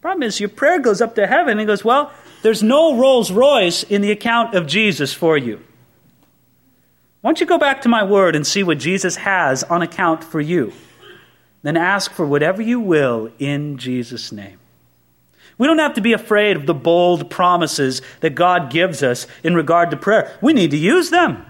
Problem 0.00 0.22
is, 0.22 0.40
your 0.40 0.48
prayer 0.48 0.78
goes 0.78 1.00
up 1.00 1.14
to 1.16 1.26
heaven 1.26 1.58
and 1.58 1.66
goes, 1.66 1.84
Well, 1.84 2.12
there's 2.42 2.62
no 2.62 2.96
Rolls 2.96 3.32
Royce 3.32 3.82
in 3.82 4.00
the 4.00 4.12
account 4.12 4.54
of 4.54 4.66
Jesus 4.66 5.12
for 5.12 5.36
you. 5.36 5.60
Why 7.20 7.30
don't 7.30 7.40
you 7.40 7.46
go 7.46 7.58
back 7.58 7.82
to 7.82 7.88
my 7.88 8.04
word 8.04 8.36
and 8.36 8.46
see 8.46 8.62
what 8.62 8.78
Jesus 8.78 9.16
has 9.16 9.64
on 9.64 9.82
account 9.82 10.22
for 10.22 10.40
you? 10.40 10.72
Then 11.62 11.76
ask 11.76 12.12
for 12.12 12.26
whatever 12.26 12.62
you 12.62 12.80
will 12.80 13.30
in 13.38 13.78
Jesus' 13.78 14.32
name. 14.32 14.58
We 15.58 15.66
don't 15.66 15.78
have 15.78 15.94
to 15.94 16.00
be 16.00 16.12
afraid 16.12 16.56
of 16.56 16.66
the 16.66 16.74
bold 16.74 17.30
promises 17.30 18.00
that 18.20 18.36
God 18.36 18.70
gives 18.70 19.02
us 19.02 19.26
in 19.42 19.54
regard 19.54 19.90
to 19.90 19.96
prayer. 19.96 20.36
We 20.40 20.52
need 20.52 20.70
to 20.70 20.76
use 20.76 21.10
them. 21.10 21.44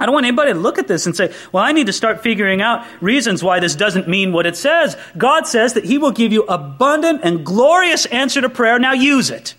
I 0.00 0.06
don't 0.06 0.14
want 0.14 0.26
anybody 0.26 0.52
to 0.52 0.58
look 0.58 0.78
at 0.78 0.88
this 0.88 1.06
and 1.06 1.14
say, 1.14 1.32
well, 1.52 1.62
I 1.62 1.72
need 1.72 1.86
to 1.86 1.92
start 1.92 2.22
figuring 2.22 2.60
out 2.60 2.84
reasons 3.00 3.42
why 3.42 3.60
this 3.60 3.76
doesn't 3.76 4.08
mean 4.08 4.32
what 4.32 4.46
it 4.46 4.56
says. 4.56 4.96
God 5.16 5.46
says 5.46 5.74
that 5.74 5.84
He 5.84 5.98
will 5.98 6.10
give 6.10 6.32
you 6.32 6.42
abundant 6.44 7.20
and 7.22 7.46
glorious 7.46 8.06
answer 8.06 8.40
to 8.40 8.48
prayer. 8.48 8.78
Now 8.78 8.94
use 8.94 9.30
it. 9.30 9.54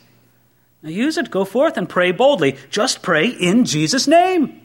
Now 0.82 0.90
use 0.90 1.18
it. 1.18 1.32
Go 1.32 1.46
forth 1.46 1.78
and 1.78 1.88
pray 1.88 2.12
boldly. 2.12 2.58
Just 2.70 3.02
pray 3.02 3.28
in 3.28 3.64
Jesus' 3.64 4.08
name. 4.08 4.62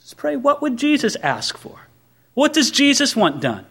Just 0.00 0.16
pray, 0.16 0.36
what 0.36 0.62
would 0.62 0.78
Jesus 0.78 1.16
ask 1.16 1.58
for? 1.58 1.88
What 2.34 2.52
does 2.52 2.70
Jesus 2.70 3.14
want 3.14 3.40
done? 3.40 3.66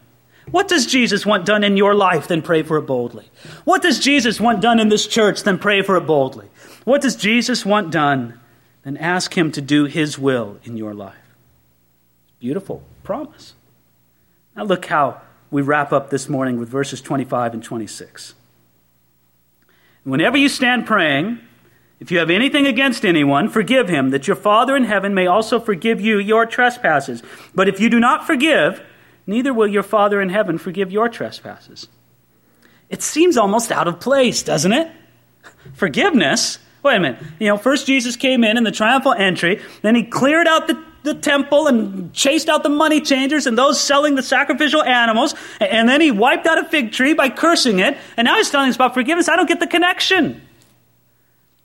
What 0.50 0.68
does 0.68 0.86
Jesus 0.86 1.24
want 1.24 1.46
done 1.46 1.62
in 1.64 1.76
your 1.76 1.94
life? 1.94 2.28
Then 2.28 2.42
pray 2.42 2.62
for 2.62 2.76
it 2.76 2.82
boldly. 2.82 3.30
What 3.64 3.82
does 3.82 3.98
Jesus 3.98 4.40
want 4.40 4.60
done 4.60 4.80
in 4.80 4.88
this 4.88 5.06
church? 5.06 5.42
Then 5.42 5.58
pray 5.58 5.82
for 5.82 5.96
it 5.96 6.06
boldly. 6.06 6.48
What 6.84 7.00
does 7.00 7.16
Jesus 7.16 7.64
want 7.64 7.90
done? 7.90 8.40
Then 8.82 8.96
ask 8.96 9.36
Him 9.36 9.52
to 9.52 9.60
do 9.60 9.84
His 9.84 10.18
will 10.18 10.58
in 10.64 10.76
your 10.76 10.94
life. 10.94 11.14
Beautiful 12.40 12.82
promise. 13.04 13.54
Now 14.56 14.64
look 14.64 14.86
how 14.86 15.20
we 15.50 15.62
wrap 15.62 15.92
up 15.92 16.10
this 16.10 16.28
morning 16.28 16.58
with 16.58 16.68
verses 16.68 17.00
25 17.00 17.54
and 17.54 17.62
26. 17.62 18.34
Whenever 20.04 20.36
you 20.36 20.48
stand 20.48 20.86
praying, 20.86 21.38
if 22.02 22.10
you 22.10 22.18
have 22.18 22.30
anything 22.30 22.66
against 22.66 23.04
anyone, 23.04 23.48
forgive 23.48 23.88
him, 23.88 24.10
that 24.10 24.26
your 24.26 24.34
Father 24.34 24.74
in 24.74 24.82
heaven 24.82 25.14
may 25.14 25.28
also 25.28 25.60
forgive 25.60 26.00
you 26.00 26.18
your 26.18 26.46
trespasses. 26.46 27.22
But 27.54 27.68
if 27.68 27.78
you 27.78 27.88
do 27.88 28.00
not 28.00 28.26
forgive, 28.26 28.82
neither 29.24 29.54
will 29.54 29.68
your 29.68 29.84
Father 29.84 30.20
in 30.20 30.28
heaven 30.28 30.58
forgive 30.58 30.90
your 30.90 31.08
trespasses. 31.08 31.86
It 32.90 33.02
seems 33.02 33.36
almost 33.36 33.70
out 33.70 33.86
of 33.86 34.00
place, 34.00 34.42
doesn't 34.42 34.72
it? 34.72 34.90
Forgiveness? 35.74 36.58
Wait 36.82 36.96
a 36.96 36.98
minute. 36.98 37.22
You 37.38 37.46
know, 37.46 37.56
first 37.56 37.86
Jesus 37.86 38.16
came 38.16 38.42
in 38.42 38.56
in 38.56 38.64
the 38.64 38.72
triumphal 38.72 39.12
entry, 39.12 39.62
then 39.82 39.94
he 39.94 40.02
cleared 40.02 40.48
out 40.48 40.66
the, 40.66 40.82
the 41.04 41.14
temple 41.14 41.68
and 41.68 42.12
chased 42.12 42.48
out 42.48 42.64
the 42.64 42.68
money 42.68 43.00
changers 43.00 43.46
and 43.46 43.56
those 43.56 43.80
selling 43.80 44.16
the 44.16 44.24
sacrificial 44.24 44.82
animals, 44.82 45.36
and 45.60 45.88
then 45.88 46.00
he 46.00 46.10
wiped 46.10 46.48
out 46.48 46.58
a 46.58 46.64
fig 46.64 46.90
tree 46.90 47.14
by 47.14 47.28
cursing 47.28 47.78
it, 47.78 47.96
and 48.16 48.24
now 48.24 48.38
he's 48.38 48.50
telling 48.50 48.70
us 48.70 48.74
about 48.74 48.92
forgiveness. 48.92 49.28
I 49.28 49.36
don't 49.36 49.48
get 49.48 49.60
the 49.60 49.68
connection. 49.68 50.42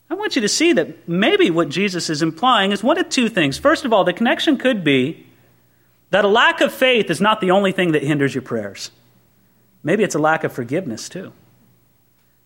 I 0.10 0.14
want 0.14 0.36
you 0.36 0.42
to 0.42 0.50
see 0.50 0.74
that 0.74 1.08
maybe 1.08 1.50
what 1.50 1.70
Jesus 1.70 2.10
is 2.10 2.22
implying 2.22 2.72
is 2.72 2.82
one 2.82 2.98
of 2.98 3.10
two 3.10 3.28
things. 3.30 3.58
First 3.58 3.84
of 3.86 3.92
all, 3.92 4.04
the 4.04 4.14
connection 4.14 4.58
could 4.58 4.84
be 4.84 5.26
that 6.12 6.24
a 6.24 6.30
lack 6.30 6.62
of 6.62 6.74
faith 6.74 7.10
is 7.10 7.20
not 7.20 7.42
the 7.42 7.52
only 7.52 7.74
thing 7.74 7.92
that 7.92 8.04
hinders 8.04 8.34
your 8.34 8.42
prayers. 8.42 8.92
Maybe 9.84 10.04
it's 10.04 10.16
a 10.16 10.20
lack 10.20 10.44
of 10.44 10.54
forgiveness, 10.54 11.10
too. 11.10 11.34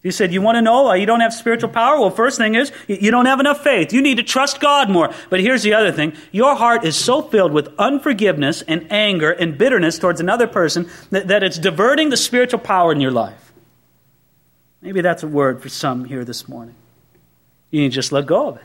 You 0.03 0.09
said, 0.09 0.33
You 0.33 0.41
want 0.41 0.55
to 0.55 0.61
know 0.61 0.83
why 0.83 0.95
you 0.95 1.05
don't 1.05 1.19
have 1.21 1.33
spiritual 1.33 1.69
power? 1.69 1.99
Well, 1.99 2.09
first 2.09 2.37
thing 2.37 2.55
is, 2.55 2.71
you 2.87 3.11
don't 3.11 3.27
have 3.27 3.39
enough 3.39 3.63
faith. 3.63 3.93
You 3.93 4.01
need 4.01 4.17
to 4.17 4.23
trust 4.23 4.59
God 4.59 4.89
more. 4.89 5.13
But 5.29 5.41
here's 5.41 5.61
the 5.61 5.73
other 5.75 5.91
thing 5.91 6.13
your 6.31 6.55
heart 6.55 6.83
is 6.83 6.95
so 6.95 7.21
filled 7.21 7.51
with 7.51 7.69
unforgiveness 7.77 8.63
and 8.63 8.91
anger 8.91 9.31
and 9.31 9.57
bitterness 9.57 9.99
towards 9.99 10.19
another 10.19 10.47
person 10.47 10.89
that, 11.11 11.27
that 11.27 11.43
it's 11.43 11.59
diverting 11.59 12.09
the 12.09 12.17
spiritual 12.17 12.59
power 12.59 12.91
in 12.91 12.99
your 12.99 13.11
life. 13.11 13.53
Maybe 14.81 15.01
that's 15.01 15.21
a 15.21 15.27
word 15.27 15.61
for 15.61 15.69
some 15.69 16.05
here 16.05 16.25
this 16.25 16.47
morning. 16.47 16.75
You 17.71 17.81
need 17.81 17.89
to 17.89 17.95
just 17.95 18.11
let 18.11 18.25
go 18.25 18.49
of 18.49 18.57
it. 18.57 18.63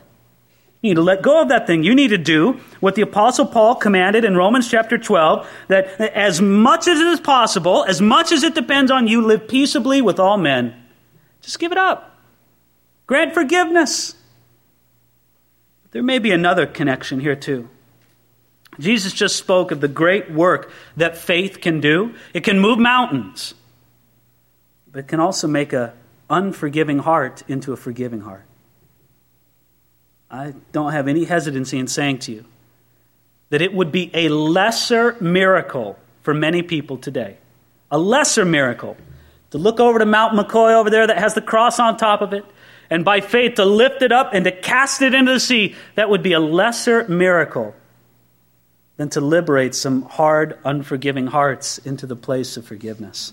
You 0.83 0.91
need 0.91 0.97
to 0.97 1.03
let 1.03 1.23
go 1.23 1.41
of 1.41 1.49
that 1.49 1.67
thing. 1.67 1.83
You 1.83 1.95
need 1.95 2.09
to 2.09 2.19
do 2.19 2.61
what 2.81 2.95
the 2.95 3.03
Apostle 3.03 3.47
Paul 3.47 3.77
commanded 3.77 4.25
in 4.25 4.37
Romans 4.37 4.69
chapter 4.71 4.99
12 4.99 5.49
that 5.69 6.01
as 6.01 6.41
much 6.41 6.87
as 6.87 7.01
it 7.01 7.07
is 7.07 7.21
possible, 7.21 7.85
as 7.85 8.01
much 8.01 8.31
as 8.31 8.43
it 8.43 8.55
depends 8.55 8.91
on 8.91 9.09
you, 9.09 9.23
live 9.23 9.49
peaceably 9.49 10.03
with 10.03 10.21
all 10.21 10.37
men. 10.37 10.75
Just 11.41 11.59
give 11.59 11.73
it 11.73 11.79
up. 11.79 12.19
Grant 13.07 13.35
forgiveness. 13.35 14.15
There 15.93 16.03
may 16.03 16.19
be 16.19 16.31
another 16.31 16.67
connection 16.67 17.21
here, 17.21 17.37
too. 17.37 17.69
Jesus 18.79 19.13
just 19.13 19.37
spoke 19.37 19.71
of 19.71 19.81
the 19.81 19.89
great 19.89 20.31
work 20.31 20.71
that 20.97 21.17
faith 21.17 21.61
can 21.61 21.81
do. 21.81 22.15
It 22.35 22.45
can 22.45 22.59
move 22.59 22.79
mountains, 22.79 23.55
but 24.93 25.01
it 25.01 25.09
can 25.09 25.21
also 25.21 25.49
make 25.49 25.73
an 25.73 25.93
unforgiving 26.29 26.99
heart 26.99 27.43
into 27.49 27.73
a 27.73 27.77
forgiving 27.77 28.21
heart. 28.21 28.45
I 30.31 30.55
don't 30.73 30.93
have 30.93 31.09
any 31.09 31.25
hesitancy 31.25 31.79
in 31.79 31.87
saying 31.87 32.19
to 32.21 32.33
you 32.33 32.45
that 33.51 33.63
it 33.63 33.73
would 33.73 33.93
be 33.93 34.11
a 34.15 34.29
lesser 34.29 35.17
miracle 35.21 35.99
for 36.23 36.35
many 36.35 36.63
people 36.63 36.97
today. 36.97 37.37
A 37.91 37.99
lesser 37.99 38.45
miracle 38.45 38.97
to 39.51 39.59
look 39.59 39.79
over 39.79 39.99
to 39.99 40.07
Mount 40.07 40.35
McCoy 40.35 40.75
over 40.75 40.91
there 40.91 41.07
that 41.07 41.19
has 41.19 41.35
the 41.35 41.41
cross 41.41 41.79
on 41.79 41.97
top 41.97 42.21
of 42.21 42.33
it, 42.33 42.45
and 42.91 43.05
by 43.05 43.21
faith 43.21 43.55
to 43.55 43.65
lift 43.65 44.03
it 44.03 44.13
up 44.13 44.31
and 44.33 44.45
to 44.45 44.53
cast 44.53 45.03
it 45.03 45.15
into 45.15 45.33
the 45.33 45.41
sea. 45.41 45.75
That 45.95 46.11
would 46.11 46.23
be 46.23 46.33
a 46.33 46.41
lesser 46.41 47.07
miracle 47.09 47.75
than 48.97 49.11
to 49.11 49.21
liberate 49.21 49.75
some 49.75 50.03
hard, 50.03 50.59
unforgiving 50.65 51.27
hearts 51.27 51.79
into 51.79 52.07
the 52.07 52.17
place 52.17 52.57
of 52.57 52.65
forgiveness. 52.65 53.33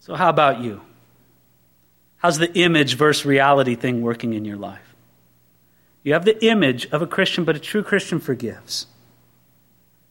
So, 0.00 0.14
how 0.14 0.30
about 0.30 0.60
you? 0.60 0.80
How's 2.26 2.38
the 2.38 2.52
image 2.54 2.96
versus 2.96 3.24
reality 3.24 3.76
thing 3.76 4.02
working 4.02 4.32
in 4.32 4.44
your 4.44 4.56
life? 4.56 4.96
You 6.02 6.12
have 6.14 6.24
the 6.24 6.44
image 6.44 6.86
of 6.86 7.00
a 7.00 7.06
Christian, 7.06 7.44
but 7.44 7.54
a 7.54 7.60
true 7.60 7.84
Christian 7.84 8.18
forgives. 8.18 8.88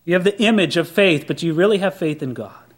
You 0.05 0.13
have 0.13 0.23
the 0.23 0.41
image 0.41 0.77
of 0.77 0.87
faith, 0.87 1.25
but 1.27 1.35
do 1.35 1.45
you 1.45 1.53
really 1.53 1.79
have 1.79 1.93
faith 1.93 2.23
in 2.23 2.33
God? 2.33 2.73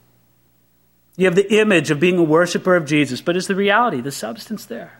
You 1.18 1.26
have 1.26 1.36
the 1.36 1.54
image 1.54 1.92
of 1.92 2.00
being 2.00 2.18
a 2.18 2.24
worshiper 2.24 2.76
of 2.76 2.88
Jesus, 2.88 3.22
but 3.22 3.38
is 3.38 3.46
the 3.46 3.54
reality, 3.54 4.02
the 4.02 4.12
substance 4.12 4.66
there? 4.66 4.98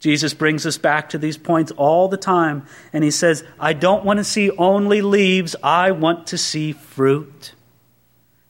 Jesus 0.00 0.34
brings 0.34 0.66
us 0.66 0.76
back 0.76 1.10
to 1.10 1.18
these 1.18 1.38
points 1.38 1.70
all 1.76 2.08
the 2.08 2.16
time, 2.16 2.66
and 2.92 3.04
he 3.04 3.12
says, 3.12 3.44
I 3.60 3.72
don't 3.72 4.04
want 4.04 4.18
to 4.18 4.24
see 4.24 4.50
only 4.50 5.00
leaves, 5.00 5.54
I 5.62 5.92
want 5.92 6.26
to 6.26 6.38
see 6.38 6.72
fruit. 6.72 7.52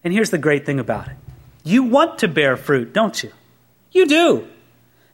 And 0.03 0.15
here's 0.15 0.31
the 0.31 0.39
great 0.39 0.65
thing 0.65 0.81
about 0.81 1.09
it 1.09 1.17
you 1.63 1.83
want 1.83 2.21
to 2.21 2.29
bear 2.29 2.57
fruit, 2.57 2.95
don't 2.95 3.23
you? 3.23 3.33
You 3.91 4.07
do. 4.07 4.49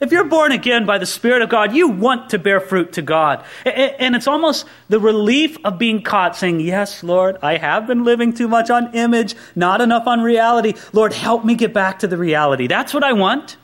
If 0.01 0.13
you're 0.13 0.25
born 0.25 0.53
again 0.53 0.87
by 0.87 0.99
the 0.99 1.07
Spirit 1.07 1.43
of 1.43 1.49
God, 1.49 1.75
you 1.75 1.89
want 1.89 2.31
to 2.31 2.39
bear 2.39 2.61
fruit 2.61 2.93
to 2.93 3.03
God. 3.03 3.45
And 3.65 4.15
it's 4.15 4.29
almost 4.29 4.65
the 4.89 5.01
relief 5.01 5.59
of 5.65 5.79
being 5.79 6.03
caught 6.03 6.37
saying, 6.37 6.61
Yes, 6.61 7.03
Lord, 7.03 7.37
I 7.43 7.57
have 7.57 7.89
been 7.89 8.05
living 8.05 8.33
too 8.33 8.47
much 8.47 8.71
on 8.71 8.95
image, 8.95 9.35
not 9.57 9.81
enough 9.81 10.07
on 10.07 10.21
reality. 10.21 10.75
Lord, 10.93 11.13
help 11.13 11.45
me 11.45 11.57
get 11.57 11.75
back 11.75 11.99
to 12.01 12.07
the 12.07 12.17
reality. 12.17 12.69
That's 12.69 12.95
what 12.95 13.03
I 13.03 13.13
want. 13.13 13.57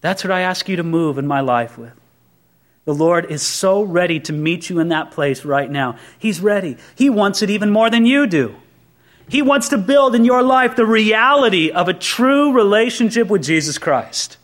That's 0.00 0.24
what 0.24 0.30
I 0.30 0.40
ask 0.40 0.66
you 0.66 0.76
to 0.76 0.82
move 0.82 1.18
in 1.18 1.26
my 1.26 1.40
life 1.40 1.76
with. 1.76 1.92
The 2.86 2.94
Lord 2.94 3.26
is 3.30 3.42
so 3.42 3.82
ready 3.82 4.18
to 4.20 4.32
meet 4.32 4.70
you 4.70 4.78
in 4.78 4.88
that 4.88 5.10
place 5.10 5.44
right 5.44 5.70
now. 5.70 5.98
He's 6.18 6.40
ready. 6.40 6.78
He 6.96 7.10
wants 7.10 7.42
it 7.42 7.50
even 7.50 7.70
more 7.70 7.90
than 7.90 8.06
you 8.06 8.26
do. 8.26 8.56
He 9.28 9.42
wants 9.42 9.68
to 9.68 9.78
build 9.78 10.14
in 10.14 10.24
your 10.24 10.42
life 10.42 10.74
the 10.74 10.86
reality 10.86 11.70
of 11.70 11.88
a 11.88 11.94
true 11.94 12.52
relationship 12.52 13.28
with 13.28 13.44
Jesus 13.44 13.76
Christ. 13.76 14.38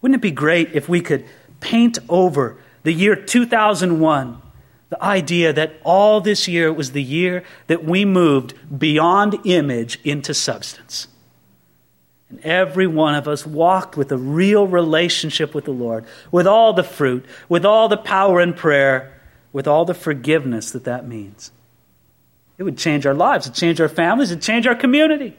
Wouldn't 0.00 0.18
it 0.18 0.22
be 0.22 0.30
great 0.30 0.72
if 0.74 0.88
we 0.88 1.00
could 1.00 1.24
paint 1.60 1.98
over 2.08 2.56
the 2.82 2.92
year 2.92 3.14
2001 3.14 4.42
The 4.88 5.02
idea 5.02 5.52
that 5.52 5.74
all 5.84 6.20
this 6.20 6.48
year 6.48 6.72
was 6.72 6.92
the 6.92 7.02
year 7.02 7.44
that 7.68 7.84
we 7.84 8.04
moved 8.04 8.54
beyond 8.76 9.38
image 9.44 10.00
into 10.02 10.34
substance. 10.34 11.06
And 12.28 12.40
every 12.40 12.86
one 12.86 13.14
of 13.14 13.28
us 13.28 13.46
walked 13.46 13.96
with 13.96 14.10
a 14.10 14.16
real 14.16 14.66
relationship 14.66 15.54
with 15.54 15.64
the 15.64 15.72
Lord, 15.72 16.06
with 16.32 16.46
all 16.46 16.72
the 16.72 16.84
fruit, 16.84 17.24
with 17.48 17.64
all 17.64 17.88
the 17.88 17.96
power 17.96 18.40
in 18.40 18.52
prayer, 18.52 19.12
with 19.52 19.68
all 19.68 19.84
the 19.84 19.94
forgiveness 19.94 20.72
that 20.72 20.84
that 20.84 21.06
means. 21.06 21.52
It 22.58 22.64
would 22.64 22.76
change 22.76 23.06
our 23.06 23.14
lives, 23.14 23.46
it'd 23.46 23.56
change 23.56 23.80
our 23.80 23.88
families, 23.88 24.30
it'd 24.30 24.42
change 24.42 24.66
our 24.66 24.74
community. 24.74 25.36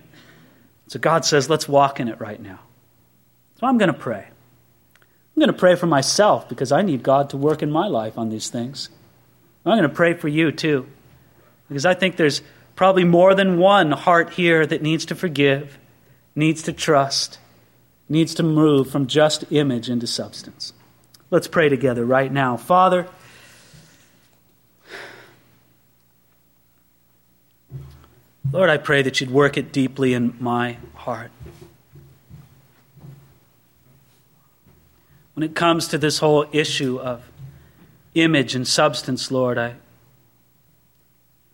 So 0.88 1.00
God 1.00 1.24
says, 1.24 1.50
let's 1.50 1.68
walk 1.68 2.00
in 2.00 2.08
it 2.08 2.20
right 2.20 2.42
now. 2.42 2.60
So 3.60 3.68
I'm 3.68 3.78
going 3.78 3.94
to 3.94 4.00
pray. 4.00 4.28
I'm 5.36 5.40
going 5.40 5.54
to 5.54 5.60
pray 5.60 5.76
for 5.76 5.88
myself 5.88 6.48
because 6.50 6.72
I 6.72 6.82
need 6.82 7.04
God 7.04 7.30
to 7.32 7.38
work 7.38 7.64
in 7.64 7.72
my 7.72 7.88
life 7.88 8.18
on 8.18 8.30
these 8.30 8.50
things. 8.50 8.90
I'm 9.66 9.78
going 9.78 9.90
to 9.90 9.96
pray 9.96 10.14
for 10.14 10.28
you 10.28 10.52
too 10.52 10.88
because 11.72 11.86
I 11.86 11.94
think 11.94 12.18
there's 12.18 12.42
probably 12.76 13.06
more 13.06 13.34
than 13.34 13.58
one 13.58 13.92
heart 13.92 14.32
here 14.32 14.66
that 14.66 14.82
needs 14.82 15.06
to 15.06 15.16
forgive, 15.16 15.78
needs 16.36 16.62
to 16.64 16.74
trust, 16.74 17.40
needs 18.10 18.36
to 18.36 18.44
move 18.44 18.90
from 18.90 19.08
just 19.08 19.46
image 19.52 19.90
into 19.90 20.06
substance. 20.06 20.74
Let's 21.30 21.48
pray 21.48 21.70
together 21.70 22.06
right 22.06 22.30
now. 22.30 22.58
Father, 22.58 23.08
Lord, 28.52 28.70
I 28.70 28.76
pray 28.76 29.02
that 29.02 29.22
you'd 29.22 29.32
work 29.32 29.56
it 29.56 29.72
deeply 29.72 30.14
in 30.14 30.36
my 30.42 30.78
heart. 30.94 31.32
When 35.42 35.50
it 35.50 35.56
comes 35.56 35.88
to 35.88 35.98
this 35.98 36.20
whole 36.20 36.46
issue 36.52 37.00
of 37.00 37.28
image 38.14 38.54
and 38.54 38.68
substance, 38.68 39.32
Lord, 39.32 39.58
I, 39.58 39.74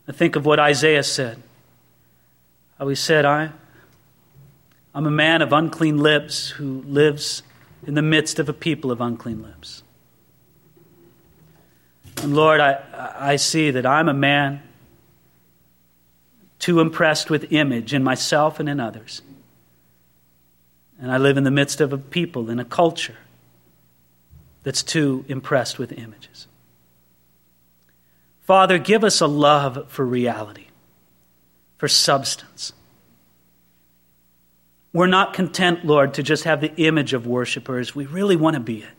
I 0.09 0.11
think 0.11 0.35
of 0.35 0.45
what 0.45 0.59
Isaiah 0.59 1.03
said. 1.03 1.41
How 2.77 2.89
he 2.89 2.95
said, 2.95 3.23
I, 3.23 3.51
I'm 4.93 5.05
a 5.05 5.09
man 5.09 5.41
of 5.41 5.53
unclean 5.53 5.99
lips 5.99 6.49
who 6.49 6.81
lives 6.81 7.43
in 7.85 7.93
the 7.93 8.01
midst 8.01 8.39
of 8.39 8.49
a 8.49 8.53
people 8.53 8.91
of 8.91 8.99
unclean 8.99 9.41
lips. 9.41 9.83
And 12.21 12.35
Lord, 12.35 12.59
I, 12.59 12.83
I 13.17 13.35
see 13.38 13.71
that 13.71 13.85
I'm 13.85 14.09
a 14.09 14.13
man 14.13 14.63
too 16.59 16.81
impressed 16.81 17.29
with 17.29 17.53
image 17.53 17.93
in 17.93 18.03
myself 18.03 18.59
and 18.59 18.67
in 18.67 18.81
others. 18.81 19.21
And 20.99 21.09
I 21.09 21.17
live 21.17 21.38
in 21.38 21.45
the 21.45 21.51
midst 21.51 21.79
of 21.79 21.93
a 21.93 21.97
people, 21.97 22.49
in 22.49 22.59
a 22.59 22.65
culture 22.65 23.15
that's 24.68 24.84
too 24.84 25.24
impressed 25.30 25.80
with 25.80 25.93
images. 25.93 26.45
Father, 28.41 28.78
give 28.78 29.05
us 29.05 29.22
a 29.22 29.26
love 29.26 29.86
for 29.88 30.05
reality, 30.05 30.65
for 31.78 31.88
substance. 31.88 32.74
We're 34.91 35.07
not 35.07 35.34
content, 35.34 35.86
Lord, 35.86 36.15
to 36.15 36.22
just 36.22 36.43
have 36.43 36.59
the 36.59 36.76
image 36.76 37.13
of 37.13 37.26
worshipers. 37.26 37.95
We 37.95 38.07
really 38.07 38.36
want 38.36 38.55
to 38.55 38.59
be 38.59 38.80
it. 38.80 38.89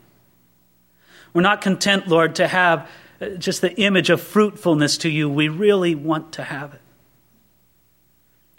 We're 1.35 1.43
not 1.43 1.61
content, 1.61 2.09
Lord, 2.09 2.37
to 2.37 2.49
have 2.49 2.89
uh, 3.21 3.29
just 3.37 3.61
the 3.61 3.79
image 3.79 4.09
of 4.09 4.23
fruitfulness 4.23 4.97
to 4.97 5.11
you. 5.11 5.29
We 5.29 5.51
really 5.51 5.95
want 5.95 6.33
to 6.33 6.45
have 6.45 6.73
it. 6.73 6.81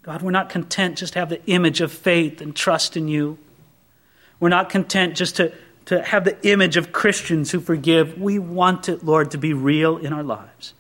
God, 0.03 0.21
we're 0.21 0.29
not 0.29 0.51
content 0.51 0.99
just 0.99 1.13
to 1.13 1.19
have 1.19 1.29
the 1.29 1.43
image 1.47 1.81
of 1.81 1.91
faith 1.91 2.39
and 2.39 2.55
trust 2.55 2.95
in 2.95 3.07
you. 3.07 3.39
We're 4.39 4.49
not 4.49 4.69
content 4.69 5.15
just 5.15 5.37
to, 5.37 5.51
to 5.89 6.03
have 6.03 6.23
the 6.23 6.37
image 6.47 6.77
of 6.77 6.91
Christians 6.91 7.49
who 7.49 7.59
forgive. 7.59 8.15
We 8.21 8.37
want 8.37 8.87
it, 8.89 9.03
Lord, 9.03 9.31
to 9.31 9.39
be 9.39 9.53
real 9.53 9.97
in 9.97 10.13
our 10.13 10.21
lives. 10.21 10.75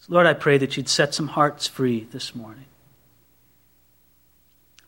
So 0.00 0.12
Lord, 0.12 0.26
I 0.26 0.34
pray 0.34 0.58
that 0.58 0.76
you'd 0.76 0.88
set 0.88 1.14
some 1.14 1.28
hearts 1.28 1.68
free 1.68 2.08
this 2.10 2.34
morning. 2.34 2.64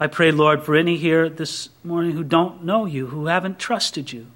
I 0.01 0.09
pray, 0.09 0.33
Lord, 0.33 0.65
for 0.65 0.75
any 0.75 0.97
here 0.97 1.29
this 1.29 1.69
morning 1.85 2.11
who 2.11 2.25
don't 2.25 2.65
know 2.65 2.87
you, 2.87 3.07
who 3.07 3.27
haven't 3.27 3.61
trusted 3.61 4.13
you, 4.13 4.27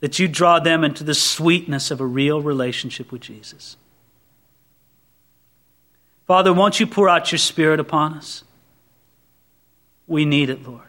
that 0.00 0.18
you 0.18 0.26
draw 0.26 0.58
them 0.58 0.82
into 0.82 1.04
the 1.04 1.14
sweetness 1.14 1.92
of 1.92 2.00
a 2.00 2.06
real 2.06 2.42
relationship 2.42 3.12
with 3.12 3.20
Jesus. 3.20 3.76
Father, 6.26 6.52
won't 6.52 6.80
you 6.80 6.88
pour 6.88 7.08
out 7.08 7.30
your 7.30 7.38
Spirit 7.38 7.78
upon 7.78 8.14
us? 8.14 8.42
We 10.08 10.24
need 10.24 10.50
it, 10.50 10.66
Lord. 10.66 10.88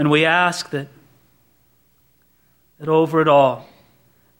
And 0.00 0.10
we 0.10 0.24
ask 0.24 0.70
that, 0.70 0.88
that 2.78 2.88
over 2.88 3.20
it 3.20 3.28
all, 3.28 3.68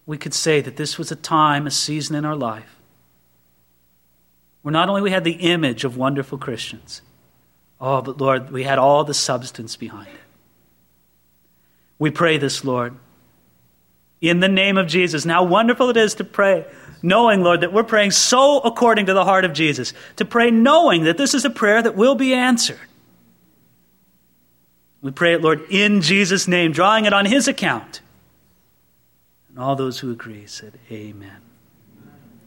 we 0.07 0.17
could 0.17 0.33
say 0.33 0.63
that 0.63 0.77
this 0.77 0.97
was 0.97 1.13
a 1.13 1.17
time, 1.17 1.67
a 1.67 1.71
season 1.71 2.17
in 2.17 2.25
our 2.25 2.35
life 2.35 2.77
where 4.63 4.73
not 4.73 4.89
only 4.89 5.03
we 5.03 5.11
had 5.11 5.23
the 5.23 5.33
image 5.33 5.85
of 5.85 5.99
wonderful 5.99 6.39
Christians, 6.39 7.03
oh, 7.79 8.01
but 8.01 8.19
Lord, 8.19 8.51
we 8.51 8.63
had 8.63 8.79
all 8.79 9.05
the 9.05 9.13
substance 9.13 9.77
behind 9.77 10.09
it. 10.09 10.15
We 11.99 12.11
pray 12.11 12.39
this, 12.39 12.65
Lord, 12.65 12.95
in 14.23 14.41
the 14.41 14.49
name 14.49 14.79
of 14.79 14.87
Jesus. 14.87 15.27
Now, 15.27 15.43
wonderful 15.43 15.91
it 15.91 15.99
is 15.99 16.15
to 16.15 16.25
pray 16.25 16.65
knowing, 17.03 17.43
Lord, 17.43 17.61
that 17.61 17.73
we're 17.75 17.85
praying 17.85 18.13
so 18.13 18.61
according 18.61 19.05
to 19.07 19.13
the 19.13 19.25
heart 19.25 19.45
of 19.45 19.53
Jesus, 19.53 19.93
to 20.17 20.25
pray 20.25 20.51
knowing 20.51 21.05
that 21.05 21.19
this 21.19 21.35
is 21.35 21.45
a 21.45 21.51
prayer 21.51 21.83
that 21.83 21.97
will 21.97 22.15
be 22.15 22.33
answered. 22.33 22.81
We 25.03 25.11
pray 25.11 25.35
it, 25.35 25.43
Lord, 25.43 25.63
in 25.71 26.03
Jesus' 26.03 26.47
name, 26.47 26.73
drawing 26.73 27.07
it 27.07 27.13
on 27.13 27.25
His 27.25 27.49
account. 27.49 28.01
And 29.49 29.59
all 29.59 29.77
those 29.77 30.01
who 30.01 30.11
agree 30.11 30.47
said, 30.47 30.79
Amen. 30.91 31.50